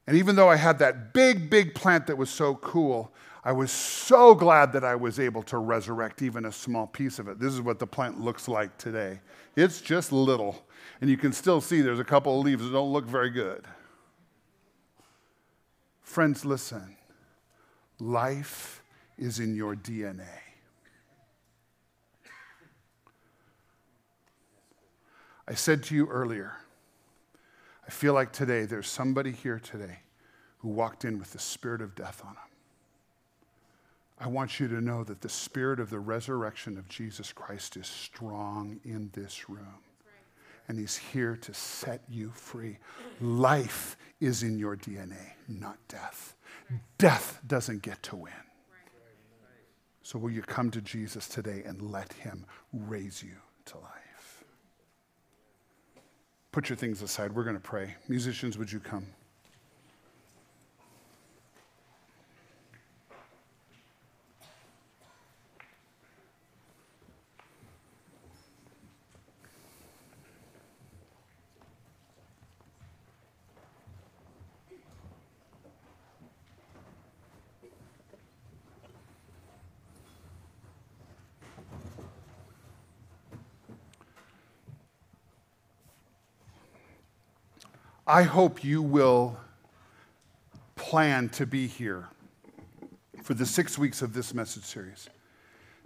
And 0.05 0.17
even 0.17 0.35
though 0.35 0.49
I 0.49 0.57
had 0.57 0.79
that 0.79 1.13
big, 1.13 1.49
big 1.49 1.73
plant 1.73 2.07
that 2.07 2.17
was 2.17 2.29
so 2.29 2.55
cool, 2.55 3.13
I 3.45 3.51
was 3.51 3.71
so 3.71 4.35
glad 4.35 4.73
that 4.73 4.83
I 4.83 4.95
was 4.95 5.19
able 5.19 5.43
to 5.43 5.57
resurrect 5.57 6.21
even 6.21 6.45
a 6.45 6.51
small 6.51 6.87
piece 6.87 7.19
of 7.19 7.27
it. 7.27 7.39
This 7.39 7.53
is 7.53 7.61
what 7.61 7.79
the 7.79 7.87
plant 7.87 8.19
looks 8.19 8.47
like 8.47 8.77
today. 8.77 9.19
It's 9.55 9.81
just 9.81 10.11
little. 10.11 10.65
And 11.01 11.09
you 11.09 11.17
can 11.17 11.33
still 11.33 11.61
see 11.61 11.81
there's 11.81 11.99
a 11.99 12.05
couple 12.05 12.37
of 12.37 12.45
leaves 12.45 12.63
that 12.63 12.71
don't 12.71 12.93
look 12.93 13.05
very 13.05 13.29
good. 13.29 13.65
Friends, 16.13 16.45
listen. 16.45 16.95
Life 17.99 18.83
is 19.17 19.39
in 19.39 19.55
your 19.55 19.75
DNA. 19.75 20.27
I 25.47 25.55
said 25.55 25.81
to 25.85 25.95
you 25.95 26.05
earlier, 26.05 26.53
I 27.87 27.89
feel 27.89 28.13
like 28.13 28.31
today 28.31 28.65
there's 28.65 28.87
somebody 28.87 29.31
here 29.31 29.57
today 29.57 30.01
who 30.59 30.69
walked 30.69 31.03
in 31.03 31.17
with 31.17 31.33
the 31.33 31.39
spirit 31.39 31.81
of 31.81 31.95
death 31.95 32.21
on 32.23 32.35
them. 32.35 32.43
I 34.19 34.27
want 34.27 34.59
you 34.59 34.67
to 34.67 34.81
know 34.81 35.03
that 35.03 35.21
the 35.21 35.29
spirit 35.29 35.79
of 35.79 35.89
the 35.89 35.99
resurrection 35.99 36.77
of 36.77 36.87
Jesus 36.87 37.33
Christ 37.33 37.75
is 37.75 37.87
strong 37.87 38.79
in 38.85 39.09
this 39.15 39.49
room 39.49 39.81
and 40.67 40.79
He's 40.79 40.95
here 40.95 41.35
to 41.37 41.53
set 41.53 42.01
you 42.09 42.31
free. 42.31 42.77
Life 43.21 43.97
is 44.23 44.41
in 44.41 44.57
your 44.57 44.77
DNA, 44.77 45.33
not 45.47 45.77
death. 45.87 46.35
Death 46.97 47.39
doesn't 47.45 47.81
get 47.81 48.01
to 48.03 48.15
win. 48.15 48.33
So, 50.01 50.19
will 50.19 50.31
you 50.31 50.41
come 50.41 50.71
to 50.71 50.81
Jesus 50.81 51.27
today 51.27 51.63
and 51.65 51.91
let 51.91 52.11
Him 52.13 52.45
raise 52.73 53.23
you 53.23 53.35
to 53.65 53.77
life? 53.77 54.43
Put 56.51 56.69
your 56.69 56.75
things 56.75 57.01
aside. 57.01 57.33
We're 57.33 57.43
going 57.43 57.55
to 57.55 57.61
pray. 57.61 57.95
Musicians, 58.07 58.57
would 58.57 58.71
you 58.71 58.79
come? 58.79 59.07
I 88.05 88.23
hope 88.23 88.65
you 88.65 88.81
will 88.81 89.37
plan 90.75 91.29
to 91.29 91.45
be 91.45 91.67
here 91.67 92.09
for 93.21 93.33
the 93.33 93.45
six 93.45 93.77
weeks 93.77 94.01
of 94.01 94.13
this 94.13 94.33
message 94.33 94.65
series. 94.65 95.09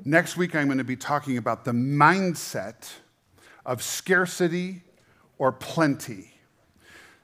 Next 0.03 0.35
week, 0.35 0.55
I'm 0.55 0.65
going 0.65 0.79
to 0.79 0.83
be 0.83 0.95
talking 0.95 1.37
about 1.37 1.63
the 1.63 1.73
mindset 1.73 2.89
of 3.67 3.83
scarcity 3.83 4.81
or 5.37 5.51
plenty. 5.51 6.33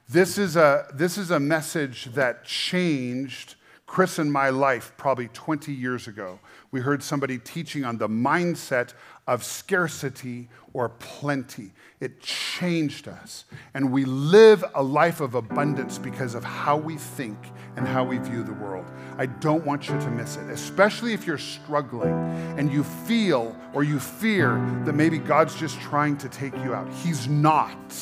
This 0.08 0.38
is 0.38 0.54
a, 0.54 0.86
this 0.94 1.18
is 1.18 1.32
a 1.32 1.40
message 1.40 2.04
that 2.14 2.44
changed 2.44 3.56
Chris 3.86 4.18
and 4.18 4.32
my 4.32 4.48
life 4.48 4.92
probably 4.96 5.28
20 5.28 5.72
years 5.72 6.08
ago. 6.08 6.38
We 6.70 6.80
heard 6.80 7.02
somebody 7.02 7.38
teaching 7.38 7.84
on 7.84 7.98
the 7.98 8.08
mindset 8.08 8.94
of 9.26 9.44
scarcity 9.44 10.48
or 10.72 10.88
plenty. 10.88 11.72
It 12.00 12.20
changed 12.20 13.08
us. 13.08 13.44
And 13.74 13.92
we 13.92 14.04
live 14.04 14.64
a 14.74 14.82
life 14.82 15.20
of 15.20 15.34
abundance 15.34 15.98
because 15.98 16.34
of 16.34 16.42
how 16.42 16.76
we 16.76 16.96
think 16.96 17.38
and 17.76 17.86
how 17.86 18.04
we 18.04 18.18
view 18.18 18.42
the 18.42 18.52
world. 18.54 18.90
I 19.16 19.26
don't 19.26 19.64
want 19.64 19.88
you 19.88 19.98
to 20.00 20.10
miss 20.10 20.36
it, 20.36 20.50
especially 20.50 21.12
if 21.12 21.26
you're 21.26 21.38
struggling 21.38 22.14
and 22.58 22.72
you 22.72 22.84
feel 22.84 23.56
or 23.74 23.84
you 23.84 24.00
fear 24.00 24.56
that 24.84 24.94
maybe 24.94 25.18
God's 25.18 25.54
just 25.54 25.80
trying 25.80 26.16
to 26.18 26.28
take 26.28 26.54
you 26.56 26.74
out. 26.74 26.92
He's 27.04 27.28
not. 27.28 27.94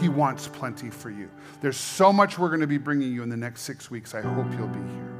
He 0.00 0.08
wants 0.08 0.48
plenty 0.48 0.90
for 0.90 1.10
you. 1.10 1.30
There's 1.60 1.76
so 1.76 2.12
much 2.12 2.38
we're 2.38 2.48
going 2.48 2.60
to 2.60 2.66
be 2.66 2.78
bringing 2.78 3.12
you 3.12 3.22
in 3.22 3.28
the 3.28 3.36
next 3.36 3.62
six 3.62 3.90
weeks. 3.90 4.14
I 4.14 4.20
hope 4.20 4.46
you'll 4.52 4.68
be 4.68 4.78
here. 4.78 5.11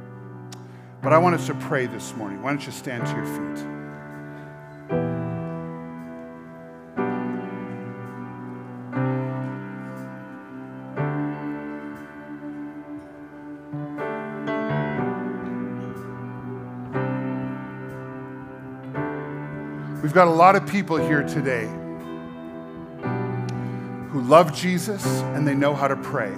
But 1.03 1.11
I 1.11 1.17
want 1.17 1.35
us 1.35 1.47
to 1.47 1.53
pray 1.55 1.85
this 1.85 2.15
morning. 2.15 2.41
Why 2.41 2.51
don't 2.51 2.65
you 2.65 2.71
stand 2.71 3.05
to 3.05 3.11
your 3.13 3.25
feet? 3.25 3.67
We've 20.01 20.13
got 20.13 20.29
a 20.29 20.31
lot 20.31 20.55
of 20.55 20.65
people 20.65 20.95
here 20.95 21.23
today 21.23 21.65
who 24.09 24.21
love 24.21 24.55
Jesus 24.55 25.05
and 25.05 25.45
they 25.45 25.53
know 25.53 25.75
how 25.75 25.89
to 25.89 25.97
pray. 25.97 26.31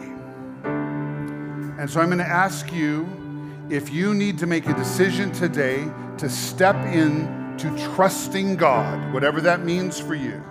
And 0.63 1.87
so 1.87 2.01
I'm 2.01 2.07
going 2.07 2.17
to 2.17 2.25
ask 2.25 2.73
you 2.73 3.24
if 3.69 3.91
you 3.91 4.13
need 4.13 4.37
to 4.39 4.45
make 4.45 4.67
a 4.67 4.73
decision 4.75 5.31
today 5.31 5.87
to 6.17 6.29
step 6.29 6.75
in 6.87 7.57
to 7.57 7.75
trusting 7.95 8.57
God, 8.57 9.13
whatever 9.13 9.41
that 9.41 9.63
means 9.63 9.99
for 9.99 10.13
you. 10.13 10.43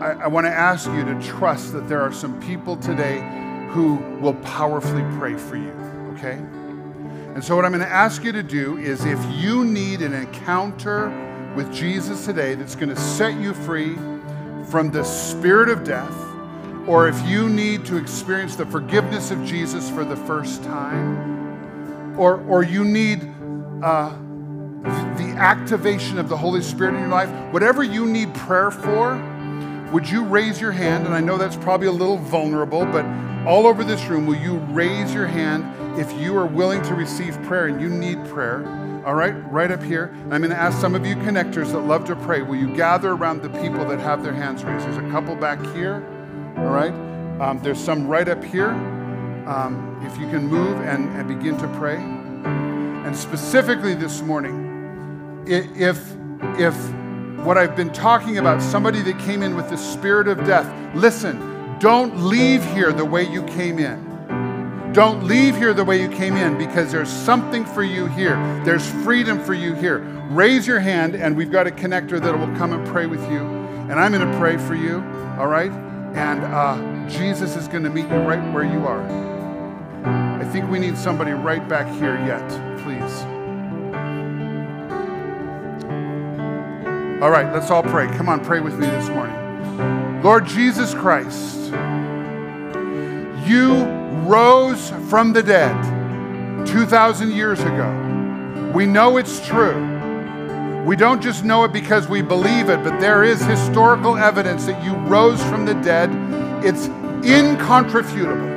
I, 0.00 0.24
I 0.24 0.26
want 0.26 0.46
to 0.46 0.50
ask 0.50 0.90
you 0.90 1.04
to 1.04 1.20
trust 1.22 1.72
that 1.72 1.88
there 1.88 2.00
are 2.00 2.12
some 2.12 2.40
people 2.40 2.76
today 2.76 3.20
who 3.70 3.94
will 4.20 4.34
powerfully 4.34 5.04
pray 5.18 5.36
for 5.36 5.56
you, 5.56 5.70
okay? 6.14 6.38
And 7.34 7.42
so, 7.42 7.54
what 7.54 7.64
I'm 7.64 7.70
going 7.70 7.84
to 7.84 7.88
ask 7.88 8.24
you 8.24 8.32
to 8.32 8.42
do 8.42 8.76
is 8.78 9.04
if 9.04 9.24
you 9.32 9.64
need 9.64 10.02
an 10.02 10.12
encounter 10.12 11.08
with 11.54 11.72
Jesus 11.72 12.26
today 12.26 12.56
that's 12.56 12.74
going 12.74 12.88
to 12.88 13.00
set 13.00 13.40
you 13.40 13.54
free 13.54 13.94
from 14.68 14.90
the 14.90 15.04
spirit 15.04 15.68
of 15.68 15.84
death, 15.84 16.14
or 16.86 17.08
if 17.08 17.20
you 17.26 17.48
need 17.48 17.84
to 17.86 17.96
experience 17.96 18.56
the 18.56 18.66
forgiveness 18.66 19.30
of 19.30 19.44
Jesus 19.44 19.88
for 19.88 20.04
the 20.04 20.16
first 20.16 20.62
time, 20.64 21.39
or, 22.16 22.40
or 22.48 22.62
you 22.62 22.84
need 22.84 23.22
uh, 23.82 24.10
the 25.16 25.34
activation 25.36 26.18
of 26.18 26.28
the 26.28 26.36
Holy 26.36 26.62
Spirit 26.62 26.94
in 26.94 27.00
your 27.00 27.08
life, 27.08 27.30
whatever 27.52 27.82
you 27.82 28.06
need 28.06 28.32
prayer 28.34 28.70
for, 28.70 29.16
would 29.92 30.08
you 30.08 30.24
raise 30.24 30.60
your 30.60 30.72
hand? 30.72 31.06
And 31.06 31.14
I 31.14 31.20
know 31.20 31.36
that's 31.36 31.56
probably 31.56 31.88
a 31.88 31.92
little 31.92 32.18
vulnerable, 32.18 32.84
but 32.86 33.04
all 33.46 33.66
over 33.66 33.84
this 33.84 34.04
room, 34.06 34.26
will 34.26 34.36
you 34.36 34.56
raise 34.72 35.12
your 35.12 35.26
hand 35.26 35.64
if 35.98 36.12
you 36.20 36.36
are 36.36 36.46
willing 36.46 36.82
to 36.82 36.94
receive 36.94 37.40
prayer 37.42 37.66
and 37.66 37.80
you 37.80 37.88
need 37.88 38.24
prayer? 38.26 38.64
all 39.04 39.14
right, 39.14 39.32
right 39.50 39.70
up 39.70 39.82
here. 39.82 40.10
I'm 40.30 40.42
going 40.42 40.50
to 40.50 40.56
ask 40.56 40.78
some 40.78 40.94
of 40.94 41.06
you 41.06 41.16
connectors 41.16 41.72
that 41.72 41.80
love 41.80 42.04
to 42.06 42.16
pray, 42.16 42.42
will 42.42 42.56
you 42.56 42.74
gather 42.74 43.12
around 43.12 43.42
the 43.42 43.48
people 43.48 43.84
that 43.86 43.98
have 44.00 44.22
their 44.22 44.34
hands 44.34 44.62
raised? 44.62 44.84
There's 44.84 44.98
a 44.98 45.10
couple 45.10 45.34
back 45.36 45.58
here, 45.74 46.04
all 46.58 46.66
right? 46.66 46.92
Um, 47.40 47.60
there's 47.62 47.82
some 47.82 48.06
right 48.06 48.28
up 48.28 48.44
here. 48.44 48.72
Um, 49.50 50.00
if 50.06 50.16
you 50.16 50.28
can 50.28 50.46
move 50.46 50.80
and, 50.82 51.08
and 51.16 51.26
begin 51.26 51.58
to 51.58 51.66
pray. 51.76 51.96
And 51.96 53.16
specifically 53.16 53.94
this 53.94 54.22
morning, 54.22 55.42
if, 55.44 55.98
if 56.56 56.76
what 57.44 57.58
I've 57.58 57.74
been 57.74 57.92
talking 57.92 58.38
about, 58.38 58.62
somebody 58.62 59.02
that 59.02 59.18
came 59.18 59.42
in 59.42 59.56
with 59.56 59.68
the 59.68 59.76
spirit 59.76 60.28
of 60.28 60.38
death, 60.44 60.72
listen, 60.94 61.76
don't 61.80 62.16
leave 62.18 62.64
here 62.74 62.92
the 62.92 63.04
way 63.04 63.28
you 63.28 63.42
came 63.42 63.80
in. 63.80 64.92
Don't 64.92 65.24
leave 65.24 65.56
here 65.56 65.74
the 65.74 65.84
way 65.84 66.00
you 66.00 66.08
came 66.08 66.36
in 66.36 66.56
because 66.56 66.92
there's 66.92 67.10
something 67.10 67.64
for 67.64 67.82
you 67.82 68.06
here. 68.06 68.36
There's 68.64 68.88
freedom 69.02 69.42
for 69.42 69.54
you 69.54 69.74
here. 69.74 69.98
Raise 70.30 70.64
your 70.64 70.78
hand, 70.78 71.16
and 71.16 71.36
we've 71.36 71.50
got 71.50 71.66
a 71.66 71.72
connector 71.72 72.20
that 72.20 72.38
will 72.38 72.56
come 72.56 72.72
and 72.72 72.86
pray 72.86 73.06
with 73.06 73.22
you. 73.32 73.40
And 73.40 73.94
I'm 73.94 74.12
going 74.12 74.30
to 74.30 74.38
pray 74.38 74.58
for 74.58 74.76
you, 74.76 74.98
all 75.40 75.48
right? 75.48 75.72
And 76.14 76.44
uh, 76.44 77.08
Jesus 77.08 77.56
is 77.56 77.66
going 77.66 77.82
to 77.82 77.90
meet 77.90 78.08
you 78.08 78.18
right 78.18 78.54
where 78.54 78.62
you 78.62 78.86
are. 78.86 79.30
Think 80.52 80.68
we 80.68 80.80
need 80.80 80.98
somebody 80.98 81.30
right 81.30 81.66
back 81.68 81.86
here 82.00 82.16
yet, 82.26 82.46
please. 82.82 83.22
All 87.22 87.30
right, 87.30 87.52
let's 87.52 87.70
all 87.70 87.84
pray. 87.84 88.08
Come 88.16 88.28
on, 88.28 88.44
pray 88.44 88.58
with 88.58 88.76
me 88.76 88.86
this 88.88 89.08
morning. 89.10 90.22
Lord 90.24 90.46
Jesus 90.46 90.92
Christ, 90.92 91.70
you 93.46 93.84
rose 94.26 94.90
from 95.08 95.32
the 95.32 95.42
dead 95.42 96.66
2,000 96.66 97.30
years 97.30 97.60
ago. 97.60 98.72
We 98.74 98.86
know 98.86 99.18
it's 99.18 99.46
true. 99.46 99.86
We 100.84 100.96
don't 100.96 101.22
just 101.22 101.44
know 101.44 101.62
it 101.62 101.72
because 101.72 102.08
we 102.08 102.22
believe 102.22 102.70
it, 102.70 102.82
but 102.82 102.98
there 102.98 103.22
is 103.22 103.40
historical 103.40 104.16
evidence 104.16 104.66
that 104.66 104.82
you 104.82 104.94
rose 105.06 105.40
from 105.44 105.64
the 105.64 105.74
dead. 105.74 106.10
It's 106.64 106.88
incontrefutable. 107.24 108.49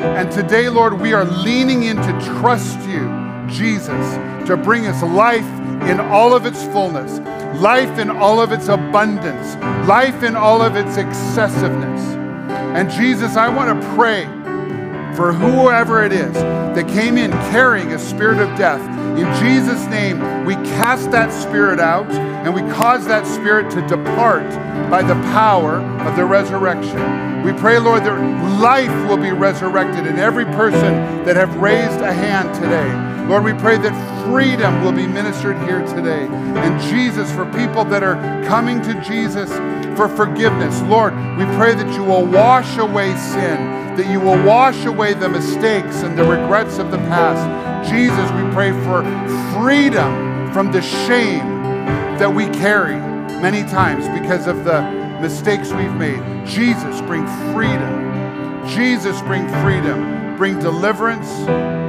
And 0.00 0.32
today, 0.32 0.70
Lord, 0.70 0.98
we 0.98 1.12
are 1.12 1.26
leaning 1.26 1.82
in 1.82 1.96
to 1.96 2.38
trust 2.40 2.80
you, 2.88 3.06
Jesus, 3.48 4.14
to 4.48 4.56
bring 4.56 4.86
us 4.86 5.02
life 5.02 5.44
in 5.88 6.00
all 6.00 6.34
of 6.34 6.46
its 6.46 6.62
fullness, 6.64 7.18
life 7.60 7.98
in 7.98 8.10
all 8.10 8.40
of 8.40 8.50
its 8.50 8.68
abundance, 8.68 9.56
life 9.86 10.22
in 10.22 10.36
all 10.36 10.62
of 10.62 10.74
its 10.74 10.96
excessiveness. 10.96 12.00
And 12.50 12.90
Jesus, 12.90 13.36
I 13.36 13.48
want 13.48 13.80
to 13.80 13.94
pray 13.94 14.24
for 15.20 15.34
whoever 15.34 16.02
it 16.02 16.12
is 16.12 16.32
that 16.32 16.88
came 16.88 17.18
in 17.18 17.30
carrying 17.52 17.92
a 17.92 17.98
spirit 17.98 18.38
of 18.38 18.56
death. 18.56 18.80
In 19.18 19.26
Jesus' 19.44 19.84
name, 19.88 20.46
we 20.46 20.54
cast 20.54 21.10
that 21.10 21.30
spirit 21.30 21.78
out 21.78 22.10
and 22.10 22.54
we 22.54 22.62
cause 22.72 23.04
that 23.04 23.26
spirit 23.26 23.70
to 23.72 23.86
depart 23.86 24.48
by 24.90 25.02
the 25.02 25.12
power 25.34 25.76
of 26.08 26.16
the 26.16 26.24
resurrection. 26.24 27.44
We 27.44 27.52
pray, 27.52 27.78
Lord, 27.78 28.02
that 28.04 28.60
life 28.62 29.10
will 29.10 29.18
be 29.18 29.30
resurrected 29.30 30.06
in 30.06 30.18
every 30.18 30.46
person 30.46 30.94
that 31.26 31.36
have 31.36 31.54
raised 31.56 32.00
a 32.00 32.14
hand 32.14 32.54
today. 32.54 33.28
Lord, 33.28 33.44
we 33.44 33.52
pray 33.52 33.76
that 33.76 33.92
freedom 34.30 34.84
will 34.84 34.92
be 34.92 35.06
ministered 35.06 35.58
here 35.62 35.84
today. 35.86 36.26
And 36.26 36.80
Jesus, 36.82 37.30
for 37.32 37.44
people 37.52 37.84
that 37.86 38.02
are 38.02 38.14
coming 38.46 38.80
to 38.82 38.94
Jesus 39.02 39.50
for 39.98 40.08
forgiveness, 40.08 40.80
Lord, 40.82 41.14
we 41.36 41.44
pray 41.56 41.74
that 41.74 41.94
you 41.94 42.04
will 42.04 42.24
wash 42.24 42.78
away 42.78 43.16
sin 43.16 43.80
that 43.96 44.10
you 44.10 44.20
will 44.20 44.42
wash 44.44 44.86
away 44.86 45.12
the 45.12 45.28
mistakes 45.28 46.02
and 46.02 46.16
the 46.16 46.24
regrets 46.24 46.78
of 46.78 46.90
the 46.90 46.96
past. 46.98 47.90
Jesus, 47.90 48.30
we 48.32 48.50
pray 48.54 48.70
for 48.84 49.02
freedom 49.52 50.52
from 50.52 50.72
the 50.72 50.80
shame 50.80 51.46
that 52.18 52.32
we 52.32 52.46
carry 52.46 52.96
many 53.42 53.62
times 53.62 54.06
because 54.20 54.46
of 54.46 54.64
the 54.64 54.82
mistakes 55.20 55.72
we've 55.72 55.94
made. 55.94 56.20
Jesus, 56.46 57.00
bring 57.02 57.26
freedom. 57.52 58.66
Jesus, 58.66 59.20
bring 59.22 59.46
freedom. 59.62 60.36
Bring 60.36 60.58
deliverance. 60.58 61.79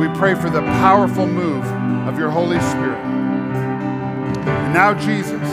We 0.00 0.08
pray 0.08 0.34
for 0.34 0.48
the 0.48 0.62
powerful 0.62 1.26
move 1.26 1.62
of 2.08 2.18
your 2.18 2.30
Holy 2.30 2.58
Spirit. 2.58 2.96
And 4.46 4.72
now, 4.72 4.94
Jesus, 4.94 5.46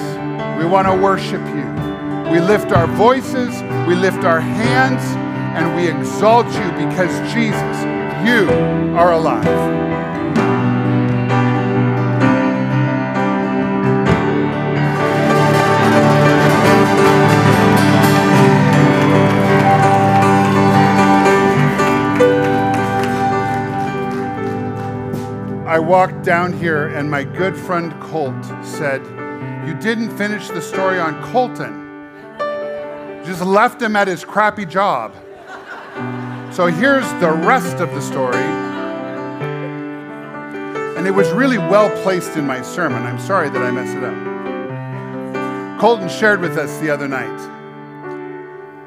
we 0.58 0.66
want 0.66 0.88
to 0.88 0.96
worship 0.96 1.42
you. 1.48 2.32
We 2.32 2.40
lift 2.40 2.72
our 2.72 2.88
voices, 2.88 3.62
we 3.86 3.94
lift 3.94 4.24
our 4.24 4.40
hands 4.40 5.04
and 5.58 5.76
we 5.76 5.90
exalt 5.90 6.46
you 6.46 6.88
because 6.88 7.12
Jesus, 7.34 7.84
you 8.26 8.50
are 8.96 9.12
alive. 9.12 9.97
Walked 25.88 26.22
down 26.22 26.52
here, 26.52 26.88
and 26.90 27.10
my 27.10 27.24
good 27.24 27.56
friend 27.56 27.94
Colt 28.02 28.44
said, 28.62 29.02
You 29.66 29.74
didn't 29.80 30.16
finish 30.18 30.50
the 30.50 30.62
story 30.62 31.00
on 31.00 31.24
Colton. 31.32 31.86
Just 33.26 33.42
left 33.42 33.82
him 33.82 33.96
at 33.96 34.10
his 34.10 34.26
crappy 34.26 34.66
job. 34.66 35.16
So 36.52 36.68
here's 36.68 37.10
the 37.22 37.32
rest 37.32 37.78
of 37.78 37.90
the 37.92 38.02
story. 38.02 38.36
And 40.98 41.08
it 41.08 41.12
was 41.12 41.30
really 41.30 41.58
well 41.58 41.90
placed 42.04 42.36
in 42.36 42.46
my 42.46 42.62
sermon. 42.62 43.04
I'm 43.04 43.20
sorry 43.20 43.50
that 43.50 43.62
I 43.62 43.72
messed 43.72 43.96
it 43.96 44.04
up. 44.04 45.80
Colton 45.80 46.10
shared 46.10 46.42
with 46.42 46.58
us 46.58 46.78
the 46.80 46.90
other 46.90 47.08
night 47.08 47.38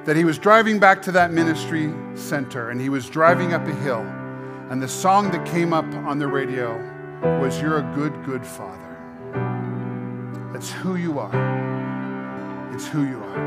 that 0.05 0.17
he 0.17 0.25
was 0.25 0.39
driving 0.39 0.79
back 0.79 1.01
to 1.03 1.13
that 1.13 1.33
ministry 1.33 1.95
center 2.15 2.71
and 2.71 2.81
he 2.81 2.91
was 2.91 3.09
driving 3.09 3.55
up 3.55 3.67
a 3.67 3.75
hill, 3.77 4.01
and 4.69 4.83
the 4.83 4.89
song 4.89 5.31
that 5.31 5.47
came 5.47 5.73
up 5.73 5.87
on 6.07 6.19
the 6.19 6.27
radio 6.27 6.89
was 7.23 7.61
You're 7.61 7.79
a 7.79 7.93
Good, 7.95 8.25
Good 8.25 8.47
Father. 8.47 8.97
That's 10.53 10.71
who 10.71 10.97
you 10.97 11.18
are. 11.18 12.71
It's 12.75 12.87
who 12.87 13.05
you 13.05 13.18
are. 13.18 13.39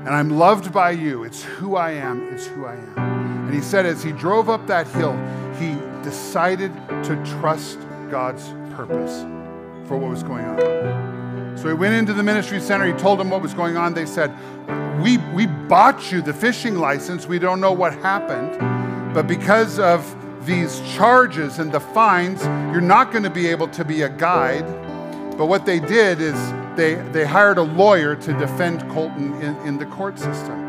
And 0.00 0.10
I'm 0.10 0.30
loved 0.30 0.72
by 0.72 0.90
you. 0.90 1.24
It's 1.24 1.42
who 1.42 1.76
I 1.76 1.92
am. 1.92 2.32
It's 2.32 2.46
who 2.46 2.66
I 2.66 2.74
am. 2.74 3.46
And 3.46 3.54
he 3.54 3.60
said, 3.60 3.86
as 3.86 4.02
he 4.02 4.12
drove 4.12 4.50
up 4.50 4.66
that 4.66 4.86
hill, 4.88 5.16
he 5.58 5.74
decided 6.02 6.72
to 7.04 7.38
trust 7.40 7.78
God's 8.10 8.48
purpose 8.74 9.22
for 9.88 9.96
what 9.96 10.10
was 10.10 10.22
going 10.22 10.44
on. 10.44 11.56
So 11.56 11.68
he 11.68 11.74
went 11.74 11.94
into 11.94 12.12
the 12.12 12.22
ministry 12.22 12.60
center. 12.60 12.84
He 12.84 12.92
told 12.92 13.18
them 13.18 13.30
what 13.30 13.40
was 13.40 13.54
going 13.54 13.76
on. 13.76 13.94
They 13.94 14.06
said, 14.06 14.34
we, 15.00 15.18
we 15.34 15.46
bought 15.46 16.12
you 16.12 16.20
the 16.20 16.34
fishing 16.34 16.76
license. 16.76 17.26
We 17.26 17.38
don't 17.38 17.60
know 17.60 17.72
what 17.72 17.94
happened. 17.94 19.14
But 19.14 19.26
because 19.26 19.78
of 19.78 20.04
these 20.46 20.80
charges 20.94 21.58
and 21.58 21.72
the 21.72 21.80
fines, 21.80 22.42
you're 22.72 22.80
not 22.80 23.10
going 23.10 23.24
to 23.24 23.30
be 23.30 23.46
able 23.46 23.68
to 23.68 23.84
be 23.84 24.02
a 24.02 24.08
guide. 24.08 24.66
But 25.36 25.46
what 25.46 25.66
they 25.66 25.80
did 25.80 26.20
is 26.20 26.34
they, 26.76 26.94
they 27.12 27.24
hired 27.24 27.58
a 27.58 27.62
lawyer 27.62 28.14
to 28.16 28.32
defend 28.38 28.88
Colton 28.90 29.34
in, 29.42 29.56
in 29.66 29.78
the 29.78 29.86
court 29.86 30.18
system. 30.18 30.60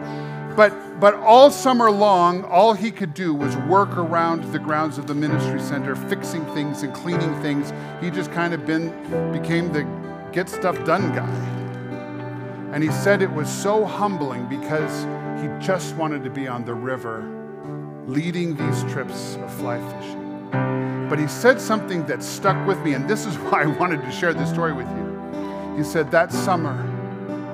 But, 0.55 0.99
but 0.99 1.15
all 1.15 1.51
summer 1.51 1.91
long, 1.91 2.45
all 2.45 2.73
he 2.73 2.89
could 2.89 3.13
do 3.13 3.33
was 3.33 3.55
work 3.57 3.97
around 3.97 4.43
the 4.53 4.59
grounds 4.59 4.97
of 4.97 5.05
the 5.05 5.13
ministry 5.13 5.59
center, 5.59 5.95
fixing 5.95 6.45
things 6.53 6.83
and 6.83 6.93
cleaning 6.93 7.39
things. 7.41 7.73
He 8.01 8.09
just 8.09 8.31
kind 8.31 8.53
of 8.53 8.65
been, 8.65 8.89
became 9.33 9.73
the 9.73 9.83
get 10.31 10.47
stuff 10.47 10.83
done 10.85 11.13
guy. 11.13 11.29
And 12.73 12.81
he 12.83 12.91
said 12.91 13.21
it 13.21 13.31
was 13.31 13.49
so 13.49 13.85
humbling 13.85 14.47
because 14.47 15.03
he 15.41 15.47
just 15.65 15.95
wanted 15.95 16.23
to 16.23 16.29
be 16.29 16.47
on 16.47 16.63
the 16.65 16.73
river 16.73 17.34
leading 18.07 18.55
these 18.55 18.83
trips 18.91 19.35
of 19.35 19.53
fly 19.55 19.79
fishing. 19.93 21.07
But 21.09 21.19
he 21.19 21.27
said 21.27 21.59
something 21.59 22.05
that 22.07 22.23
stuck 22.23 22.67
with 22.67 22.79
me, 22.83 22.93
and 22.93 23.07
this 23.09 23.25
is 23.25 23.35
why 23.49 23.63
I 23.63 23.65
wanted 23.65 24.01
to 24.01 24.11
share 24.11 24.33
this 24.33 24.49
story 24.49 24.73
with 24.73 24.87
you. 24.87 25.75
He 25.77 25.83
said 25.83 26.11
that 26.11 26.31
summer, 26.31 26.75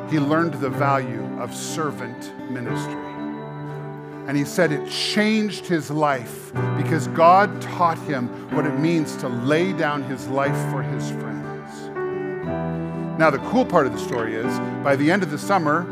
he 0.09 0.19
learned 0.19 0.55
the 0.55 0.69
value 0.69 1.23
of 1.39 1.55
servant 1.55 2.33
ministry. 2.51 2.93
And 4.27 4.37
he 4.37 4.45
said 4.45 4.71
it 4.71 4.89
changed 4.89 5.65
his 5.65 5.89
life 5.89 6.53
because 6.77 7.07
God 7.07 7.61
taught 7.61 7.97
him 7.99 8.27
what 8.51 8.65
it 8.65 8.77
means 8.77 9.15
to 9.17 9.27
lay 9.27 9.73
down 9.73 10.03
his 10.03 10.27
life 10.27 10.55
for 10.71 10.83
his 10.83 11.09
friends. 11.11 11.31
Now, 13.19 13.29
the 13.29 13.39
cool 13.49 13.65
part 13.65 13.87
of 13.87 13.93
the 13.93 13.99
story 13.99 14.35
is 14.35 14.59
by 14.83 14.95
the 14.95 15.11
end 15.11 15.23
of 15.23 15.31
the 15.31 15.37
summer, 15.37 15.83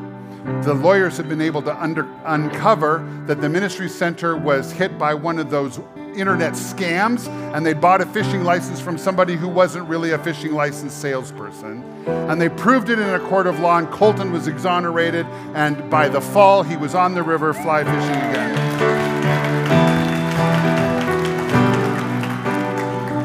the 0.63 0.73
lawyers 0.73 1.17
had 1.17 1.27
been 1.27 1.41
able 1.41 1.61
to 1.63 1.81
under, 1.81 2.07
uncover 2.25 3.05
that 3.25 3.41
the 3.41 3.49
ministry 3.49 3.89
center 3.89 4.35
was 4.37 4.71
hit 4.71 4.97
by 4.97 5.13
one 5.13 5.39
of 5.39 5.49
those 5.49 5.79
internet 6.15 6.53
scams 6.53 7.27
and 7.53 7.65
they'd 7.65 7.79
bought 7.79 8.01
a 8.01 8.05
fishing 8.07 8.43
license 8.43 8.79
from 8.79 8.97
somebody 8.97 9.35
who 9.35 9.47
wasn't 9.47 9.87
really 9.87 10.11
a 10.11 10.17
fishing 10.19 10.53
license 10.53 10.93
salesperson. 10.93 11.83
And 12.07 12.41
they 12.41 12.49
proved 12.49 12.89
it 12.89 12.99
in 12.99 13.09
a 13.09 13.19
court 13.19 13.47
of 13.47 13.59
law, 13.59 13.77
and 13.77 13.89
Colton 13.89 14.31
was 14.31 14.47
exonerated. 14.47 15.25
And 15.53 15.89
by 15.89 16.09
the 16.09 16.21
fall, 16.21 16.63
he 16.63 16.77
was 16.77 16.95
on 16.95 17.13
the 17.13 17.23
river 17.23 17.53
fly 17.53 17.83
fishing 17.83 17.99
again. 17.99 18.55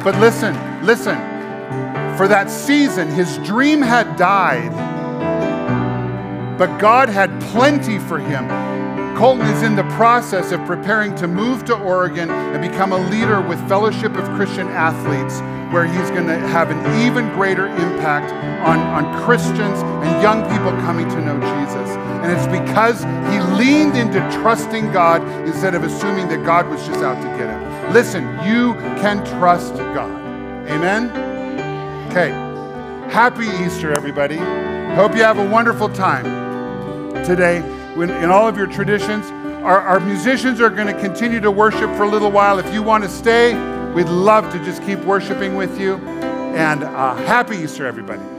But 0.04 0.18
listen, 0.20 0.54
listen. 0.84 1.16
For 2.18 2.28
that 2.28 2.50
season, 2.50 3.08
his 3.08 3.38
dream 3.38 3.80
had 3.80 4.16
died, 4.16 4.72
but 6.58 6.78
God 6.78 7.08
had 7.08 7.40
plenty 7.42 7.98
for 7.98 8.18
him. 8.18 8.48
Colton 9.16 9.46
is 9.46 9.62
in 9.62 9.76
the 9.76 9.84
process 9.94 10.50
of 10.50 10.64
preparing 10.66 11.14
to 11.16 11.28
move 11.28 11.64
to 11.66 11.74
Oregon 11.74 12.30
and 12.30 12.60
become 12.60 12.92
a 12.92 12.98
leader 13.10 13.40
with 13.40 13.58
Fellowship 13.68 14.16
of 14.16 14.24
Christian 14.36 14.66
Athletes, 14.68 15.40
where 15.72 15.86
he's 15.86 16.10
going 16.10 16.26
to 16.26 16.38
have 16.48 16.70
an 16.70 17.06
even 17.06 17.28
greater 17.30 17.66
impact 17.66 18.32
on, 18.66 18.78
on 18.78 19.24
Christians 19.24 19.80
and 19.82 20.22
young 20.22 20.42
people 20.42 20.70
coming 20.82 21.08
to 21.08 21.20
know 21.20 21.38
Jesus. 21.40 21.90
And 22.24 22.32
it's 22.32 22.46
because 22.46 23.02
he 23.32 23.40
leaned 23.56 23.96
into 23.96 24.18
trusting 24.42 24.92
God 24.92 25.22
instead 25.46 25.74
of 25.74 25.84
assuming 25.84 26.28
that 26.28 26.44
God 26.44 26.68
was 26.68 26.84
just 26.84 27.00
out 27.00 27.20
to 27.22 27.28
get 27.38 27.50
him. 27.50 27.92
Listen, 27.92 28.24
you 28.44 28.74
can 29.00 29.24
trust 29.38 29.74
God. 29.76 30.10
Amen? 30.68 31.10
Okay. 32.10 32.30
Happy 33.12 33.46
Easter, 33.64 33.92
everybody. 33.92 34.38
Hope 34.96 35.14
you 35.14 35.22
have 35.22 35.38
a 35.38 35.48
wonderful 35.48 35.88
time 35.88 36.43
today 37.24 37.58
in, 37.94 38.10
in 38.10 38.30
all 38.30 38.46
of 38.46 38.56
your 38.56 38.66
traditions. 38.66 39.26
Our, 39.64 39.80
our 39.80 40.00
musicians 40.00 40.60
are 40.60 40.70
going 40.70 40.86
to 40.94 41.00
continue 41.00 41.40
to 41.40 41.50
worship 41.50 41.90
for 41.96 42.02
a 42.02 42.08
little 42.08 42.30
while. 42.30 42.58
If 42.58 42.72
you 42.72 42.82
want 42.82 43.04
to 43.04 43.10
stay, 43.10 43.54
we'd 43.92 44.08
love 44.08 44.52
to 44.52 44.58
just 44.64 44.82
keep 44.82 44.98
worshiping 45.00 45.54
with 45.54 45.80
you. 45.80 45.96
And 46.54 46.84
uh, 46.84 47.14
happy 47.16 47.56
Easter, 47.56 47.86
everybody. 47.86 48.33